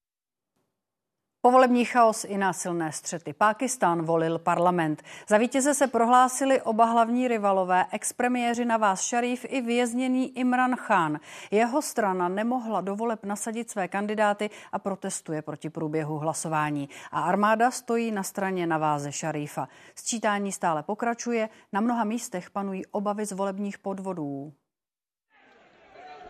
Povolební 1.43 1.85
chaos 1.85 2.25
i 2.25 2.39
násilné 2.39 2.93
střety. 2.93 3.33
Pákistán 3.33 4.03
volil 4.03 4.39
parlament. 4.39 5.03
Za 5.29 5.39
vítěze 5.39 5.75
se 5.75 5.87
prohlásili 5.87 6.63
oba 6.63 6.85
hlavní 6.85 7.29
rivalové, 7.29 7.87
expremiéři 7.93 8.65
Nawaz 8.65 9.09
Sharif 9.09 9.47
i 9.49 9.61
vězněný 9.61 10.39
Imran 10.39 10.77
Khan. 10.77 11.21
Jeho 11.51 11.83
strana 11.83 12.29
nemohla 12.29 12.81
do 12.81 12.97
voleb 12.97 13.25
nasadit 13.25 13.71
své 13.71 13.89
kandidáty 13.89 14.51
a 14.73 14.79
protestuje 14.79 15.43
proti 15.43 15.71
průběhu 15.71 16.19
hlasování. 16.19 16.89
A 17.13 17.21
armáda 17.21 17.71
stojí 17.71 18.11
na 18.11 18.23
straně 18.23 18.67
Naváze 18.67 19.13
Šarífa. 19.13 19.69
Sčítání 19.95 20.53
stále 20.53 20.83
pokračuje, 20.83 21.49
na 21.73 21.81
mnoha 21.81 22.05
místech 22.05 22.51
panují 22.51 22.87
obavy 22.87 23.27
z 23.27 23.33
volebních 23.33 23.79
podvodů. 23.79 24.53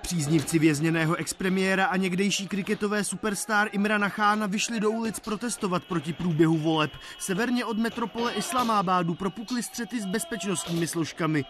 Příznivci 0.03 0.59
vězněného 0.59 1.15
expremiéra 1.15 1.87
a 1.87 1.97
někdejší 1.97 2.49
kriketové 2.49 3.05
superstar 3.05 3.69
Imrana 3.73 4.09
Chána 4.09 4.47
vyšli 4.47 4.81
do 4.81 4.91
ulic 4.91 5.21
protestovat 5.21 5.85
proti 5.85 6.13
průběhu 6.13 6.57
voleb. 6.57 6.91
Severně 7.19 7.65
od 7.65 7.79
metropole 7.79 8.33
Islamábádu 8.33 9.15
propukly 9.15 9.63
střety 9.63 10.01
s 10.01 10.05
bezpečnostními 10.07 10.87
složkami. 10.87 11.45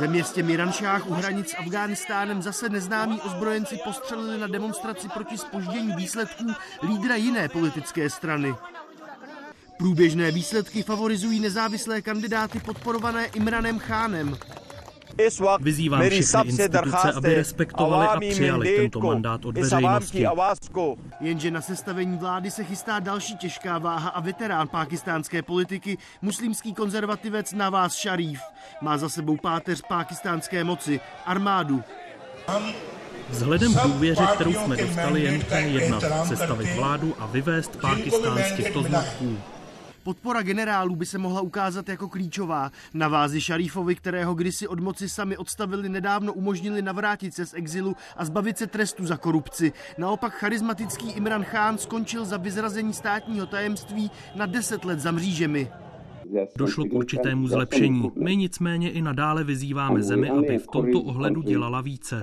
Ve 0.00 0.08
městě 0.08 0.42
Miranšách 0.42 1.06
u 1.06 1.14
hranic 1.14 1.50
s 1.50 1.56
Afghánistánem 1.56 2.42
zase 2.42 2.68
neznámí 2.68 3.20
ozbrojenci 3.20 3.78
postřelili 3.84 4.38
na 4.38 4.46
demonstraci 4.46 5.08
proti 5.08 5.38
spoždění 5.38 5.96
výsledků 5.96 6.46
lídra 6.82 7.14
jiné 7.14 7.48
politické 7.48 8.10
strany. 8.10 8.54
Průběžné 9.78 10.30
výsledky 10.30 10.82
favorizují 10.82 11.40
nezávislé 11.40 12.02
kandidáty 12.02 12.60
podporované 12.60 13.26
Imranem 13.26 13.78
Chánem. 13.78 14.38
Vyzývám 15.60 16.00
všechny 16.00 16.42
instituce, 16.46 17.12
aby 17.12 17.34
respektovali 17.34 18.06
a 18.06 18.20
přijali 18.20 18.76
tento 18.76 19.00
mandát 19.00 19.44
od 19.44 19.58
veřejnosti. 19.58 20.26
Jenže 21.20 21.50
na 21.50 21.60
sestavení 21.60 22.18
vlády 22.18 22.50
se 22.50 22.64
chystá 22.64 22.98
další 22.98 23.36
těžká 23.36 23.78
váha 23.78 24.10
a 24.10 24.20
veterán 24.20 24.68
pákistánské 24.68 25.42
politiky, 25.42 25.98
muslimský 26.22 26.74
konzervativec 26.74 27.52
Nawaz 27.52 27.92
Sharif. 28.02 28.40
Má 28.80 28.98
za 28.98 29.08
sebou 29.08 29.36
páteř 29.36 29.82
pákistánské 29.88 30.64
moci, 30.64 31.00
armádu. 31.26 31.82
Vzhledem 33.30 33.74
k 33.74 33.82
důvěře, 33.82 34.26
kterou 34.34 34.52
jsme 34.52 34.76
dostali, 34.76 35.22
je 35.22 35.32
nutné 35.32 35.60
jednat, 35.60 36.04
sestavit 36.28 36.74
vládu 36.76 37.14
a 37.18 37.26
vyvést 37.26 37.80
Pákistán 37.80 38.38
z 38.38 38.56
těchto. 38.56 38.84
Podpora 40.02 40.42
generálů 40.42 40.96
by 40.96 41.06
se 41.06 41.18
mohla 41.18 41.40
ukázat 41.40 41.88
jako 41.88 42.08
klíčová. 42.08 42.70
Na 42.94 43.08
vázi 43.08 43.40
Šarífovi, 43.40 43.94
kterého 43.94 44.34
kdysi 44.34 44.68
od 44.68 44.80
moci 44.80 45.08
sami 45.08 45.36
odstavili, 45.36 45.88
nedávno 45.88 46.32
umožnili 46.32 46.82
navrátit 46.82 47.34
se 47.34 47.46
z 47.46 47.54
exilu 47.54 47.96
a 48.16 48.24
zbavit 48.24 48.58
se 48.58 48.66
trestu 48.66 49.06
za 49.06 49.16
korupci. 49.16 49.72
Naopak 49.98 50.32
charismatický 50.32 51.10
Imran 51.10 51.44
Khan 51.44 51.78
skončil 51.78 52.24
za 52.24 52.36
vyzrazení 52.36 52.92
státního 52.92 53.46
tajemství 53.46 54.10
na 54.34 54.46
10 54.46 54.84
let 54.84 55.00
za 55.00 55.10
mřížemi. 55.10 55.70
Došlo 56.56 56.84
k 56.84 56.92
určitému 56.92 57.48
zlepšení. 57.48 58.12
My 58.16 58.36
nicméně 58.36 58.90
i 58.90 59.02
nadále 59.02 59.44
vyzýváme 59.44 60.02
zemi, 60.02 60.30
aby 60.30 60.58
v 60.58 60.66
tomto 60.66 61.00
ohledu 61.00 61.42
dělala 61.42 61.80
více. 61.80 62.22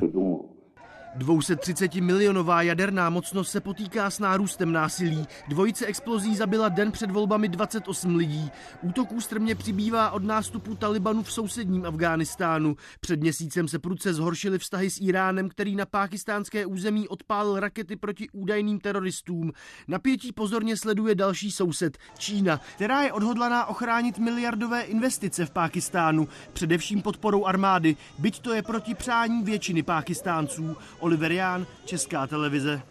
230 1.15 1.95
milionová 1.95 2.61
jaderná 2.61 3.09
mocnost 3.09 3.51
se 3.51 3.61
potýká 3.61 4.09
s 4.09 4.19
nárůstem 4.19 4.71
násilí. 4.71 5.27
Dvojice 5.47 5.85
explozí 5.85 6.35
zabila 6.35 6.69
den 6.69 6.91
před 6.91 7.11
volbami 7.11 7.47
28 7.47 8.15
lidí. 8.15 8.51
Útoků 8.81 9.21
strmě 9.21 9.55
přibývá 9.55 10.11
od 10.11 10.23
nástupu 10.23 10.75
Talibanu 10.75 11.23
v 11.23 11.31
sousedním 11.31 11.85
Afghánistánu. 11.85 12.75
Před 12.99 13.19
měsícem 13.19 13.67
se 13.67 13.79
prudce 13.79 14.13
zhoršily 14.13 14.59
vztahy 14.59 14.89
s 14.89 15.01
Iránem, 15.01 15.49
který 15.49 15.75
na 15.75 15.85
pákistánské 15.85 16.65
území 16.65 17.07
odpálil 17.07 17.59
rakety 17.59 17.95
proti 17.95 18.29
údajným 18.29 18.79
teroristům. 18.79 19.51
Napětí 19.87 20.31
pozorně 20.31 20.77
sleduje 20.77 21.15
další 21.15 21.51
soused, 21.51 21.97
Čína, 22.17 22.59
která 22.75 23.01
je 23.01 23.13
odhodlaná 23.13 23.65
ochránit 23.65 24.19
miliardové 24.19 24.81
investice 24.81 25.45
v 25.45 25.51
Pákistánu, 25.51 26.27
především 26.53 27.01
podporou 27.01 27.45
armády, 27.45 27.95
byť 28.19 28.39
to 28.39 28.53
je 28.53 28.61
proti 28.63 28.93
přání 28.95 29.43
většiny 29.43 29.83
Pákistánců. 29.83 30.77
Oliver 31.05 31.31
Ján, 31.31 31.67
Česká 31.85 32.27
televize. 32.27 32.81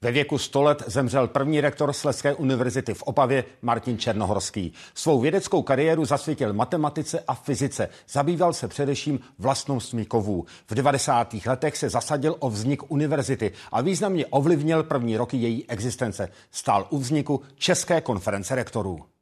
Ve 0.00 0.12
věku 0.12 0.38
100 0.38 0.62
let 0.62 0.82
zemřel 0.86 1.28
první 1.28 1.60
rektor 1.60 1.92
Sleské 1.92 2.34
univerzity 2.34 2.94
v 2.94 3.02
Opavě 3.02 3.44
Martin 3.62 3.98
Černohorský. 3.98 4.72
Svou 4.94 5.20
vědeckou 5.20 5.62
kariéru 5.62 6.04
zasvětil 6.04 6.52
matematice 6.52 7.24
a 7.28 7.34
fyzice. 7.34 7.88
Zabýval 8.08 8.52
se 8.52 8.68
především 8.68 9.20
vlastnostmi 9.38 10.04
kovů. 10.04 10.46
V 10.66 10.74
90. 10.74 11.34
letech 11.46 11.76
se 11.76 11.88
zasadil 11.88 12.36
o 12.38 12.50
vznik 12.50 12.90
univerzity 12.90 13.52
a 13.72 13.80
významně 13.80 14.26
ovlivnil 14.26 14.82
první 14.82 15.16
roky 15.16 15.36
její 15.36 15.70
existence. 15.70 16.28
Stál 16.50 16.86
u 16.90 16.98
vzniku 16.98 17.42
České 17.54 18.00
konference 18.00 18.54
rektorů. 18.54 19.15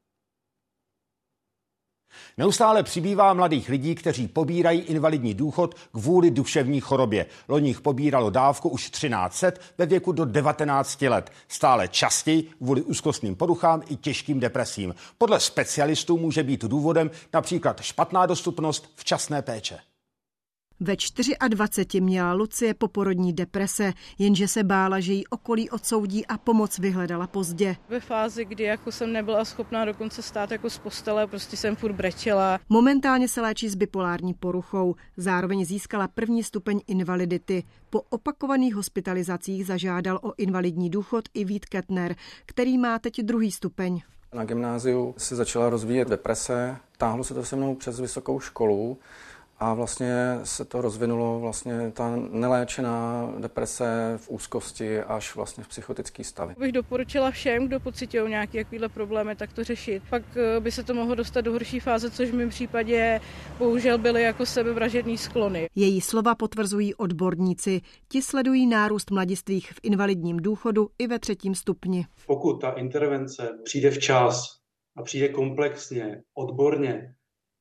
Neustále 2.37 2.82
přibývá 2.82 3.35
mladých 3.35 3.68
lidí, 3.68 3.95
kteří 3.95 4.28
pobírají 4.28 4.80
invalidní 4.80 5.35
důchod 5.35 5.74
kvůli 5.93 6.30
duševní 6.30 6.80
chorobě. 6.80 7.26
Loních 7.49 7.80
pobíralo 7.80 8.30
dávku 8.30 8.68
už 8.68 8.91
1300 8.91 9.53
ve 9.78 9.87
věku 9.87 10.12
do 10.12 10.24
19 10.24 11.03
let. 11.03 11.30
Stále 11.49 11.89
častěji 11.89 12.43
kvůli 12.43 12.82
úzkostným 12.82 13.37
poruchám 13.37 13.82
i 13.89 13.97
těžkým 13.97 14.41
depresím. 14.41 14.95
Podle 15.18 15.41
specialistů 15.41 16.18
může 16.18 16.43
být 16.43 16.64
důvodem 16.64 17.11
například 17.32 17.80
špatná 17.80 18.26
dostupnost 18.26 18.93
včasné 18.97 19.43
péče. 19.43 19.93
Ve 20.81 20.97
24 21.49 22.01
měla 22.01 22.33
Lucie 22.33 22.75
poporodní 22.75 23.33
deprese, 23.33 23.93
jenže 24.18 24.49
se 24.49 24.64
bála, 24.64 25.01
že 25.01 25.12
jí 25.12 25.27
okolí 25.27 25.70
odsoudí 25.70 26.27
a 26.27 26.39
pomoc 26.39 26.79
vyhledala 26.79 27.27
pozdě. 27.27 27.77
Ve 27.89 28.01
fázi, 28.01 28.45
kdy 28.45 28.64
jako 28.64 28.93
jsem 28.93 29.12
nebyla 29.12 29.45
schopná 29.45 29.85
dokonce 29.85 30.22
stát 30.22 30.51
jako 30.51 30.70
z 30.70 30.79
postele, 30.79 31.27
prostě 31.27 31.57
jsem 31.57 31.77
furt 31.77 31.93
brečela. 31.93 32.61
Momentálně 32.68 33.29
se 33.29 33.41
léčí 33.41 33.68
s 33.68 33.75
bipolární 33.75 34.35
poruchou. 34.35 34.95
Zároveň 35.16 35.64
získala 35.64 36.09
první 36.09 36.43
stupeň 36.43 36.81
invalidity. 36.87 37.64
Po 37.91 38.01
opakovaných 38.01 38.75
hospitalizacích 38.75 39.66
zažádal 39.66 40.20
o 40.22 40.33
invalidní 40.37 40.91
důchod 40.91 41.25
i 41.35 41.45
Vít 41.45 41.66
Ketner, 41.66 42.16
který 42.47 42.79
má 42.79 42.99
teď 42.99 43.22
druhý 43.22 43.53
stupeň. 43.53 44.01
Na 44.35 44.45
gymnáziu 44.45 45.14
se 45.18 45.37
začala 45.37 45.70
rozvíjet 45.70 46.09
deprese, 46.09 46.77
táhlo 46.99 47.25
se 47.25 47.35
to 47.35 47.45
se 47.45 47.57
mnou 47.57 47.75
přes 47.75 48.01
vysokou 48.01 48.41
školu 48.41 48.99
a 49.59 49.74
vlastně 49.74 50.38
se 50.44 50.64
to 50.64 50.80
rozvinulo 50.80 51.40
vlastně 51.40 51.90
ta 51.90 52.16
neléčená 52.30 53.28
deprese 53.38 54.14
v 54.16 54.30
úzkosti 54.30 55.00
až 55.00 55.34
vlastně 55.34 55.64
v 55.64 55.68
psychotický 55.68 56.24
stavy. 56.24 56.55
Bych 56.59 56.72
doporučila 56.72 57.30
všem, 57.30 57.66
kdo 57.66 57.80
pocitují 57.80 58.30
nějaké 58.30 58.64
takovéhle 58.64 58.88
problémy, 58.88 59.36
tak 59.36 59.52
to 59.52 59.64
řešit. 59.64 60.02
Pak 60.11 60.22
eh, 60.36 60.61
by 60.61 60.72
se 60.72 60.82
to 60.82 60.94
mohlo 60.94 61.14
dostat 61.14 61.40
do 61.40 61.52
horší 61.52 61.80
fáze, 61.80 62.11
což 62.11 62.30
v 62.30 62.34
mém 62.34 62.48
případě 62.48 63.20
bohužel 63.59 63.98
byly 63.98 64.22
jako 64.22 64.46
sebevražední 64.46 65.18
sklony. 65.18 65.68
Její 65.74 66.00
slova 66.00 66.34
potvrzují 66.34 66.94
odborníci. 66.94 67.80
Ti 68.09 68.22
sledují 68.22 68.66
nárůst 68.66 69.11
mladistvých 69.11 69.72
v 69.72 69.80
invalidním 69.82 70.36
důchodu 70.36 70.88
i 70.98 71.07
ve 71.07 71.18
třetím 71.18 71.55
stupni. 71.55 72.07
Pokud 72.26 72.61
ta 72.61 72.70
intervence 72.70 73.59
přijde 73.64 73.90
včas 73.90 74.59
a 74.96 75.02
přijde 75.02 75.28
komplexně, 75.28 76.22
odborně, 76.34 77.14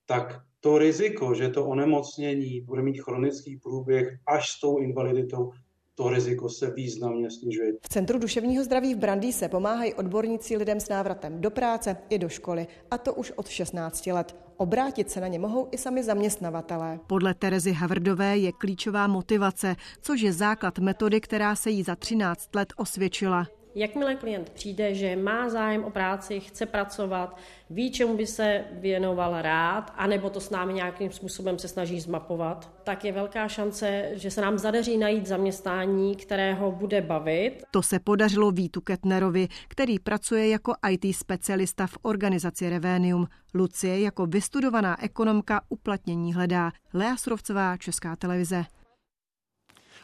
tak 0.05 0.41
to 0.63 0.77
riziko, 0.77 1.33
že 1.33 1.49
to 1.49 1.65
onemocnění 1.65 2.61
bude 2.61 2.81
mít 2.81 3.01
chronický 3.01 3.57
průběh 3.57 4.17
až 4.27 4.49
s 4.49 4.59
tou 4.59 4.77
invaliditou, 4.77 5.51
to 5.95 6.09
riziko 6.09 6.49
se 6.49 6.71
významně 6.71 7.31
snižuje. 7.31 7.71
V 7.81 7.89
Centru 7.89 8.19
duševního 8.19 8.63
zdraví 8.63 8.95
v 8.95 8.97
Brandýse 8.97 9.49
pomáhají 9.49 9.93
odborníci 9.93 10.57
lidem 10.57 10.79
s 10.79 10.89
návratem 10.89 11.41
do 11.41 11.51
práce 11.51 11.97
i 12.09 12.19
do 12.19 12.29
školy, 12.29 12.67
a 12.91 12.97
to 12.97 13.13
už 13.13 13.31
od 13.31 13.47
16 13.47 14.07
let. 14.07 14.35
Obrátit 14.57 15.11
se 15.11 15.21
na 15.21 15.27
ně 15.27 15.39
mohou 15.39 15.67
i 15.71 15.77
sami 15.77 16.03
zaměstnavatelé. 16.03 16.99
Podle 17.07 17.33
Terezy 17.33 17.71
Havrdové 17.71 18.37
je 18.37 18.51
klíčová 18.51 19.07
motivace, 19.07 19.75
což 20.01 20.21
je 20.21 20.33
základ 20.33 20.79
metody, 20.79 21.21
která 21.21 21.55
se 21.55 21.69
jí 21.69 21.83
za 21.83 21.95
13 21.95 22.55
let 22.55 22.73
osvědčila. 22.77 23.47
Jakmile 23.75 24.15
klient 24.15 24.49
přijde, 24.49 24.93
že 24.93 25.15
má 25.15 25.49
zájem 25.49 25.83
o 25.83 25.89
práci, 25.89 26.39
chce 26.39 26.65
pracovat, 26.65 27.37
ví, 27.69 27.91
čemu 27.91 28.17
by 28.17 28.27
se 28.27 28.63
věnoval 28.71 29.41
rád, 29.41 29.93
anebo 29.97 30.29
to 30.29 30.39
s 30.39 30.49
námi 30.49 30.73
nějakým 30.73 31.11
způsobem 31.11 31.59
se 31.59 31.67
snaží 31.67 31.99
zmapovat, 31.99 32.71
tak 32.83 33.05
je 33.05 33.11
velká 33.11 33.47
šance, 33.47 34.09
že 34.13 34.31
se 34.31 34.41
nám 34.41 34.57
zadaří 34.57 34.97
najít 34.97 35.27
zaměstnání, 35.27 36.15
kterého 36.15 36.71
bude 36.71 37.01
bavit. 37.01 37.63
To 37.71 37.81
se 37.81 37.99
podařilo 37.99 38.51
Vítu 38.51 38.81
Ketnerovi, 38.81 39.47
který 39.67 39.99
pracuje 39.99 40.49
jako 40.49 40.73
IT 40.89 41.15
specialista 41.15 41.87
v 41.87 41.97
organizaci 42.01 42.69
Revenium. 42.69 43.27
Lucie 43.53 43.99
jako 43.99 44.25
vystudovaná 44.25 45.03
ekonomka 45.03 45.61
uplatnění 45.69 46.33
hledá. 46.33 46.71
Lea 46.93 47.17
Srovcová, 47.17 47.77
Česká 47.77 48.15
televize. 48.15 48.65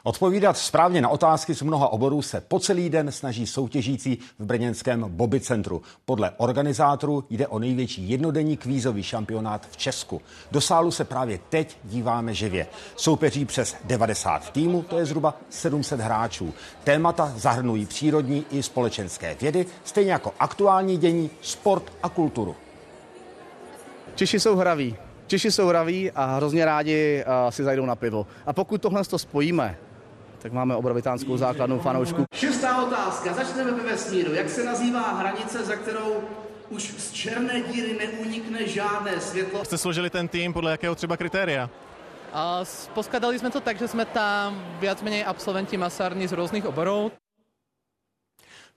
Odpovídat 0.04 0.58
správně 0.58 1.02
na 1.02 1.10
otázky 1.10 1.56
z 1.56 1.62
mnoha 1.62 1.88
oborů 1.88 2.22
se 2.22 2.42
po 2.42 2.60
celý 2.60 2.90
den 2.90 3.12
snaží 3.12 3.48
soutěžící 3.48 4.18
v 4.40 4.46
brněnském 4.46 5.06
Bobby 5.08 5.40
centru. 5.40 5.82
Podle 6.06 6.32
organizátorů 6.38 7.24
jde 7.30 7.48
o 7.48 7.60
největší 7.60 8.10
jednodenní 8.10 8.58
kvízový 8.58 9.04
šampionát 9.04 9.68
v 9.72 9.78
Česku. 9.78 10.22
Do 10.52 10.62
sálu 10.62 10.92
se 10.92 11.04
právě 11.06 11.40
teď 11.50 11.78
díváme 11.84 12.34
živě. 12.34 12.68
Soupeří 12.96 13.46
přes 13.46 13.76
90 13.84 14.52
týmů, 14.52 14.82
to 14.82 15.00
je 15.00 15.06
zhruba 15.06 15.34
700 15.50 16.00
hráčů. 16.00 16.54
Témata 16.84 17.34
zahrnují 17.36 17.86
přírodní 17.86 18.46
i 18.52 18.64
společenské 18.64 19.36
vědy, 19.42 19.66
stejně 19.84 20.12
jako 20.12 20.34
aktuální 20.40 20.98
dění, 20.98 21.30
sport 21.42 21.94
a 22.04 22.10
kulturu. 22.10 22.56
Češi 24.16 24.40
jsou 24.40 24.56
hraví. 24.56 24.96
Češi 25.28 25.52
jsou 25.52 25.68
hraví 25.68 26.12
a 26.12 26.36
hrozně 26.36 26.66
rádi 26.66 27.24
uh, 27.24 27.52
si 27.52 27.64
zajdou 27.64 27.86
na 27.86 27.96
pivo. 27.96 28.28
A 28.46 28.54
pokud 28.54 28.82
tohle 28.82 29.04
to 29.04 29.20
spojíme 29.20 29.78
tak 30.42 30.52
máme 30.52 30.76
obrovitánskou 30.76 31.38
základnu 31.38 31.80
fanoušku. 31.80 32.26
Šestá 32.34 32.84
otázka, 32.84 33.34
začneme 33.34 33.72
ve 33.72 33.84
vesmíru. 33.84 34.34
Jak 34.34 34.50
se 34.50 34.64
nazývá 34.64 35.02
hranice, 35.02 35.66
za 35.66 35.76
kterou 35.76 36.16
už 36.70 36.84
z 36.98 37.12
černé 37.12 37.62
díry 37.62 37.98
neunikne 37.98 38.68
žádné 38.68 39.20
světlo? 39.20 39.66
Jste 39.66 39.78
složili 39.78 40.10
ten 40.10 40.28
tým 40.28 40.54
podle 40.54 40.72
jakého 40.72 40.96
třeba 40.96 41.18
kritéria? 41.18 41.70
A 42.34 42.64
poskladali 42.94 43.40
jsme 43.40 43.50
to 43.50 43.62
tak, 43.62 43.80
že 43.80 43.88
jsme 43.88 44.06
tam 44.06 44.64
viac 44.80 45.02
menej 45.02 45.26
absolventi 45.28 45.78
masární 45.78 46.28
z 46.28 46.32
různých 46.32 46.66
oborů. 46.66 47.12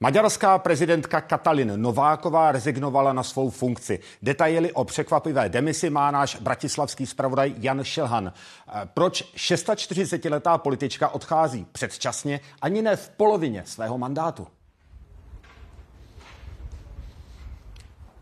Maďarská 0.03 0.59
prezidentka 0.59 1.20
Katalin 1.20 1.72
Nováková 1.76 2.53
rezignovala 2.53 3.12
na 3.12 3.22
svou 3.22 3.50
funkci. 3.50 3.98
Detaily 4.22 4.72
o 4.72 4.84
překvapivé 4.84 5.48
demisi 5.48 5.90
má 5.90 6.11
náš 6.11 6.36
bratislavský 6.36 7.07
zpravodaj 7.07 7.55
Jan 7.59 7.84
Šelhan. 7.84 8.32
Proč 8.94 9.24
46-letá 9.34 10.59
politička 10.59 11.09
odchází 11.09 11.66
předčasně 11.72 12.40
ani 12.62 12.82
ne 12.82 12.96
v 12.96 13.09
polovině 13.09 13.62
svého 13.66 13.98
mandátu? 13.98 14.46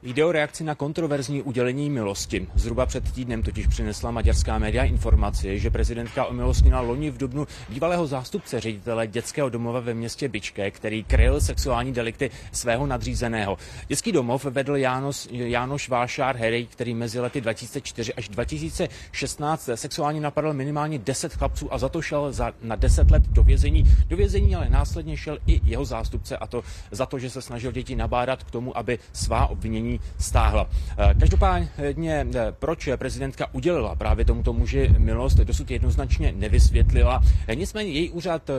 Jde 0.03 0.25
o 0.25 0.33
reakci 0.33 0.65
na 0.65 0.75
kontroverzní 0.75 1.43
udělení 1.43 1.91
milosti. 1.91 2.47
Zhruba 2.55 2.87
před 2.87 3.13
týdnem 3.13 3.43
totiž 3.43 3.67
přinesla 3.67 4.11
maďarská 4.11 4.59
média 4.59 4.85
informaci, 4.85 5.59
že 5.59 5.71
prezidentka 5.71 6.25
omilostnila 6.25 6.81
loni 6.81 7.11
v 7.11 7.19
dubnu 7.19 7.47
bývalého 7.69 8.07
zástupce 8.07 8.61
ředitele 8.61 9.07
dětského 9.07 9.49
domova 9.49 9.81
ve 9.81 9.95
městě 9.95 10.29
Byčké, 10.29 10.71
který 10.71 11.05
kryl 11.05 11.41
sexuální 11.41 11.93
delikty 11.93 12.31
svého 12.53 12.87
nadřízeného. 12.87 13.59
Dětský 13.89 14.13
domov 14.13 14.45
vedl 14.45 14.77
János, 14.77 15.29
Jánoš 15.31 15.89
Vášár 15.89 16.37
Herej, 16.37 16.67
který 16.67 16.95
mezi 16.95 17.21
lety 17.21 17.41
2004 17.41 18.15
až 18.15 18.29
2016 18.29 19.71
sexuálně 19.75 20.21
napadl 20.21 20.53
minimálně 20.53 20.99
10 20.99 21.33
chlapců 21.35 21.75
a 21.75 21.79
za 21.79 21.89
to 21.89 22.03
šel 22.03 22.33
za, 22.33 22.53
na 22.63 22.77
10 22.77 23.11
let 23.11 23.23
do 23.29 23.43
vězení. 23.43 23.85
Do 24.09 24.17
vězení 24.17 24.57
ale 24.57 24.69
následně 24.69 25.17
šel 25.17 25.39
i 25.47 25.61
jeho 25.65 25.85
zástupce 25.85 26.37
a 26.37 26.47
to 26.47 26.65
za 26.91 27.07
to, 27.07 27.19
že 27.19 27.31
se 27.31 27.43
snažil 27.43 27.73
děti 27.73 27.97
nabádat 27.97 28.45
k 28.45 28.51
tomu, 28.51 28.79
aby 28.79 28.99
svá 29.13 29.47
obvinění 29.47 29.90
ní 29.91 30.01
stáhla. 30.19 30.71
Eh, 30.99 31.15
každopádně, 31.21 32.27
eh, 32.35 32.53
proč 32.59 32.89
prezidentka 32.97 33.55
udělila 33.55 33.95
právě 33.97 34.25
tomuto 34.25 34.53
muži 34.53 34.95
milost, 34.99 35.39
dosud 35.39 35.71
jednoznačně 35.71 36.33
nevysvětlila. 36.37 37.23
Eh, 37.49 37.55
nicméně 37.55 37.91
její 37.91 38.11
úřad 38.11 38.51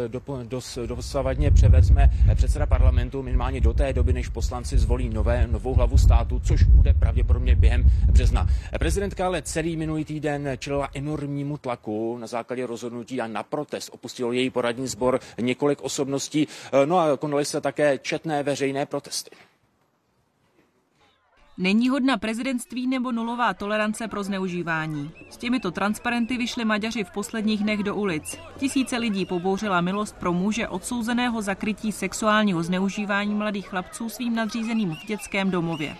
dos, 0.43 0.77
dosavadně 0.85 1.51
převezme 1.51 2.09
předseda 2.35 2.65
parlamentu 2.65 3.23
minimálně 3.23 3.61
do 3.61 3.73
té 3.73 3.93
doby, 3.93 4.13
než 4.13 4.29
poslanci 4.29 4.77
zvolí 4.77 5.09
nové, 5.09 5.47
novou 5.47 5.73
hlavu 5.73 5.97
státu, 5.97 6.39
což 6.39 6.63
bude 6.63 6.93
pravděpodobně 6.93 7.55
během 7.55 7.83
března. 8.11 8.47
Prezidentka 8.79 9.25
ale 9.25 9.41
celý 9.41 9.77
minulý 9.77 10.05
týden 10.05 10.49
čelila 10.57 10.89
enormnímu 10.93 11.57
tlaku 11.57 12.17
na 12.17 12.27
základě 12.27 12.65
rozhodnutí 12.65 13.21
a 13.21 13.27
na 13.27 13.43
protest 13.43 13.89
opustilo 13.93 14.31
její 14.31 14.49
poradní 14.49 14.87
sbor 14.87 15.19
několik 15.41 15.81
osobností. 15.81 16.47
No 16.85 16.99
a 16.99 17.17
konaly 17.17 17.45
se 17.45 17.61
také 17.61 17.97
četné 17.97 18.43
veřejné 18.43 18.85
protesty. 18.85 19.50
Není 21.61 21.89
hodna 21.89 22.17
prezidentství 22.17 22.87
nebo 22.87 23.11
nulová 23.11 23.53
tolerance 23.53 24.07
pro 24.07 24.23
zneužívání. 24.23 25.11
S 25.29 25.37
těmito 25.37 25.71
transparenty 25.71 26.37
vyšli 26.37 26.65
Maďaři 26.65 27.03
v 27.03 27.11
posledních 27.11 27.63
dnech 27.63 27.83
do 27.83 27.95
ulic. 27.95 28.37
Tisíce 28.57 28.97
lidí 28.97 29.25
pobouřila 29.25 29.81
milost 29.81 30.15
pro 30.15 30.33
muže 30.33 30.67
odsouzeného 30.67 31.41
za 31.41 31.55
krytí 31.55 31.91
sexuálního 31.91 32.63
zneužívání 32.63 33.35
mladých 33.35 33.67
chlapců 33.67 34.09
svým 34.09 34.35
nadřízeným 34.35 34.95
v 34.95 35.05
dětském 35.07 35.51
domově. 35.51 35.95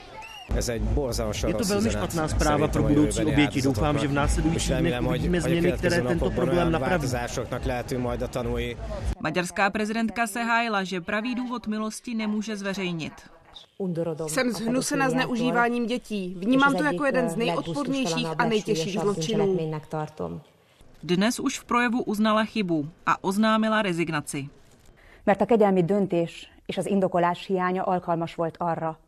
Je 1.48 1.54
to 1.54 1.64
velmi 1.64 1.90
špatná 1.90 2.28
zpráva 2.28 2.68
pro 2.68 2.84
budoucí 2.84 3.26
oběti. 3.26 3.62
Doufám, 3.62 4.00
že 4.00 4.08
v 4.08 4.14
následujících 4.14 4.76
dnech 4.76 5.02
uvidíme 5.02 5.42
změny, 5.42 5.72
které 5.72 6.02
tento 6.02 6.30
problém 6.30 6.72
napraví. 6.72 7.08
Maďarská 9.20 9.70
prezidentka 9.70 10.28
se 10.28 10.44
hájila, 10.44 10.84
že 10.84 11.02
pravý 11.02 11.36
důvod 11.36 11.68
milosti 11.68 12.16
nemůže 12.16 12.58
zveřejnit. 12.58 13.14
Jsem 14.28 14.52
zhnusena 14.52 15.10
zneužíváním 15.10 15.86
dětí. 15.86 16.36
Vnímám 16.40 16.76
to 16.76 16.84
jako 16.84 17.06
jeden 17.06 17.30
z 17.30 17.36
nejodpornějších 17.36 18.28
a 18.38 18.46
nejtěžších 18.46 19.00
zločinů. 19.00 19.58
Dnes 21.04 21.40
už 21.40 21.60
v 21.60 21.64
projevu 21.66 22.04
uznala 22.04 22.44
chybu 22.44 22.90
a 23.06 23.24
oznámila 23.24 23.82
rezignaci. 23.82 24.50
Mert 25.26 25.42
a 25.42 25.46
kegyelmi 25.46 25.84
döntés 25.84 26.50
és 26.66 26.78
az 26.78 26.86
indokolás 26.86 27.46
hiánya 27.46 27.84
alkalmas 27.84 28.36
volt 28.36 28.56
arra, 28.58 29.00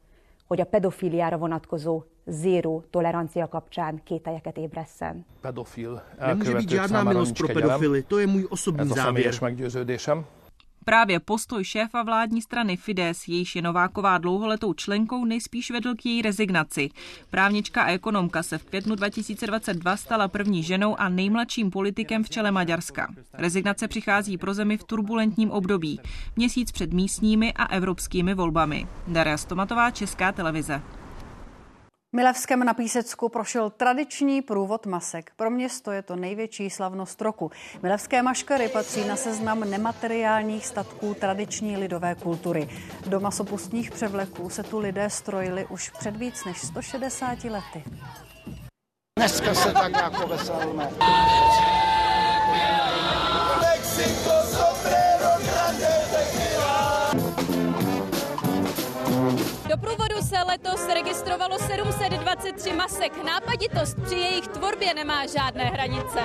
hogy 0.47 0.61
a 0.61 0.65
pedofiliára 0.65 1.37
vonatkozó 1.37 2.03
zéró 2.25 2.83
tolerancia 2.89 3.47
kapcsán 3.47 4.01
kételyeket 4.03 4.57
ébresszen. 4.57 5.25
Pedofil 5.41 6.01
Nemůže 6.27 6.55
být 6.55 6.69
žádná 6.69 7.03
milost 7.03 7.37
pro 7.37 7.47
pedofily, 7.47 8.03
to 8.03 8.19
je 8.19 8.27
můj 8.27 8.47
osobní 8.49 8.89
závěr. 8.89 9.33
Právě 10.85 11.19
postoj 11.19 11.63
šéfa 11.63 12.03
vládní 12.03 12.41
strany 12.41 12.77
Fides, 12.77 13.27
jejíž 13.27 13.55
je 13.55 13.61
Nováková 13.61 14.17
dlouholetou 14.17 14.73
členkou, 14.73 15.25
nejspíš 15.25 15.71
vedl 15.71 15.95
k 15.95 16.05
její 16.05 16.21
rezignaci. 16.21 16.89
Právnička 17.29 17.83
a 17.83 17.91
ekonomka 17.91 18.43
se 18.43 18.57
v 18.57 18.65
květnu 18.65 18.95
2022 18.95 19.97
stala 19.97 20.27
první 20.27 20.63
ženou 20.63 20.99
a 20.99 21.09
nejmladším 21.09 21.71
politikem 21.71 22.23
v 22.23 22.29
čele 22.29 22.51
Maďarska. 22.51 23.07
Rezignace 23.33 23.87
přichází 23.87 24.37
pro 24.37 24.53
zemi 24.53 24.77
v 24.77 24.83
turbulentním 24.83 25.51
období, 25.51 25.99
měsíc 26.35 26.71
před 26.71 26.93
místními 26.93 27.53
a 27.53 27.65
evropskými 27.65 28.33
volbami. 28.33 28.87
Daria 29.07 29.37
Stomatová, 29.37 29.91
Česká 29.91 30.31
televize. 30.31 30.81
Milevském 32.15 32.65
na 32.65 32.73
Písecku 32.73 33.29
prošel 33.29 33.69
tradiční 33.69 34.41
průvod 34.41 34.85
masek. 34.85 35.31
Pro 35.35 35.49
město 35.49 35.91
je 35.91 36.01
to 36.01 36.15
největší 36.15 36.69
slavnost 36.69 37.21
roku. 37.21 37.51
Milevské 37.83 38.23
maškary 38.23 38.69
patří 38.69 39.05
na 39.07 39.15
seznam 39.15 39.59
nemateriálních 39.59 40.65
statků 40.65 41.13
tradiční 41.13 41.77
lidové 41.77 42.15
kultury. 42.15 42.69
Do 43.07 43.19
masopustních 43.19 43.91
převleků 43.91 44.49
se 44.49 44.63
tu 44.63 44.79
lidé 44.79 45.09
strojili 45.09 45.65
už 45.69 45.89
před 45.89 46.15
víc 46.15 46.45
než 46.45 46.61
160 46.61 47.43
lety. 47.43 47.83
Dneska 49.19 49.53
se 49.53 49.73
tak 49.73 49.91
jako 49.91 50.27
veselíme. 50.27 50.89
Mexico, 53.61 54.52
Do 59.73 59.77
průvodu 59.77 60.21
se 60.21 60.35
letos 60.47 60.87
registrovalo 60.87 61.59
723 61.59 62.73
masek. 62.73 63.23
Nápaditost 63.23 63.97
při 64.05 64.15
jejich 64.15 64.47
tvorbě 64.47 64.93
nemá 64.93 65.25
žádné 65.25 65.63
hranice. 65.63 66.19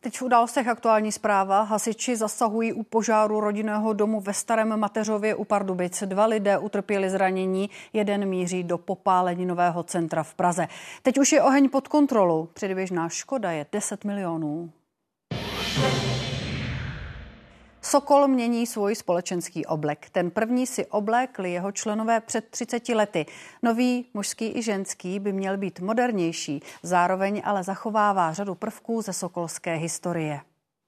Teď 0.00 0.18
v 0.18 0.22
událostech 0.22 0.68
aktuální 0.68 1.12
zpráva. 1.12 1.62
Hasiči 1.62 2.16
zasahují 2.16 2.72
u 2.72 2.82
požáru 2.82 3.40
rodinného 3.40 3.92
domu 3.92 4.20
ve 4.20 4.34
Starém 4.34 4.76
Mateřově 4.80 5.34
u 5.34 5.44
Pardubic. 5.44 6.02
Dva 6.06 6.26
lidé 6.26 6.58
utrpěli 6.58 7.10
zranění, 7.10 7.70
jeden 7.92 8.26
míří 8.26 8.64
do 8.64 8.78
popáleninového 8.78 9.82
centra 9.82 10.22
v 10.22 10.34
Praze. 10.34 10.68
Teď 11.02 11.18
už 11.18 11.32
je 11.32 11.42
oheň 11.42 11.68
pod 11.68 11.88
kontrolou. 11.88 12.48
Předběžná 12.54 13.08
škoda 13.08 13.50
je 13.50 13.66
10 13.72 14.04
milionů. 14.04 14.70
Sokol 17.92 18.28
mění 18.28 18.66
svůj 18.66 18.94
společenský 18.94 19.66
oblek. 19.66 20.10
Ten 20.10 20.30
první 20.30 20.66
si 20.66 20.86
oblékli 20.86 21.52
jeho 21.52 21.72
členové 21.72 22.20
před 22.20 22.44
30 22.50 22.88
lety. 22.88 23.26
Nový 23.62 24.06
mužský 24.14 24.58
i 24.58 24.62
ženský 24.62 25.20
by 25.20 25.32
měl 25.32 25.56
být 25.56 25.80
modernější, 25.80 26.60
zároveň 26.82 27.42
ale 27.44 27.62
zachovává 27.62 28.32
řadu 28.32 28.54
prvků 28.54 29.02
ze 29.02 29.12
sokolské 29.12 29.74
historie. 29.74 30.40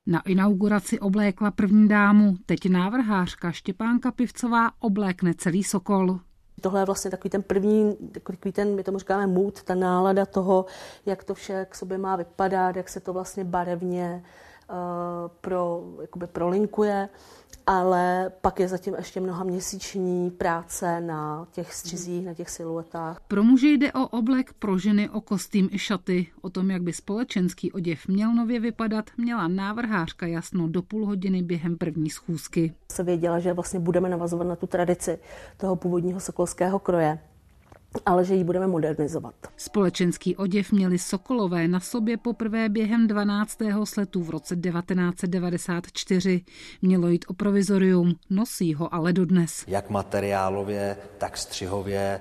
Na 0.07 0.22
inauguraci 0.26 1.00
oblékla 1.00 1.50
první 1.50 1.88
dámu, 1.88 2.36
teď 2.46 2.68
návrhářka 2.68 3.52
Štěpánka 3.52 4.12
Pivcová 4.12 4.70
oblékne 4.78 5.34
celý 5.34 5.64
Sokol. 5.64 6.18
Tohle 6.61 6.80
je 6.80 6.84
vlastně 6.84 7.11
takový 7.11 7.30
ten 7.30 7.42
první, 7.42 7.96
takový 8.12 8.52
ten, 8.52 8.74
my 8.74 8.82
tomu 8.82 8.98
říkáme 8.98 9.26
mood, 9.26 9.62
ta 9.62 9.74
nálada 9.74 10.26
toho, 10.26 10.66
jak 11.07 11.24
to 11.24 11.34
vše 11.34 11.66
k 11.70 11.74
sobě 11.74 11.98
má 11.98 12.16
vypadat, 12.16 12.76
jak 12.76 12.88
se 12.88 13.00
to 13.00 13.12
vlastně 13.12 13.44
barevně 13.44 14.22
pro, 15.40 15.82
jakoby 16.00 16.26
prolinkuje, 16.26 17.08
ale 17.66 18.32
pak 18.40 18.60
je 18.60 18.68
zatím 18.68 18.94
ještě 18.94 19.20
mnoha 19.20 19.44
měsíční 19.44 20.30
práce 20.30 21.00
na 21.00 21.46
těch 21.52 21.74
střizích, 21.74 22.26
na 22.26 22.34
těch 22.34 22.50
siluetách. 22.50 23.20
Pro 23.28 23.42
muže 23.42 23.68
jde 23.68 23.92
o 23.92 24.08
oblek, 24.08 24.52
pro 24.52 24.78
ženy 24.78 25.08
o 25.10 25.20
kostým 25.20 25.68
i 25.72 25.78
šaty. 25.78 26.26
O 26.42 26.50
tom, 26.50 26.70
jak 26.70 26.82
by 26.82 26.92
společenský 26.92 27.72
oděv 27.72 28.08
měl 28.08 28.34
nově 28.34 28.60
vypadat, 28.60 29.04
měla 29.16 29.48
návrhářka 29.48 30.26
jasno 30.26 30.68
do 30.68 30.82
půl 30.82 31.06
hodiny 31.06 31.42
během 31.42 31.78
první 31.78 32.10
schůzky. 32.10 32.74
Se 32.92 33.02
věděla, 33.02 33.38
že 33.38 33.52
vlastně 33.52 33.80
budeme 33.80 34.08
navazovat 34.08 34.46
na 34.46 34.56
tu 34.56 34.66
tradici 34.66 35.18
toho 35.56 35.76
původního 35.76 36.20
sokolského 36.20 36.78
kroje 36.78 37.18
ale 38.07 38.24
že 38.24 38.34
ji 38.34 38.45
budeme 38.45 38.66
modernizovat. 38.66 39.34
Společenský 39.57 40.36
oděv 40.36 40.72
měli 40.72 40.99
Sokolové 40.99 41.68
na 41.68 41.80
sobě 41.80 42.16
poprvé 42.16 42.68
během 42.68 43.07
12. 43.07 43.59
sletu 43.84 44.22
v 44.22 44.30
roce 44.30 44.57
1994. 44.57 46.45
Mělo 46.82 47.09
jít 47.09 47.24
o 47.28 47.34
provizorium, 47.34 48.14
nosí 48.30 48.74
ho 48.74 48.95
ale 48.95 49.12
dodnes. 49.12 49.64
Jak 49.66 49.90
materiálově, 49.90 50.97
tak 51.18 51.36
střihově 51.36 52.01
e, 52.01 52.20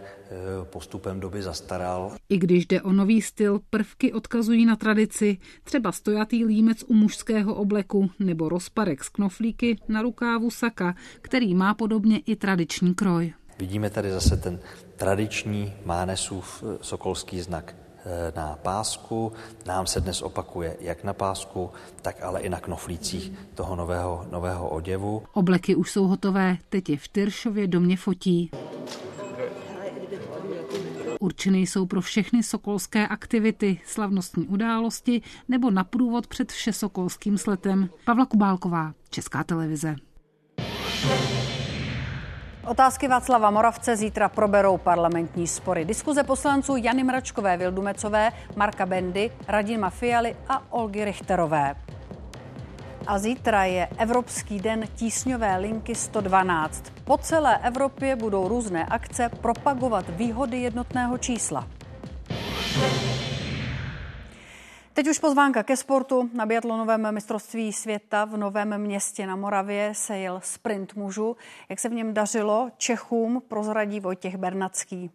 postupem 0.63 1.19
doby 1.19 1.41
zastaral. 1.41 2.15
I 2.29 2.37
když 2.37 2.65
jde 2.65 2.81
o 2.81 2.91
nový 2.91 3.21
styl, 3.21 3.59
prvky 3.69 4.13
odkazují 4.13 4.65
na 4.65 4.75
tradici, 4.75 5.37
třeba 5.63 5.91
stojatý 5.91 6.45
límec 6.45 6.83
u 6.87 6.93
mužského 6.93 7.55
obleku 7.55 8.09
nebo 8.19 8.49
rozparek 8.49 9.03
z 9.03 9.09
knoflíky 9.09 9.77
na 9.87 10.01
rukávu 10.01 10.51
saka, 10.51 10.95
který 11.21 11.55
má 11.55 11.73
podobně 11.73 12.19
i 12.19 12.35
tradiční 12.35 12.95
kroj. 12.95 13.33
Vidíme 13.59 13.89
tady 13.89 14.11
zase 14.11 14.37
ten 14.37 14.59
tradiční 14.95 15.73
Mánesův 15.85 16.63
eh, 16.63 16.77
sokolský 16.81 17.41
znak 17.41 17.75
eh, 18.05 18.33
na 18.35 18.59
pásku. 18.61 19.33
Nám 19.65 19.87
se 19.87 20.01
dnes 20.01 20.21
opakuje 20.21 20.77
jak 20.79 21.03
na 21.03 21.13
pásku, 21.13 21.71
tak 22.01 22.23
ale 22.23 22.41
i 22.41 22.49
na 22.49 22.59
knoflících 22.59 23.31
toho 23.55 23.75
nového, 23.75 24.25
nového 24.31 24.69
oděvu. 24.69 25.23
Obleky 25.33 25.75
už 25.75 25.91
jsou 25.91 26.07
hotové, 26.07 26.57
teď 26.69 26.89
je 26.89 26.97
v 26.97 27.07
Tyršově 27.07 27.67
domě 27.67 27.97
fotí. 27.97 28.51
Určeny 31.19 31.59
jsou 31.59 31.85
pro 31.85 32.01
všechny 32.01 32.43
sokolské 32.43 33.07
aktivity, 33.07 33.79
slavnostní 33.85 34.47
události 34.47 35.21
nebo 35.47 35.71
na 35.71 35.83
průvod 35.83 36.27
před 36.27 36.51
všesokolským 36.51 37.37
sletem. 37.37 37.89
Pavla 38.05 38.25
Kubálková, 38.25 38.93
Česká 39.09 39.43
televize. 39.43 39.95
Otázky 42.67 43.07
Václava 43.07 43.51
Moravce 43.51 43.95
zítra 43.95 44.29
proberou 44.29 44.77
parlamentní 44.77 45.47
spory. 45.47 45.85
Diskuze 45.85 46.23
poslanců 46.23 46.75
Jany 46.75 47.03
Mračkové, 47.03 47.57
Vildumecové, 47.57 48.31
Marka 48.55 48.85
Bendy, 48.85 49.31
Radima 49.47 49.89
Fialy 49.89 50.35
a 50.49 50.73
Olgy 50.73 51.05
Richterové. 51.05 51.75
A 53.07 53.19
zítra 53.19 53.63
je 53.63 53.87
Evropský 53.97 54.59
den 54.59 54.83
tísňové 54.95 55.57
linky 55.57 55.95
112. 55.95 56.83
Po 57.03 57.17
celé 57.17 57.57
Evropě 57.57 58.15
budou 58.15 58.47
různé 58.47 58.85
akce 58.85 59.29
propagovat 59.29 60.05
výhody 60.09 60.57
jednotného 60.57 61.17
čísla. 61.17 61.67
Teď 64.93 65.07
už 65.07 65.19
pozvánka 65.19 65.63
ke 65.63 65.77
sportu. 65.77 66.29
Na 66.33 66.45
biatlonovém 66.45 67.11
mistrovství 67.11 67.73
světa 67.73 68.25
v 68.25 68.37
Novém 68.37 68.77
městě 68.77 69.27
na 69.27 69.35
Moravě 69.35 69.91
se 69.95 70.17
jel 70.17 70.39
sprint 70.43 70.95
mužů. 70.95 71.37
Jak 71.69 71.79
se 71.79 71.89
v 71.89 71.93
něm 71.93 72.13
dařilo 72.13 72.69
Čechům, 72.77 73.41
prozradí 73.47 73.99
Vojtěch 73.99 74.37
Bernacký. 74.37 75.11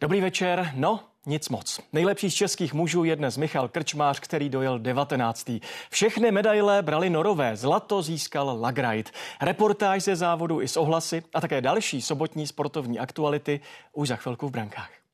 Dobrý 0.00 0.20
večer. 0.20 0.72
No, 0.74 1.00
nic 1.26 1.48
moc. 1.48 1.80
Nejlepší 1.92 2.30
z 2.30 2.34
českých 2.34 2.74
mužů 2.74 3.04
je 3.04 3.16
dnes 3.16 3.36
Michal 3.36 3.68
Krčmář, 3.68 4.20
který 4.20 4.48
dojel 4.48 4.78
19. 4.78 5.50
Všechny 5.90 6.30
medaile 6.30 6.82
brali 6.82 7.10
norové. 7.10 7.56
Zlato 7.56 8.02
získal 8.02 8.58
Lagrajt. 8.60 9.10
Reportáž 9.40 10.02
ze 10.02 10.16
závodu 10.16 10.62
i 10.62 10.68
s 10.68 10.76
ohlasy 10.76 11.22
a 11.34 11.40
také 11.40 11.60
další 11.60 12.02
sobotní 12.02 12.46
sportovní 12.46 12.98
aktuality 12.98 13.60
už 13.92 14.08
za 14.08 14.16
chvilku 14.16 14.48
v 14.48 14.50
brankách. 14.50 15.05